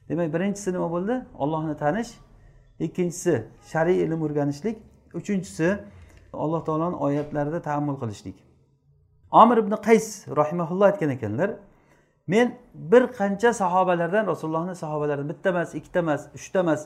Demak 0.09 0.33
birinchisi 0.33 0.73
nima 0.73 0.91
bo'ldi? 0.91 1.13
Ollohni 1.43 1.75
tanish. 1.77 2.11
Ikkinchisi 2.79 3.33
shar'iy 3.71 3.97
ilm 4.05 4.21
o'rganishlik. 4.25 4.77
Uchinchisi 5.13 5.67
alloh 6.33 6.61
taoloni 6.65 6.95
oyatlarida 6.95 7.61
taammul 7.61 7.97
qilishlik. 8.01 8.37
Omir 9.31 9.57
ibn 9.57 9.73
qays 9.87 10.07
rahimaulloh 10.39 10.85
aytgan 10.91 11.09
ekanlar 11.09 11.49
men 12.27 12.57
bir 12.73 13.03
qancha 13.19 13.53
sahobalardan 13.53 14.27
rasulullohni 14.27 14.75
sahobalaridan 14.75 15.29
bitta 15.29 15.49
emas 15.49 15.75
ikkita 15.75 15.99
emas 15.99 16.21
uchta 16.37 16.59
emas 16.59 16.81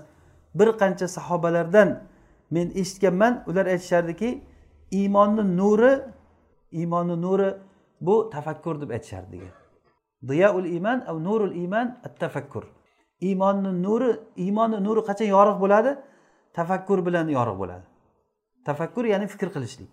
bir 0.56 0.68
qancha 0.82 1.08
sahobalardan 1.08 1.90
men 2.52 2.72
eshitganman 2.82 3.44
ular 3.48 3.66
aytishardiki 3.66 4.42
iymonni 4.92 5.58
nuri 5.58 5.94
iymonni 6.72 7.22
nuri 7.22 7.50
bu 8.02 8.30
tafakkur 8.30 8.82
deb 8.82 8.90
aytishardi 8.90 9.32
degan. 9.32 9.54
Diyaul 10.28 10.66
iymon 10.66 11.00
nurul 11.24 11.54
iymon 11.56 11.88
at 12.04 12.20
tafakkur 12.20 12.64
iymonni 13.22 13.84
nuri 13.84 14.20
iymonni 14.36 14.84
nuri 14.84 15.02
qachon 15.10 15.26
yorug' 15.36 15.60
bo'ladi? 15.60 15.98
Tafakkur 16.54 17.06
bilan 17.06 17.28
yorug' 17.28 17.60
bo'ladi. 17.60 17.86
Tafakkur 18.66 19.06
ya'ni 19.06 19.28
fikr 19.28 19.50
qilishlik. 19.56 19.92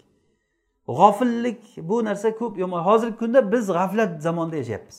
G'ofillik 0.87 1.63
bu 1.89 2.05
narsa 2.05 2.29
ko'p 2.41 2.59
yomon. 2.59 2.81
Hozirgi 2.89 3.17
kunda 3.17 3.53
biz 3.53 3.67
g'aflat 3.67 4.23
zamonida 4.23 4.57
yashayapmiz. 4.57 4.99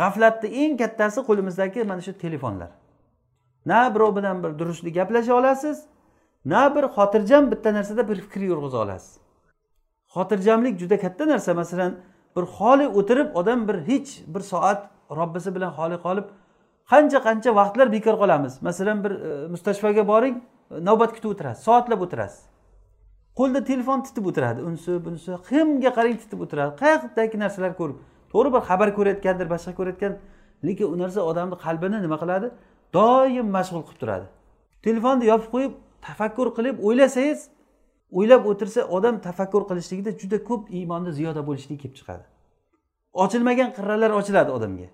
G'aflatni 0.00 0.48
eng 0.62 0.76
kattasi 0.82 1.20
qo'limizdagi 1.28 1.84
mana 1.90 2.00
shu 2.06 2.12
telefonlar. 2.24 2.70
Na 3.66 3.94
birov 3.94 4.16
bilan 4.16 4.42
bir 4.42 4.58
durustli 4.58 4.92
gaplasha 4.92 5.34
olasiz 5.34 5.76
na 6.44 6.74
bir 6.74 6.84
xotirjam 6.96 7.50
bitta 7.50 7.74
narsada 7.74 8.08
bir 8.08 8.16
fikr 8.16 8.40
yurg'iza 8.40 8.78
olasiz. 8.78 9.18
Xotirjamlik 10.14 10.78
juda 10.80 11.00
katta 11.00 11.26
narsa. 11.26 11.54
Masalan 11.54 11.92
bir 12.36 12.42
xoli 12.56 12.86
o'tirib 12.88 13.34
odam 13.34 13.68
bir 13.68 13.76
hech 13.88 14.10
bir 14.34 14.40
soat 14.40 14.80
robbisi 15.10 15.54
bilan 15.54 15.72
xoli 15.78 15.96
qolib 16.06 16.26
qancha 16.90 17.18
qancha 17.26 17.50
vaqtlar 17.60 17.92
bekor 17.92 18.16
qolamiz. 18.22 18.62
Masalan 18.62 19.04
bir 19.04 19.10
e, 19.10 19.48
mustashfoga 19.54 20.06
boring 20.12 20.36
navbat 20.88 21.10
kutib 21.16 21.30
o'tirasiz 21.34 21.64
soatlab 21.64 22.00
o'tirasiz. 22.06 22.42
Qo'lda 23.38 23.64
telefon 23.70 24.02
titib 24.06 24.26
o'tiradi 24.30 24.60
unisi 24.68 25.04
bunisi 25.04 25.30
kimga 25.48 25.90
qarang 25.98 26.16
titib 26.22 26.40
o'tiradi. 26.44 26.72
Qayerdagi 26.82 27.36
narsalar 27.44 27.72
ko'rib 27.80 27.98
to'g'ri 28.32 28.52
bir 28.54 28.62
xabar 28.68 28.88
ko'rayotgandir 28.98 29.46
boshqa 29.54 29.72
ko'rayotgan 29.78 30.12
lekin 30.66 30.86
u 30.92 30.96
narsa 31.02 31.20
odamni 31.30 31.56
qalbini 31.64 31.98
nima 32.04 32.16
qiladi? 32.22 32.46
Doim 32.96 33.48
mashg'ul 33.56 33.82
qilib 33.88 34.00
turadi. 34.02 34.26
Telefonni 34.86 35.24
yopib 35.32 35.50
qo'yib 35.54 35.72
tafakkur 36.06 36.48
qilib 36.56 36.76
o'ylasangiz 36.86 37.40
o'ylab 38.18 38.46
o'tirsa 38.50 38.80
odam 38.96 39.20
tafakkur 39.26 39.62
qilishligida 39.70 40.10
juda 40.20 40.38
ko'p 40.48 40.70
iymonni 40.78 41.12
ziyoda 41.18 41.42
bo'lishligi 41.48 41.80
kelib 41.82 41.96
chiqadi. 42.00 42.24
Ochilmagan 43.24 43.70
qirralar 43.76 44.10
ochiladi 44.20 44.50
odamga. 44.56 44.88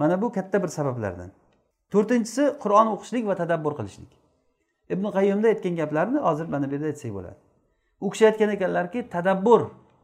Mana 0.00 0.22
bu 0.22 0.32
katta 0.36 0.62
bir 0.62 0.70
sabablardan. 0.78 1.30
To'rtinchisi 1.92 2.44
qur'on 2.62 2.86
o'qishlik 2.94 3.24
va 3.30 3.34
tadabbur 3.42 3.72
qilishlik. 3.78 4.12
Ibn 4.94 5.04
qayyimda 5.16 5.46
aytgan 5.52 5.74
gaplarini 5.80 6.20
hozir 6.28 6.46
mana 6.54 6.66
bu 6.70 6.74
yerda 6.74 6.86
aytsak 6.92 7.12
bo'ladi. 7.16 7.38
U 8.04 8.10
kishi 8.12 8.24
aytgan 8.30 8.50
ekanlarki 8.56 9.08
tadabbur 9.14 9.60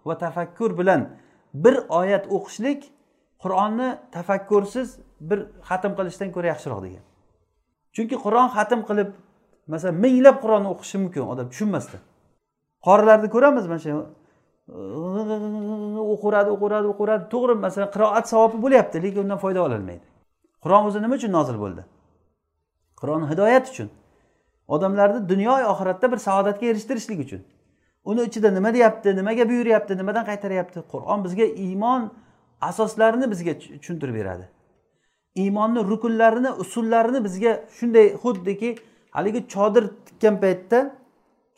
va 0.08 0.14
tafakkur 0.24 0.70
bilan 0.80 1.00
bir 1.64 1.74
oyat 2.00 2.24
o'qishlik 2.36 2.80
qur'onni 3.42 3.88
tafakkursiz 4.16 4.88
bir 5.20 5.38
xatm 5.68 5.92
qilishdan 5.98 6.28
ko'ra 6.36 6.46
yaxshiroq 6.52 6.80
degan. 6.86 7.04
Chunki 7.94 8.16
qur'on 8.24 8.48
xatm 8.56 8.80
qilib 8.88 9.10
masalan 9.68 9.96
minglab 10.04 10.36
qur'onni 10.44 10.68
o'qishi 10.74 10.96
mumkin 11.04 11.22
odam 11.32 11.46
tushunmasdan. 11.52 12.00
Qorilarni 12.86 13.28
ko'ramiz 13.34 13.64
mana 13.70 13.80
shu 13.84 13.90
o'qiveradi 16.12 16.48
o'qiveradi 16.54 16.86
o'qiveradi 16.92 17.24
to'g'ri 17.34 17.54
masalan 17.66 17.90
qiroat 17.94 18.24
savobi 18.32 18.56
bo'lyapti 18.64 18.96
lekin 19.04 19.20
undan 19.24 19.38
foyda 19.44 19.60
ololmaydi 19.66 20.06
qur'on 20.62 20.86
o'zi 20.88 21.02
nima 21.02 21.14
uchun 21.20 21.32
nozil 21.38 21.56
bo'ldi? 21.64 21.82
Qur'on 23.00 23.22
hidoyat 23.30 23.70
uchun. 23.72 23.88
Odamlarni 24.74 25.28
dunyo 25.28 25.54
oxiratda 25.72 26.12
bir 26.12 26.18
saodatga 26.28 26.66
erishtirishlik 26.72 27.20
uchun. 27.26 27.40
Uni 28.04 28.22
ichida 28.28 28.50
nima 28.58 28.74
deyapti 28.74 29.16
nimaga 29.16 29.48
buyuryapti 29.50 29.96
nimadan 30.00 30.24
qaytaryapti? 30.30 30.78
Qur'on 30.92 31.24
bizga 31.24 31.46
iymon 31.66 32.10
asoslarini 32.60 33.30
bizga 33.32 33.52
tushuntirib 33.58 34.14
beradi. 34.14 34.48
Iymonni 35.42 35.80
rukunlarini 35.92 36.50
usullarini 36.62 37.24
bizga 37.26 37.52
shunday 37.78 38.06
xuddiki 38.22 38.70
haligi 39.16 39.40
chodir 39.54 39.84
tikkan 40.06 40.40
paytda 40.44 40.78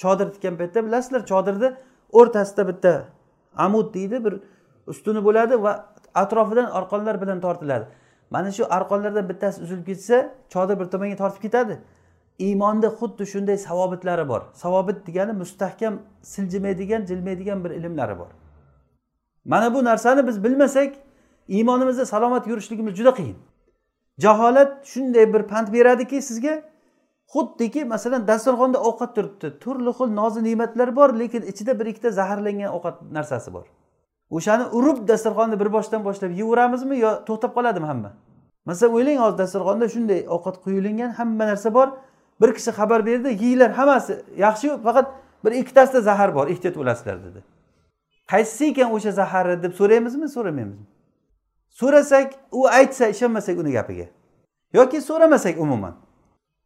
chodir 0.03 0.27
tikkan 0.35 0.55
paytda 0.61 0.79
bilasizlar 0.87 1.23
chodirni 1.31 1.69
o'rtasida 2.19 2.63
bitta 2.71 2.93
amud 3.65 3.95
deydi 3.95 4.25
bir 4.25 4.35
ustuni 4.87 5.25
bo'ladi 5.25 5.63
va 5.63 5.73
atrofidan 6.15 6.65
arqonlar 6.65 7.23
bilan 7.23 7.41
tortiladi. 7.41 7.87
Mana 8.31 8.51
shu 8.53 8.65
arqonlardan 8.71 9.29
bittasi 9.29 9.63
uzilib 9.63 9.87
ketsa 9.87 10.35
chodir 10.53 10.81
bir 10.81 10.85
tomonga 10.85 11.17
tortib 11.17 11.43
ketadi. 11.43 11.79
Iymonda 12.39 12.87
xuddi 12.87 13.27
shunday 13.33 13.59
savobitlari 13.59 14.29
bor. 14.29 14.43
Savobit 14.53 15.07
degani 15.07 15.33
mustahkam 15.33 15.95
siljimaydigan 16.23 17.07
jilmaydigan 17.07 17.65
bir 17.65 17.71
ilmlari 17.71 18.19
bor. 18.19 18.31
Mana 19.45 19.75
bu 19.75 19.85
narsani 19.85 20.27
biz 20.27 20.45
bilmasak 20.45 20.95
iymonimizda 21.49 22.07
salomat 22.07 22.47
yurishligimiz 22.47 22.95
juda 22.95 23.15
qiyin. 23.15 23.37
Jaholat 24.19 24.87
shunday 24.87 25.33
bir 25.35 25.43
pand 25.43 25.73
beradiki 25.73 26.23
sizga 26.23 26.63
xuddiki 27.35 27.85
masalan 27.85 28.27
dasturxonda 28.29 28.79
ovqat 28.89 29.15
turibdi. 29.17 29.59
Turli 29.63 29.93
xil 29.99 30.09
nozi 30.21 30.41
ne'matlar 30.45 30.97
bor 30.97 31.11
lekin 31.21 31.43
ichida 31.43 31.79
bir 31.79 31.87
ikkita 31.87 32.11
zaharlangan 32.11 32.71
ovqat 32.77 32.97
narsasi 33.17 33.53
bor. 33.53 33.67
O'shani 34.31 34.65
urib 34.79 35.09
dasturxonni 35.09 35.61
bir 35.61 35.73
boshdan 35.77 36.05
boshlab 36.05 36.31
yeyaveramizmi 36.31 36.97
yo 37.05 37.11
to'xtab 37.29 37.53
qoladimi 37.57 37.87
hamma? 37.87 38.11
Masalan 38.69 38.95
o'ylang 38.97 39.19
hozir 39.25 39.39
dasturxonda 39.39 39.87
shunday 39.95 40.21
ovqat 40.37 40.57
quyilingan 40.65 41.11
hamma 41.19 41.45
narsa 41.51 41.75
bor. 41.75 41.89
Bir 42.41 42.51
kishi 42.57 42.71
xabar 42.79 43.07
berdi 43.07 43.29
yeyglar 43.45 43.71
hammasi 43.79 44.15
yaxshiyu 44.45 44.73
faqat 44.87 45.07
bir 45.45 45.53
ikkitasida 45.61 46.01
zahar 46.01 46.35
bor 46.35 46.47
ehtiyot 46.53 46.77
bo'lasizlar 46.81 47.17
dedi. 47.27 47.41
Qaysisi 48.31 48.65
ekan 48.73 48.89
o'sha 48.97 49.13
zahari 49.21 49.63
deb 49.63 49.73
so'raymizmi 49.81 50.29
so'ramaymizmi? 50.37 50.87
So'rasak 51.81 52.29
u 52.53 52.67
aytsa 52.79 53.05
ishonmasak 53.15 53.59
uni 53.63 53.73
gapiga. 53.73 54.07
Yoki 54.79 55.01
so'ramasak 55.09 55.61
umuman. 55.65 55.95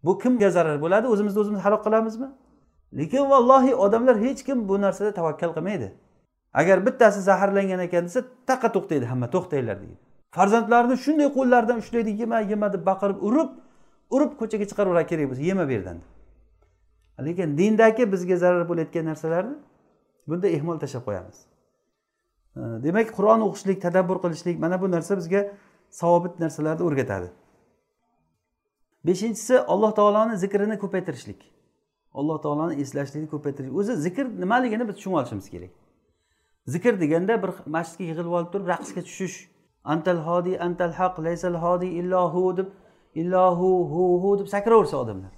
Bu 0.05 0.19
kimga 0.19 0.51
zarar 0.51 0.77
bo'ladi? 0.85 1.07
O'zimizni 1.13 1.41
o'zimiz 1.41 1.61
halok 1.61 1.85
qilamizmi? 1.87 2.29
Lekin 2.99 3.31
vallohi 3.31 3.75
odamlar 3.75 4.17
hech 4.25 4.43
kim 4.47 4.69
bu 4.69 4.81
narsada 4.81 5.15
tavakkal 5.15 5.51
qilmaydi. 5.57 5.89
Agar 6.61 6.87
bittasi 6.87 7.21
zaharlangan 7.21 7.81
ekan 7.87 8.05
desa 8.09 8.21
taqa 8.47 8.69
to'xtaydi 8.75 9.07
hamma 9.13 9.27
to'xtanglar 9.35 9.77
deydi. 9.83 9.97
Farzandlarini 10.37 10.97
shunday 11.05 11.29
qo'llaridan 11.39 11.79
ushlaydi 11.83 12.11
yema 12.21 12.39
yema 12.41 12.73
deb 12.73 12.83
baqirib 12.91 13.19
urib 13.29 13.51
urib 14.15 14.33
ko'chaga 14.41 14.65
chiqarib 14.71 15.09
kerak 15.11 15.27
bo'lsa 15.31 15.43
yema 15.51 15.65
bu 15.69 15.73
yerdan 15.77 15.99
lekin 17.27 17.59
dindagi 17.59 18.13
bizga 18.13 18.37
zarar 18.37 18.69
bo'layotgan 18.69 19.05
narsalarni 19.11 19.57
bunda 20.29 20.49
ehmol 20.57 20.79
tashlab 20.83 21.05
qo'yamiz. 21.09 21.39
Demak 22.85 23.09
qur'on 23.17 23.41
o'qishlik 23.49 23.79
tadabbur 23.87 24.19
qilishlik 24.25 24.57
mana 24.65 24.77
bu 24.83 24.91
narsa 24.91 25.17
bizga 25.21 25.41
savobit 26.01 26.35
narsalarni 26.43 26.83
o'rgatadi. 26.89 27.29
Beshinchisi 29.07 29.61
alloh 29.61 29.93
taoloni 29.95 30.37
zikrini 30.37 30.79
ko'paytirishlik. 30.79 31.41
Alloh 32.15 32.39
taoloni 32.43 32.81
eslashlikni 32.83 33.29
ko'paytirish 33.35 33.75
o'zi 33.81 33.97
zikr 34.07 34.27
nimaligini 34.43 34.89
biz 34.89 34.97
tushunib 34.97 35.19
olishimiz 35.21 35.51
kerak. 35.51 35.73
Zikr 36.67 37.01
deganda 37.01 37.43
bir 37.43 37.51
masjidga 37.75 38.05
yig'ilib 38.05 38.33
olib 38.39 38.51
turib 38.53 38.69
raqsga 38.73 39.03
tushish. 39.09 39.37
Antal 39.85 40.19
hodiy 40.29 40.57
antal 40.67 40.93
haq 41.01 41.19
laysal 41.27 41.57
hodiy 41.65 41.99
illohu 42.01 42.57
deb 42.57 42.69
illohu 43.15 43.71
hu 43.93 44.03
hu 44.23 44.39
deb 44.41 44.49
sakraversa 44.55 44.97
odamlar. 44.97 45.33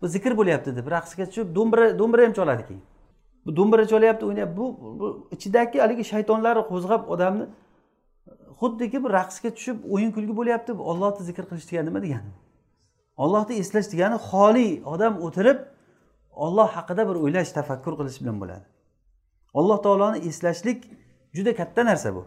Bu 0.00 0.08
zikr 0.08 0.36
bo'lyapti 0.40 0.76
deb 0.76 0.86
raqsga 0.96 1.26
tushib 1.30 1.54
do'mbira 1.56 1.98
do'mbira 1.98 2.26
ham 2.26 2.34
choladi 2.38 2.66
keyin. 2.68 2.82
Bu 3.46 3.56
do'mbira 3.56 3.84
cholyapti 3.92 4.24
o'ynayapti 4.26 4.56
bu, 4.56 4.66
bu 5.00 5.06
ichidagi 5.36 5.80
haligi 5.84 6.04
shaytonlar 6.12 6.62
qo'zg'ab 6.70 7.08
odamni 7.14 7.48
xuddiki 8.60 9.04
bir 9.04 9.10
raqsga 9.18 9.50
tushib 9.56 9.78
o'yin 9.94 10.10
kulgi 10.16 10.36
bo'lyapti 10.40 10.78
bu 10.78 10.82
ollohni 10.92 11.24
zikr 11.28 11.44
qilish 11.50 11.66
degani 11.70 11.88
nima 11.88 12.02
degani 12.06 12.30
ollohni 13.16 13.54
eslash 13.62 13.92
degani 13.92 14.18
xoli 14.30 14.82
odam 14.84 15.22
o'tirib 15.26 15.58
olloh 16.32 16.68
haqida 16.76 17.08
bir 17.08 17.16
o'ylash 17.24 17.52
tafakkur 17.58 17.94
qilish 18.00 18.18
bilan 18.22 18.36
bo'ladi. 18.42 18.66
Alloh 19.54 19.78
taoloni 19.82 20.18
eslashlik 20.28 20.84
juda 21.36 21.54
katta 21.60 21.84
narsa 21.84 22.14
bu. 22.14 22.24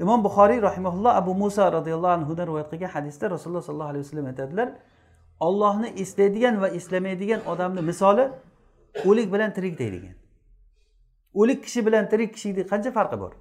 Imom 0.00 0.24
buxoriy 0.24 0.62
rahimaulloh 0.62 1.12
abu 1.20 1.34
muso 1.34 1.72
roziyallohu 1.72 2.12
anhudan 2.18 2.46
rivoyat 2.46 2.70
qilgan 2.72 2.90
hadisda 2.96 3.30
rasululloh 3.30 3.62
sollallohu 3.68 3.90
alayhi 3.92 4.04
vasallam 4.04 4.26
aytadilar 4.32 4.68
ollohni 5.40 5.88
eslaydigan 6.02 6.60
va 6.62 6.68
eslamaydigan 6.68 7.40
odamni 7.52 7.82
misoli 7.90 8.24
o'lik 9.08 9.32
bilan 9.34 9.50
tirikday 9.56 9.92
degan 9.96 10.14
o'lik 11.34 11.64
kishi 11.64 11.86
bilan 11.86 12.08
tirik 12.12 12.34
kishini 12.34 12.62
qancha 12.72 12.90
farqi 12.98 13.20
bor? 13.20 13.32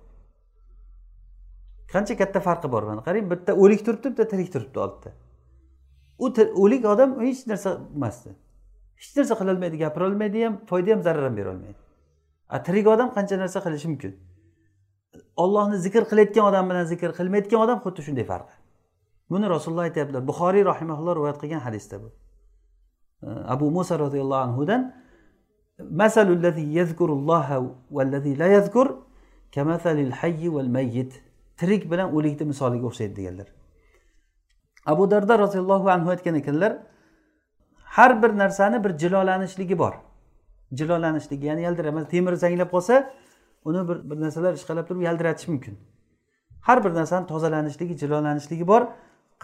Qancha 1.93 2.14
katta 2.22 2.39
farqi 2.47 2.72
bor? 2.72 2.84
Mana 2.84 3.01
qarang 3.07 3.26
bitta 3.34 3.51
o'lik 3.64 3.82
turibdi 3.86 4.07
bitta 4.12 4.26
tirik 4.34 4.49
turibdi 4.53 4.80
oldida 4.86 5.10
u 6.18 6.26
o'lik 6.62 6.84
odam 6.95 7.11
hech 7.20 7.47
narsa 7.51 7.70
emasdi 7.97 8.30
hech 9.01 9.16
narsa 9.16 9.34
qilolmaydi 9.40 9.76
gapirolmaydi 9.84 10.45
ham 10.45 10.55
foyda 10.70 10.90
ham 10.95 11.03
zarar 11.07 11.24
ham 11.28 11.36
berolmaydi 11.40 11.80
a 12.55 12.62
tirik 12.66 12.86
odam 12.95 13.09
qancha 13.16 13.36
narsa 13.42 13.59
qilishi 13.66 13.88
mumkin 13.92 14.12
ollohni 15.45 15.78
zikr 15.86 16.03
qilayotgan 16.11 16.45
odam 16.51 16.64
bilan 16.70 16.84
zikr 16.92 17.11
qilmayotgan 17.18 17.61
odam 17.64 17.78
xuddi 17.84 18.01
shunday 18.07 18.26
farqi 18.32 18.55
buni 19.32 19.47
rasululloh 19.55 19.84
aytyaptilar 19.88 20.22
buxoriy 20.30 20.64
rahimaulloh 20.72 21.12
rivoyat 21.18 21.38
qilgan 21.42 21.62
hadisda 21.66 21.97
bu 22.03 22.09
abu 23.55 23.66
muso 23.76 23.95
roziyallohu 24.05 24.45
anhudan 24.49 24.82
مثل 26.03 26.26
الذي 26.38 26.66
يذكر 26.80 27.09
الله 27.18 27.49
والذي 27.90 28.34
لا 28.34 28.47
يذكر 28.57 28.86
كمثل 29.53 29.99
الحي 30.09 30.49
والميت 30.49 31.12
tirik 31.61 31.90
bilan 31.90 32.09
o'likni 32.16 32.45
misoliga 32.51 32.86
o'xshaydi 32.90 33.14
deganlar 33.18 33.49
Abu 34.91 35.11
darda 35.11 35.39
roziyallohu 35.43 35.87
anhu 35.95 36.09
aytgan 36.13 36.35
ekanlar 36.41 36.71
har 37.95 38.11
bir 38.23 38.31
narsani 38.37 38.83
bir 38.83 38.91
jilolanishligi 39.01 39.77
bor. 39.79 39.93
Jilolanishligi 40.73 41.45
ya'ni 41.45 41.61
yaltirab 41.67 42.09
temir 42.09 42.33
zanglab 42.33 42.69
qolsa 42.75 42.95
uni 43.65 43.81
bir 43.89 43.97
bir 44.09 44.17
narsalar 44.23 44.53
ishqalab 44.59 44.85
turib 44.87 45.01
yaldiratish 45.01 45.47
mumkin. 45.47 45.79
Har 46.67 46.83
bir 46.83 46.93
narsani 46.99 47.27
tozalanishligi 47.27 47.97
jilolanishligi 48.01 48.67
bor. 48.67 48.81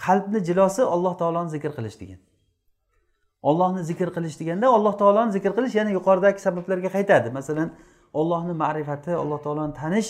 Qalbni 0.05 0.39
jilosi 0.47 0.81
alloh 0.95 1.13
taoloni 1.17 1.49
zikr 1.49 1.71
qilish 1.77 1.99
degan. 2.01 2.19
Ollohni 3.49 3.83
zikr 3.89 4.09
qilish 4.15 4.39
deganda 4.39 4.67
alloh 4.67 4.93
taoloni 5.01 5.31
zikr 5.31 5.51
qilish 5.57 5.75
yana 5.79 5.91
yuqoridagi 5.97 6.39
sabablarga 6.47 6.89
qaytadi. 6.95 7.27
Masalan 7.37 7.69
ollohni 8.13 8.53
ma'rifati 8.63 9.11
alloh 9.23 9.39
taoloni 9.45 9.73
tanish 9.81 10.09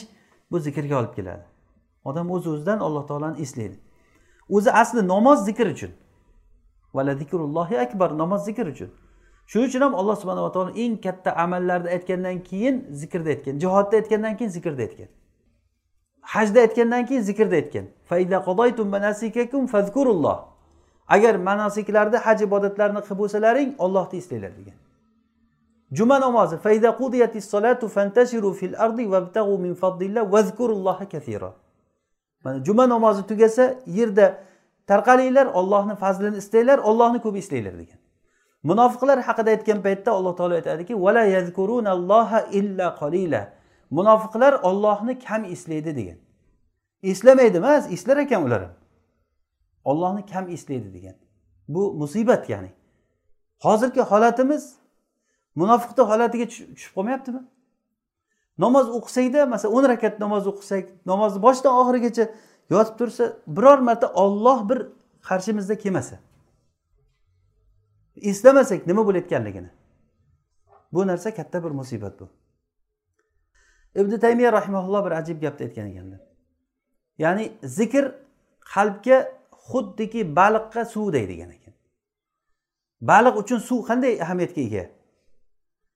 bu 0.51 0.59
zikrga 0.59 0.95
olib 1.01 1.13
keladi. 1.17 1.43
Odam 2.09 2.31
o'z 2.35 2.47
o'zidan 2.53 2.79
alloh 2.87 3.03
taoloni 3.09 3.41
eslaydi. 3.45 3.77
O'zi 4.49 4.71
asli 4.71 5.07
namoz 5.07 5.45
zikr 5.45 5.65
uchun. 5.65 5.91
Vala 6.93 7.15
zikrullohi 7.15 7.79
akbar 7.79 8.17
namoz 8.17 8.45
zikr 8.45 8.65
uchun. 8.65 8.89
Shuning 9.47 9.67
uchun 9.69 9.81
ham 9.81 9.95
alloh 9.95 10.15
subhanava 10.15 10.51
taolo 10.51 10.71
eng 10.75 11.01
katta 11.01 11.31
amallarni 11.35 11.89
aytgandan 11.89 12.43
keyin 12.43 12.87
zikrda 12.91 13.29
aytgan 13.29 13.59
jihodda 13.59 13.95
aytgandan 13.97 14.37
keyin 14.37 14.51
zikrda 14.51 14.81
aytgan. 14.81 15.07
Hajda 16.21 16.59
aytgandan 16.59 17.05
keyin 17.05 17.21
zikrda 17.21 17.55
aytgan. 17.55 17.85
Agar 21.07 21.35
manosiklarni 21.35 22.17
haj 22.17 22.41
ibodatlarini 22.41 23.01
qilib 23.05 23.17
bo'lsalaring 23.19 23.75
ollohni 23.77 24.17
eslanglar 24.17 24.51
degan. 24.57 24.73
Juma 25.91 26.19
namozi 26.19 26.57
mana 32.45 32.63
juma 32.63 32.89
namozi 32.89 33.27
tugasa 33.27 33.75
yerda 33.97 34.25
tarqalinglar 34.87 35.45
ollohni 35.45 35.95
fazlini 35.95 36.37
istanglar 36.37 36.77
ollohni 36.89 37.19
ko'p 37.25 37.35
eslanglar 37.41 37.75
degan. 37.81 37.99
Munofiqlar 38.69 39.17
haqida 39.27 39.49
aytgan 39.55 39.79
paytda 39.85 40.11
alloh 40.17 40.33
taolo 40.39 40.53
aytadiki 40.59 40.93
vala 41.05 41.23
yazkurunalloha 41.35 42.39
illa 42.59 42.87
qolila 43.01 43.41
munofiqlar 43.97 44.53
ollohni 44.69 45.19
kam 45.19 45.41
eslaydi 45.53 45.95
degan. 45.99 46.17
Eslamaydi 47.03 47.57
emas 47.57 47.83
eslar 47.95 48.17
ekan 48.17 48.41
ular 48.47 48.61
ham 48.65 48.73
ollohni 49.85 50.25
kam 50.25 50.49
eslaydi 50.49 50.93
degan. 50.93 51.15
Bu 51.67 51.93
musibat 51.93 52.49
ya'ni. 52.49 52.71
Hozirgi 53.65 54.01
holatimiz 54.01 54.75
munofiqni 55.55 56.03
holatiga 56.03 56.45
tushib 56.47 56.91
qolmayaptimi? 56.95 57.41
Namoz 58.57 58.87
o'qisakda 58.97 59.45
masalan 59.53 59.75
o'n 59.77 59.85
rakat 59.93 60.19
namoz 60.19 60.47
o'qisak 60.51 60.85
namozni 61.11 61.39
boshidan 61.45 61.73
oxirigacha 61.81 62.25
yotib 62.73 62.95
tursa 62.99 63.23
biror 63.47 63.79
marta 63.87 64.07
olloh 64.23 64.59
bir 64.69 64.79
qarshimizda 65.27 65.75
kelmasa 65.83 66.15
eslamasak 68.21 68.87
nima 68.87 69.07
bo'layotganligini. 69.07 69.69
Bu 70.93 71.07
narsa 71.07 71.33
katta 71.33 71.63
bir 71.63 71.71
musibat 71.71 72.19
bu. 72.19 72.29
Ibn 73.95 74.19
taymiya 74.19 74.53
rahimaulloh 74.53 75.05
bir 75.05 75.11
ajib 75.11 75.41
gapni 75.41 75.65
aytgan 75.65 75.87
ekanlar 75.87 76.19
ya'ni 77.17 77.51
zikr 77.63 78.11
qalbga 78.73 79.17
xuddiki 79.69 80.35
baliqqa 80.35 80.85
suvday 80.85 81.29
degan 81.29 81.49
ekan. 81.49 81.73
Baliq 83.01 83.37
uchun 83.37 83.59
suv 83.59 83.79
qanday 83.87 84.21
ahamiyatga 84.21 84.61
ega? 84.61 84.89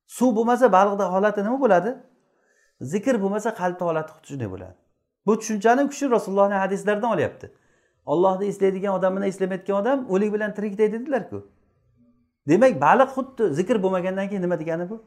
Suv 0.07 0.36
bo'lmasa 0.36 0.72
baliqni 0.72 1.03
holati 1.03 1.43
nima 1.43 1.62
bo'ladi? 1.62 1.91
Zikr 2.82 3.21
bo'lmasa 3.21 3.49
qalbni 3.61 3.86
holati 3.89 4.11
xuddi 4.15 4.27
shunday 4.32 4.49
bo'ladi 4.53 4.75
bu 5.25 5.39
tushunchani 5.39 5.89
kishi 5.89 6.11
rasulullohni 6.11 6.53
hadislaridan 6.53 7.11
olyapti. 7.11 7.51
Ollohni 8.05 8.45
eslaydigan 8.45 8.93
odam 8.93 9.15
bilan 9.15 9.27
eslamayotgan 9.27 9.75
odam 9.82 10.05
o'lik 10.09 10.34
bilan 10.34 10.53
tirikday 10.53 10.91
dedilarku. 10.91 11.47
Demak 12.47 12.82
baliq 12.82 13.09
xuddi 13.15 13.43
zikr 13.59 13.75
bo'lmagandan 13.84 14.27
keyin 14.30 14.41
nima 14.41 14.59
degani 14.59 14.89
bu? 14.89 15.03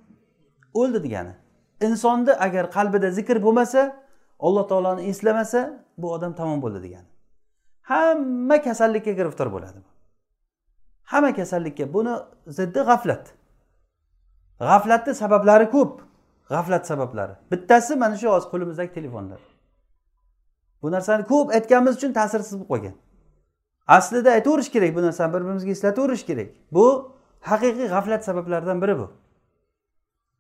O'ldi 0.75 1.05
degani. 1.05 1.35
Insonni 1.81 2.33
agar 2.47 2.65
qalbida 2.77 3.11
zikr 3.11 3.37
bo'lmasa 3.47 3.81
alloh 4.47 4.69
taoloni 4.69 5.03
eslamasa 5.03 5.61
bu 5.99 6.13
odam 6.13 6.33
tamom 6.35 6.63
bo'ldi 6.63 6.83
degani. 6.83 7.09
Hamma 7.83 8.63
kasallikka 8.63 9.13
giriftor 9.13 9.49
bo'ladi 9.55 9.79
hamma 11.13 11.35
kasallikka 11.35 11.93
buni 11.95 12.15
ziddi 12.47 12.81
g'aflat. 12.89 13.25
G'aflatni 14.61 15.15
sabablari 15.15 15.71
ko'p. 15.71 15.93
G'aflat 16.53 16.87
sabablari. 16.91 17.35
Bittasi 17.53 17.97
mana 17.97 18.17
shu 18.17 18.29
hozir 18.35 18.49
qo'limizdagi 18.53 18.93
telefonlar. 18.99 19.41
Bu 20.83 20.91
narsani 20.91 21.25
ko'p 21.33 21.49
aytganimiz 21.57 21.95
uchun 21.97 22.13
ta'sirsiz 22.19 22.55
bo'lib 22.59 22.69
qolgan. 22.73 22.95
Aslida 23.97 24.31
aytaverish 24.39 24.71
kerak 24.75 24.91
bu 24.97 25.03
narsani 25.03 25.31
bir 25.35 25.41
birimizga 25.45 25.71
eslataverish 25.77 26.25
kerak. 26.31 26.49
Bu 26.77 26.87
haqiqiy 27.51 27.89
g'aflat 27.95 28.23
sabablaridan 28.29 28.83
biri 28.83 28.99
bu. 28.99 29.07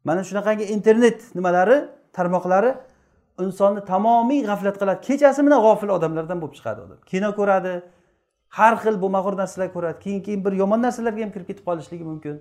Mana 0.04 0.22
shunaqangi 0.28 0.64
internet 0.76 1.34
nimalari 1.34 1.78
tarmoqlari 2.16 2.70
insonni 3.44 3.84
tamomiy 3.92 4.40
g'aflat 4.50 4.76
qiladi. 4.80 5.00
Kechasi 5.08 5.40
bilan 5.46 5.60
g'ofil 5.66 5.90
odamlardan 5.96 6.38
bo'lib 6.42 6.54
chiqadi 6.58 6.80
odam. 6.86 6.98
Kino 7.10 7.30
ko'radi 7.38 7.72
har 8.58 8.74
xil 8.82 8.96
bo'lmag'ur 9.02 9.34
narsalar 9.42 9.68
ko'radi. 9.76 9.96
Keyin 10.04 10.20
keyin 10.26 10.40
bir 10.44 10.52
yomon 10.62 10.80
narsalarga 10.86 11.22
ham 11.24 11.32
kirib 11.34 11.46
ketib 11.50 11.64
qolishligi 11.68 12.04
mumkin. 12.12 12.34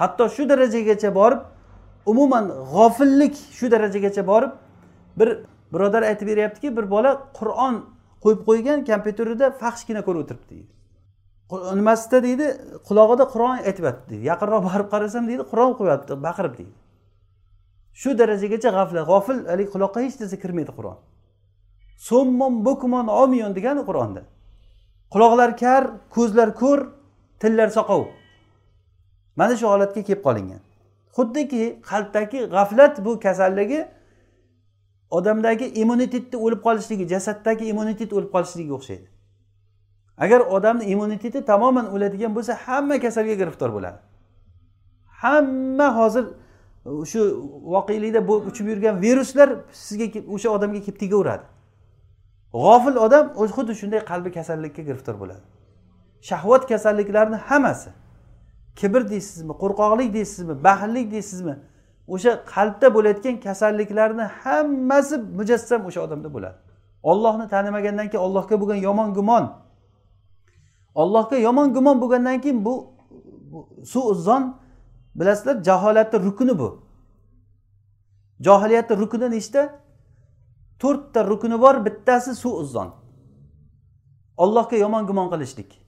Hatto 0.00 0.24
shu 0.36 0.42
darajagacha 0.52 1.10
borib 1.20 1.40
umuman 2.06 2.44
g'ofillik 2.74 3.34
shu 3.58 3.70
darajagacha 3.74 4.26
borib 4.26 4.52
bir 5.18 5.28
birodar 5.72 6.02
aytib 6.10 6.26
beryaptiki 6.28 6.76
bir 6.76 6.90
bola 6.90 7.10
qur'on 7.38 7.74
qo'yib 8.24 8.40
qo'ygan 8.48 8.78
kompyuterida 8.90 9.46
faxshgina 9.62 10.02
ko'rib 10.06 10.20
o'tiribdi 10.24 10.50
deydi. 10.54 10.72
Nimasida 11.80 12.18
deydi 12.26 12.46
qulog'ida 12.88 13.24
qur'on 13.32 13.56
aytyapti 13.70 14.04
deydi. 14.10 14.24
Yaqinroq 14.30 14.62
borib 14.68 14.88
qarasam 14.94 15.24
deydi 15.30 15.44
qur'on 15.50 15.70
o'qiyapti 15.74 16.12
baqirib 16.26 16.54
deydi. 16.58 16.74
Shu 18.00 18.10
darajagacha 18.20 18.70
g'aflat 18.78 19.04
g'ofil 19.10 19.38
haligi 19.50 19.70
quloqqa 19.74 19.98
hech 20.04 20.16
narsa 20.20 20.36
kirmaydi 20.44 20.72
qur'on. 20.78 20.98
So'mmon 22.08 22.54
bukmon 22.66 23.06
omiyon 23.22 23.52
degani 23.58 23.82
qur'onda. 23.88 24.22
Quloqlar 25.12 25.50
kar 25.62 25.82
ko'zlar 26.16 26.48
ko'r 26.60 26.80
tillar 27.40 27.68
soqov. 27.78 28.02
Mana 29.38 29.54
shu 29.60 29.66
holatga 29.72 30.00
kelib 30.08 30.22
qolingan. 30.26 30.62
Xuddiki 31.16 31.80
qalbdagi 31.90 32.40
g'aflat 32.54 33.04
bu 33.04 33.20
kasalligi 33.20 33.80
odamdagi 35.10 35.66
immunitetni 35.82 36.36
o'lib 36.44 36.60
qolishligi 36.66 37.04
jasaddagi 37.14 37.64
immunitet 37.72 38.12
o'lib 38.12 38.30
qolishligiga 38.34 38.74
o'xshaydi. 38.78 39.06
Agar 40.24 40.40
odamni 40.56 40.84
immuniteti 40.84 41.44
tamoman 41.44 41.86
o'ladigan 41.94 42.32
bo'lsa 42.36 42.52
hamma 42.66 42.96
kasalga 43.04 43.34
giriftor 43.40 43.70
bo'ladi. 43.76 43.98
Hamma 45.22 45.88
hozir 45.98 46.24
shu 47.10 47.20
voqelikda 47.74 48.20
uchib 48.50 48.66
yurgan 48.72 49.02
viruslar 49.04 49.48
sizga 49.72 50.06
o'sha 50.34 50.48
odamga 50.56 50.80
kelib 50.86 50.98
tegaveradi 51.04 51.44
g'ofil 52.62 52.96
odam 53.06 53.24
xuddi 53.56 53.72
shunday 53.80 54.00
qalbi 54.10 54.30
kasallikka 54.38 54.82
giriftor 54.88 55.14
bo'ladi. 55.22 55.44
Shahvat 56.28 56.62
kasalliklarini 56.72 57.38
hammasi 57.48 57.90
kibr 58.76 59.08
deysizmi 59.08 59.52
qo'rqoqlik 59.62 60.14
deysizmi 60.14 60.54
baxillik 60.64 61.06
deysizmi 61.14 61.54
o'sha 62.14 62.32
qalbda 62.54 62.94
bo'layotgan 62.96 63.36
kasalliklarni 63.46 64.24
hammasi 64.42 65.16
mujassam 65.38 65.80
o'sha 65.88 66.00
odamda 66.06 66.28
bo'ladi. 66.34 66.58
Ollohni 67.10 67.46
tanimagandan 67.54 68.08
keyin 68.10 68.24
ollohga 68.26 68.60
bo'lgan 68.60 68.80
yomon 68.88 69.14
gumon. 69.14 69.44
Ollohga 70.94 71.36
yomon 71.36 71.68
gumon 71.76 71.96
bo'lgandan 72.02 72.40
keyin 72.40 72.64
bu 72.64 72.74
suuzon 73.92 74.42
bilasizlar 75.18 75.56
jaholatni 75.68 76.18
rukni 76.26 76.58
bu. 76.58 76.68
Johiliyatni 78.46 78.94
rukni 79.02 79.30
nechta? 79.30 79.62
To'rtta 80.78 81.20
rukni 81.30 81.56
bor 81.64 81.74
bittasi 81.86 82.34
suuzon 82.34 82.88
ollohga 84.36 84.76
yomon 84.76 85.06
gumon 85.06 85.30
qilishlik. 85.30 85.83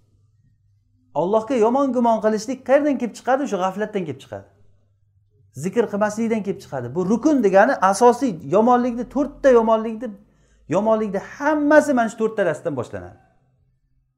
Allohga 1.21 1.55
yomon 1.65 1.93
gumon 1.97 2.19
qilishlik 2.25 2.61
qayerdan 2.69 2.97
kelib 3.01 3.15
chiqadi? 3.19 3.43
Shu 3.51 3.57
g'aflatdan 3.63 4.03
kelib 4.09 4.21
chiqadi. 4.25 4.47
Zikr 5.65 5.85
qilmaslikdan 5.93 6.43
kelib 6.47 6.61
chiqadi. 6.65 6.87
Bu 6.97 7.01
rukun 7.11 7.37
degani 7.47 7.75
asosiy 7.91 8.33
yomonlikni 8.55 9.05
to'rtta 9.15 9.49
yomonlikni 9.59 10.09
yomonlikni 10.75 11.21
hammasi 11.37 11.95
mana 11.99 12.09
shu 12.13 12.17
to'rttalasidan 12.23 12.75
boshlanadi. 12.81 13.19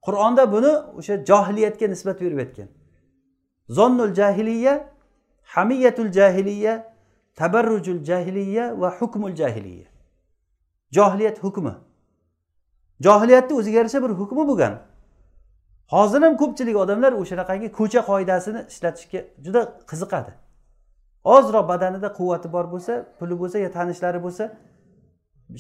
Qur'onda 0.07 0.45
buni 0.55 0.73
o'sha 0.99 1.15
johiliyatga 1.31 1.87
nisbat 1.95 2.21
berib 2.21 2.39
aytgan. 2.45 2.69
Zonnul 3.69 4.15
jahiliya 4.21 4.75
hamiyatul 5.55 6.13
jahiliya 6.19 6.75
tabarrujul 7.41 8.03
jahiliya 8.05 8.81
va 8.81 8.89
hukmul 8.99 9.35
jahiliya. 9.41 9.87
Johiliyat 10.97 11.39
hukmi. 11.45 11.75
Johiliyatni 13.01 13.57
o'ziga 13.57 13.79
yarasha 13.79 14.03
bir 14.03 14.11
hukmi 14.21 14.49
bo'lgan. 14.49 14.88
Hozir 15.95 16.23
ham 16.23 16.35
ko'pchilik 16.43 16.77
odamlar 16.85 17.13
o'shanaqangi 17.23 17.69
ko'cha 17.79 18.01
qoidasini 18.11 18.61
ishlatishga 18.73 19.21
juda 19.45 19.61
qiziqadi. 19.91 20.33
Ozroq 21.35 21.65
badanida 21.73 22.09
quvvati 22.19 22.49
bor 22.55 22.67
bo'lsa 22.73 22.93
puli 23.19 23.35
bo'lsa 23.43 23.59
yo 23.65 23.71
tanishlari 23.77 24.21
bo'lsa 24.27 24.45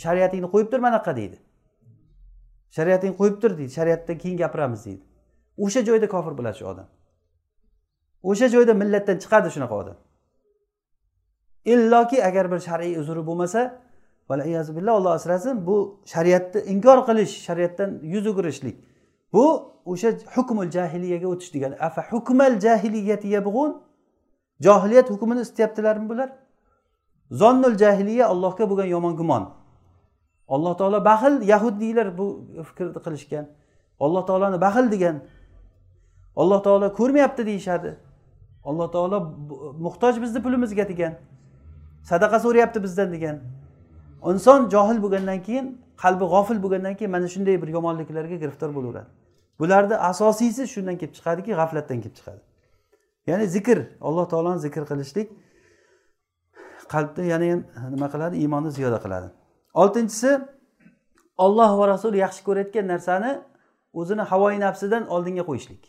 shariatingni 0.04 0.48
qo'yib 0.54 0.68
tur 0.72 0.80
manaqa 0.86 1.12
deydi. 1.20 1.36
Shariatingni 2.76 3.16
qo'yib 3.20 3.36
tur 3.42 3.52
deydi 3.58 3.72
shariatdan 3.78 4.16
keyin 4.22 4.36
gapiramiz 4.42 4.80
deydi. 4.86 5.02
O'sha 5.64 5.80
joyda 5.88 6.06
kofir 6.14 6.32
bo'ladi 6.38 6.56
shu 6.60 6.66
odam. 6.72 6.86
O'sha 8.30 8.46
joyda 8.54 8.72
millatdan 8.82 9.16
chiqadi 9.22 9.48
shunaqa 9.54 9.74
odam. 9.82 9.96
Illoki 11.72 12.18
agar 12.28 12.44
bir 12.52 12.60
shar'iy 12.68 12.94
uzri 13.02 13.22
bo'lmasa 13.28 13.60
billah 14.30 14.94
alloh 14.98 15.12
asrasin 15.18 15.66
bu 15.66 15.76
shariatni 16.12 16.60
inkor 16.72 16.98
qilish 17.08 17.32
shariatdan 17.46 17.90
yuz 18.14 18.26
o'girishlik 18.26 18.76
bu 19.32 19.72
o'sha 19.84 20.10
hukmul 20.34 20.70
jahiliyaga 20.70 21.28
o'tish 21.28 21.54
degani. 21.54 21.76
Afa 21.80 22.02
hukmal 22.10 22.60
jahiliyati 22.60 23.28
yabg'un? 23.28 23.82
Johiliyat 24.60 25.10
hukmini 25.10 25.40
istayaptilarmi 25.40 26.08
bular? 26.08 26.30
Zonnul 27.30 27.76
jahiliya 27.78 28.28
allohga 28.28 28.70
bo'lgan 28.70 28.86
yomon 28.86 29.16
gumon. 29.16 29.50
Alloh 30.48 30.76
taolo 30.76 31.04
baxil 31.04 31.48
yahudiylar 31.48 32.18
bu 32.18 32.26
fikrni 32.68 32.92
qilishgan. 33.06 33.46
Alloh 34.00 34.26
taoloni 34.26 34.60
baxil 34.60 34.90
degan. 34.90 35.16
Alloh 36.36 36.62
taolo 36.62 36.92
ko'rmayapti 36.92 37.46
deyishadi 37.46 37.96
alloh 38.68 38.90
taolo 38.90 39.18
muhtoj 39.80 40.20
bizni 40.22 40.42
pulimizga 40.42 40.88
degan. 40.88 41.14
Sadaqa 42.02 42.40
so'rayapti 42.40 42.82
bizdan 42.82 43.12
degan. 43.12 43.36
Inson 44.30 44.68
johil 44.74 44.98
bo'lgandan 45.04 45.42
keyin 45.46 45.66
qalbi 46.02 46.24
g'ofil 46.32 46.58
bo'lgandan 46.64 46.94
keyin 46.98 47.10
mana 47.10 47.28
shunday 47.34 47.56
bir 47.62 47.68
yomonliklarga 47.76 48.36
giriftor 48.42 48.70
bo'laveradi. 48.76 49.10
Bularni 49.60 49.96
asosiysi 50.10 50.62
shundan 50.74 50.96
kelib 51.00 51.14
chiqadiki 51.18 51.50
g'aflatdan 51.60 51.98
kelib 52.04 52.16
chiqadi. 52.18 52.40
Ya'ni 53.30 53.46
zikr 53.56 53.78
alloh 54.00 54.26
taoloni 54.32 54.60
zikr 54.66 54.82
qilishlik 54.90 55.28
qalbni 56.92 57.26
yana 57.32 57.48
ham 57.80 57.90
nima 57.94 58.08
qiladi? 58.14 58.34
Iymonni 58.42 58.70
ziyoda 58.78 58.98
qiladi. 59.04 59.28
Oltinchisi 59.82 60.30
olloh 61.44 61.70
va 61.78 61.84
rasul 61.94 62.14
yaxshi 62.24 62.42
ko'rayotgan 62.48 62.86
narsani 62.92 63.32
o'zini 64.00 64.24
havoyi 64.30 64.58
nafsidan 64.66 65.02
oldinga 65.14 65.44
qo'yishlik. 65.50 65.82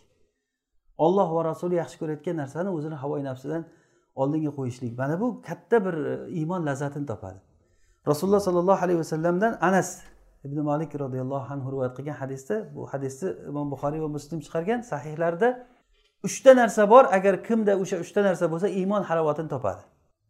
Olloh 1.06 1.30
va 1.36 1.42
rasuli 1.52 1.76
yaxshi 1.82 1.98
ko'rayotgan 2.02 2.36
narsani 2.42 2.70
o'zini 2.78 2.98
havoyi 3.04 3.24
nafsidan 3.24 3.62
oldinga 4.22 4.52
qo'yishlik. 4.60 4.98
Mana 5.02 5.16
bu 5.22 5.28
katta 5.48 5.86
bir 5.86 5.96
e, 6.12 6.30
iymon 6.40 6.66
lazzatini 6.66 7.06
topadi. 7.06 7.40
Rasululloh 8.08 8.40
sollallohu 8.48 8.84
alayhi 8.86 9.00
vasallamdan 9.04 9.58
anas 9.62 9.90
ibn 10.46 10.58
malik 10.70 10.92
roziyallohu 11.04 11.54
anhu 11.54 11.72
rivoyat 11.74 11.94
qilgan 11.98 12.18
hadisda 12.22 12.56
bu 12.76 12.82
hadisni 12.92 13.30
imom 13.50 13.68
buxoriy 13.74 14.02
va 14.06 14.10
muslim 14.16 14.40
chiqargan 14.46 14.80
sahihlarda 14.92 15.50
uchta 16.28 16.52
narsa 16.62 16.90
bor 16.94 17.06
agar 17.18 17.36
kimda 17.48 17.74
o'sha 17.84 17.98
uchta 18.04 18.22
narsa 18.28 18.46
bo'lsa 18.52 18.68
iymon 18.80 19.04
halovatini 19.10 19.50
topadi. 19.56 19.82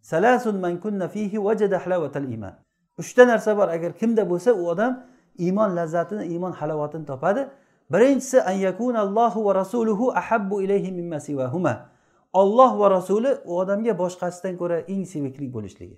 Salasun 0.01 0.55
man 0.63 0.73
kunna 0.83 1.07
fihi 1.15 1.37
wajada 1.47 1.77
halavatal 1.83 2.27
iymon 2.33 2.53
uchta 3.01 3.23
narsa 3.31 3.51
bor 3.59 3.67
agar 3.77 3.91
kimda 3.99 4.23
bo'lsa 4.31 4.51
u 4.61 4.63
odam 4.73 4.91
iymon 5.45 5.69
lazzatini 5.77 6.23
iymon 6.33 6.53
halovatini 6.59 7.05
topadi. 7.11 7.41
Birinchisi 7.93 8.37
an 8.41 8.55
yakunallohu 8.67 9.45
va 9.45 9.53
rasuluhu 9.61 10.11
ahabbu 10.21 10.61
ilayhi 10.61 10.91
mimma 10.91 11.19
siwahuma. 11.19 11.73
Olloh 12.33 12.71
va 12.81 12.87
rasuli 12.97 13.31
u 13.45 13.51
odamga 13.61 13.93
boshqasidan 14.01 14.53
ko'ra 14.61 14.77
eng 14.93 15.03
sevikli 15.13 15.47
bo'lishligi. 15.55 15.97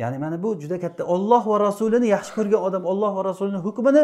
Ya'ni 0.00 0.18
mana 0.24 0.42
bu 0.42 0.48
juda 0.62 0.80
katta. 0.80 1.02
Olloh 1.14 1.42
va 1.50 1.56
rasulini 1.60 2.08
yaxshi 2.16 2.32
ko'rgan 2.38 2.60
odam 2.68 2.82
olloh 2.92 3.12
va 3.16 3.22
rasulini 3.30 3.60
hukmini 3.66 4.02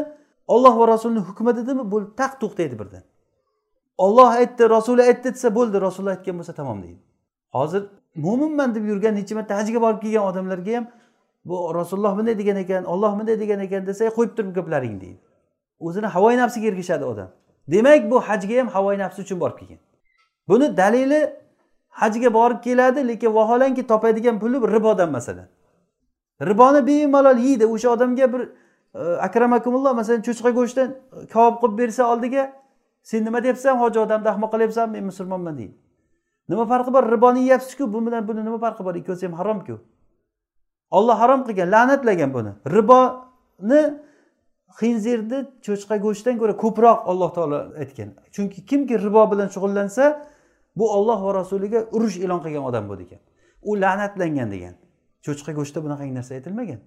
olloh 0.55 0.75
va 0.81 0.85
rasulini 0.89 1.23
hukmi 1.29 1.57
dedimi? 1.59 1.83
Bu 1.93 1.99
taq 2.21 2.33
to'xtaydi 2.43 2.79
birdan 2.83 3.05
olloh 3.99 4.31
aytdi 4.31 4.71
rasuli 4.71 5.03
aytdi 5.03 5.35
desa 5.35 5.55
bo'ldi 5.55 5.81
rasululloh 5.81 6.17
aytgan 6.17 6.39
bo'lsa 6.39 6.53
tamom 6.53 6.83
deydi. 6.83 7.01
Hozir 7.57 7.83
mo'minman 8.15 8.75
deb 8.75 8.85
yurgan 8.91 9.15
necha 9.15 9.35
marta 9.35 9.57
hajga 9.61 9.81
borib 9.85 10.01
kelgan 10.05 10.25
odamlarga 10.31 10.77
ham 10.77 10.87
bu 11.45 11.75
rasululloh 11.75 12.19
bunday 12.19 12.39
degan 12.39 12.57
ekan 12.57 12.85
olloh 12.85 13.13
bunday 13.19 13.41
degan 13.43 13.61
ekan 13.67 13.87
desa 13.87 14.05
qo'yib 14.19 14.33
turib 14.37 14.55
gaplaring 14.59 15.01
deydi. 15.01 15.21
O'zini 15.81 16.07
havoyi 16.07 16.37
nafsiga 16.43 16.67
ergashadi 16.73 17.05
odam. 17.13 17.29
Demak 17.73 18.11
bu 18.11 18.21
hajga 18.29 18.55
ham 18.61 18.69
havoyi 18.77 18.99
nafsi 18.99 19.23
uchun 19.23 19.41
borib 19.41 19.57
kelgan. 19.61 19.81
Buni 20.49 20.77
dalili 20.77 21.21
hajga 21.89 22.35
borib 22.39 22.61
keladi 22.67 23.09
lekin 23.09 23.35
vaholanki 23.35 23.87
topadigan 23.87 24.37
puli 24.43 24.57
ribodan 24.77 25.11
masalan. 25.17 25.49
Riboni 26.41 26.87
bemalol 26.87 27.39
yeydi. 27.39 27.67
O'sha 27.67 27.91
odamga 27.91 28.33
bir 28.33 28.41
e, 28.95 29.01
akram 29.27 29.53
akumulloh 29.53 29.95
masalan 29.95 30.23
cho'chqa 30.23 30.51
go'shtdan 30.51 30.89
e, 30.91 31.27
kabob 31.27 31.61
qilib 31.63 31.79
bersa 31.79 32.13
oldiga 32.13 32.53
sen 33.03 33.25
nima 33.25 33.43
deyapsan 33.43 33.79
hoji 33.79 33.99
odamni 34.01 34.29
ahmoq 34.29 34.51
qilyapsanmi 34.55 34.93
men 34.93 35.05
musulmonman 35.05 35.59
deydi. 35.59 35.75
Nima 36.49 36.67
farqi 36.67 36.93
bor? 36.93 37.13
Riboni 37.13 37.41
yeyapsizku 37.41 37.93
bu 37.93 38.07
bilan 38.07 38.29
buni 38.29 38.45
nima 38.45 38.59
farqi 38.59 38.85
bor? 38.85 38.95
Ikkovsi 38.95 39.27
ham 39.27 39.35
haromku. 39.41 39.79
Olloh 40.91 41.21
harom 41.21 41.45
qilgan 41.47 41.69
la'natlagan 41.75 42.31
buni. 42.35 42.53
Riboni 42.77 43.81
xinzirni 44.81 45.39
cho'chqa 45.67 45.97
go'shtdan 46.05 46.39
ko'ra 46.41 46.55
ko'proq 46.65 46.99
alloh 47.11 47.31
taolo 47.37 47.59
aytgan. 47.83 48.09
Chunki 48.35 48.67
kimki 48.71 48.95
ribo 49.07 49.23
bilan 49.33 49.49
shug'ullansa 49.55 50.05
bu 50.79 50.85
olloh 50.97 51.19
va 51.27 51.35
rasuliga 51.41 51.81
urush 51.97 52.17
e'lon 52.25 52.41
qilgan 52.45 52.65
odam 52.71 52.85
bu 52.89 52.95
degan 53.03 53.21
u 53.65 53.81
la'natlangan 53.83 54.51
degan. 54.55 54.75
Cho'chqa 55.25 55.53
go'shtda 55.59 55.81
bunaqangi 55.85 56.15
narsa 56.19 56.35
aytilmagan. 56.39 56.81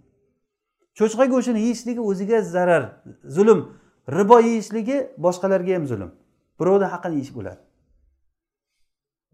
Cho'chqa 0.97 1.25
go'shtini 1.33 1.59
yeyishligi 1.65 2.01
o'ziga 2.09 2.41
zarar 2.41 2.83
zulm. 3.37 3.59
Ribo 4.17 4.37
yeyishligi 4.39 4.97
boshqalarga 5.25 5.73
ham 5.77 5.85
zulm. 5.91 6.11
Birovni 6.59 6.87
haqqini 6.93 7.15
yeyish 7.19 7.33
bo'ladi. 7.37 7.61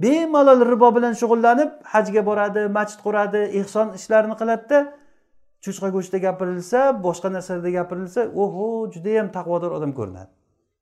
Bemalol 0.04 0.62
ribo 0.72 0.90
bilan 0.96 1.14
shug'ullanib 1.22 1.72
hajga 1.94 2.22
boradi 2.30 2.62
masjid 2.78 3.00
quradi 3.06 3.42
ehson 3.60 3.88
ishlarini 4.00 4.36
qiladida 4.42 4.80
cho'chqa 5.64 5.88
go'shtida 5.96 6.20
gapirilsa 6.28 6.80
boshqa 7.06 7.30
narsada 7.36 7.70
gapirilsa 7.78 8.22
oho 8.44 8.68
judayam 8.94 9.28
taqvodor 9.38 9.72
odam 9.78 9.92
ko'rinadi. 10.00 10.32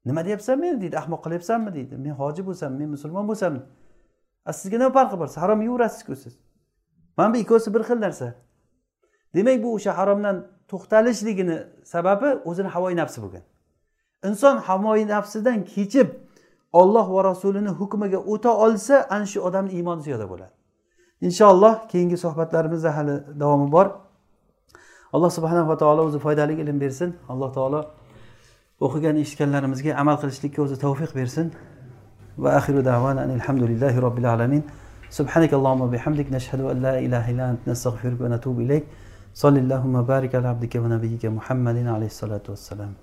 Nima 0.05 0.25
deyapsan 0.25 0.59
meni 0.59 0.81
deydi. 0.81 0.95
Ahmoq 0.97 1.21
qilyapsanmi? 1.25 1.73
deydi. 1.77 1.97
Men 2.05 2.13
hoji 2.21 2.41
bo'lsam 2.47 2.71
men 2.79 2.89
musulmon 2.95 3.25
bo'lsam. 3.29 3.53
Sizga 4.59 4.77
nima 4.81 4.91
farqi 4.97 5.19
bor? 5.21 5.29
Harom 5.43 5.59
yeyverasizku 5.65 6.15
siz. 6.23 6.33
Mana 7.17 7.33
bu 7.33 7.37
ikkovsi 7.37 7.73
bir 7.73 7.79
xil 7.79 7.99
narsa. 8.05 8.35
Demak 9.35 9.63
bu 9.63 9.73
o'sha 9.73 9.97
haromdan 9.97 10.47
to'xtalishligini 10.71 11.57
sababi 11.83 12.29
o'zini 12.49 12.67
havoyi 12.67 12.95
nafsi 12.95 13.21
bo'lgan. 13.23 13.43
Inson 14.27 14.57
havoyi 14.57 15.07
nafsidan 15.07 15.65
kechib 15.65 16.09
olloh 16.73 17.07
va 17.15 17.23
rasulini 17.23 17.69
hukmiga 17.69 18.17
o'ta 18.17 18.51
olsa 18.65 19.07
ana 19.09 19.25
shu 19.25 19.39
odamni 19.47 19.71
iymoni 19.71 20.01
ziyoda 20.01 20.29
bo'ladi. 20.31 20.53
Inshaalloh 21.27 21.73
keyingi 21.91 22.17
suhbatlarimizda 22.17 22.97
hali 22.97 23.15
davomi 23.39 23.71
bor. 23.71 23.87
Alloh 25.13 25.31
subhanava 25.37 25.77
taolo 25.77 26.01
o'zi 26.09 26.19
foydali 26.19 26.53
ilm 26.61 26.79
bersin. 26.81 27.09
Alloh 27.29 27.49
taolo 27.57 27.81
o'qigan 28.85 29.15
eshitganlarimizga 29.23 29.91
amal 30.01 30.17
qilishlikka 30.21 30.59
o'zi 30.65 30.75
tavfiq 30.85 31.11
bersin. 31.19 31.51
Va 32.43 32.49
axiru 32.59 32.81
davana 32.91 33.21
alhamdulillahi 33.37 34.01
robbil 34.05 34.27
alamin. 34.33 34.63
سبحانك 35.11 35.51
اللهم 35.53 35.81
وبحمدك 35.81 36.31
نشهد 36.31 36.61
أن 36.71 36.77
لا 36.81 36.95
إله 36.99 37.23
إلا 37.31 37.51
أنت 37.51 37.67
نستغفرك 37.67 38.21
ونتوب 38.23 38.59
إليك. 38.63 38.83
صلى 39.35 39.59
اللهم 39.59 39.95
بارك 40.07 40.35
على 40.35 40.47
عبدك 40.47 40.75
ونبيك 40.75 41.25
محمد 41.25 41.77
عليه 41.95 42.09
الصلاة 42.15 42.47
والسلام. 42.49 42.93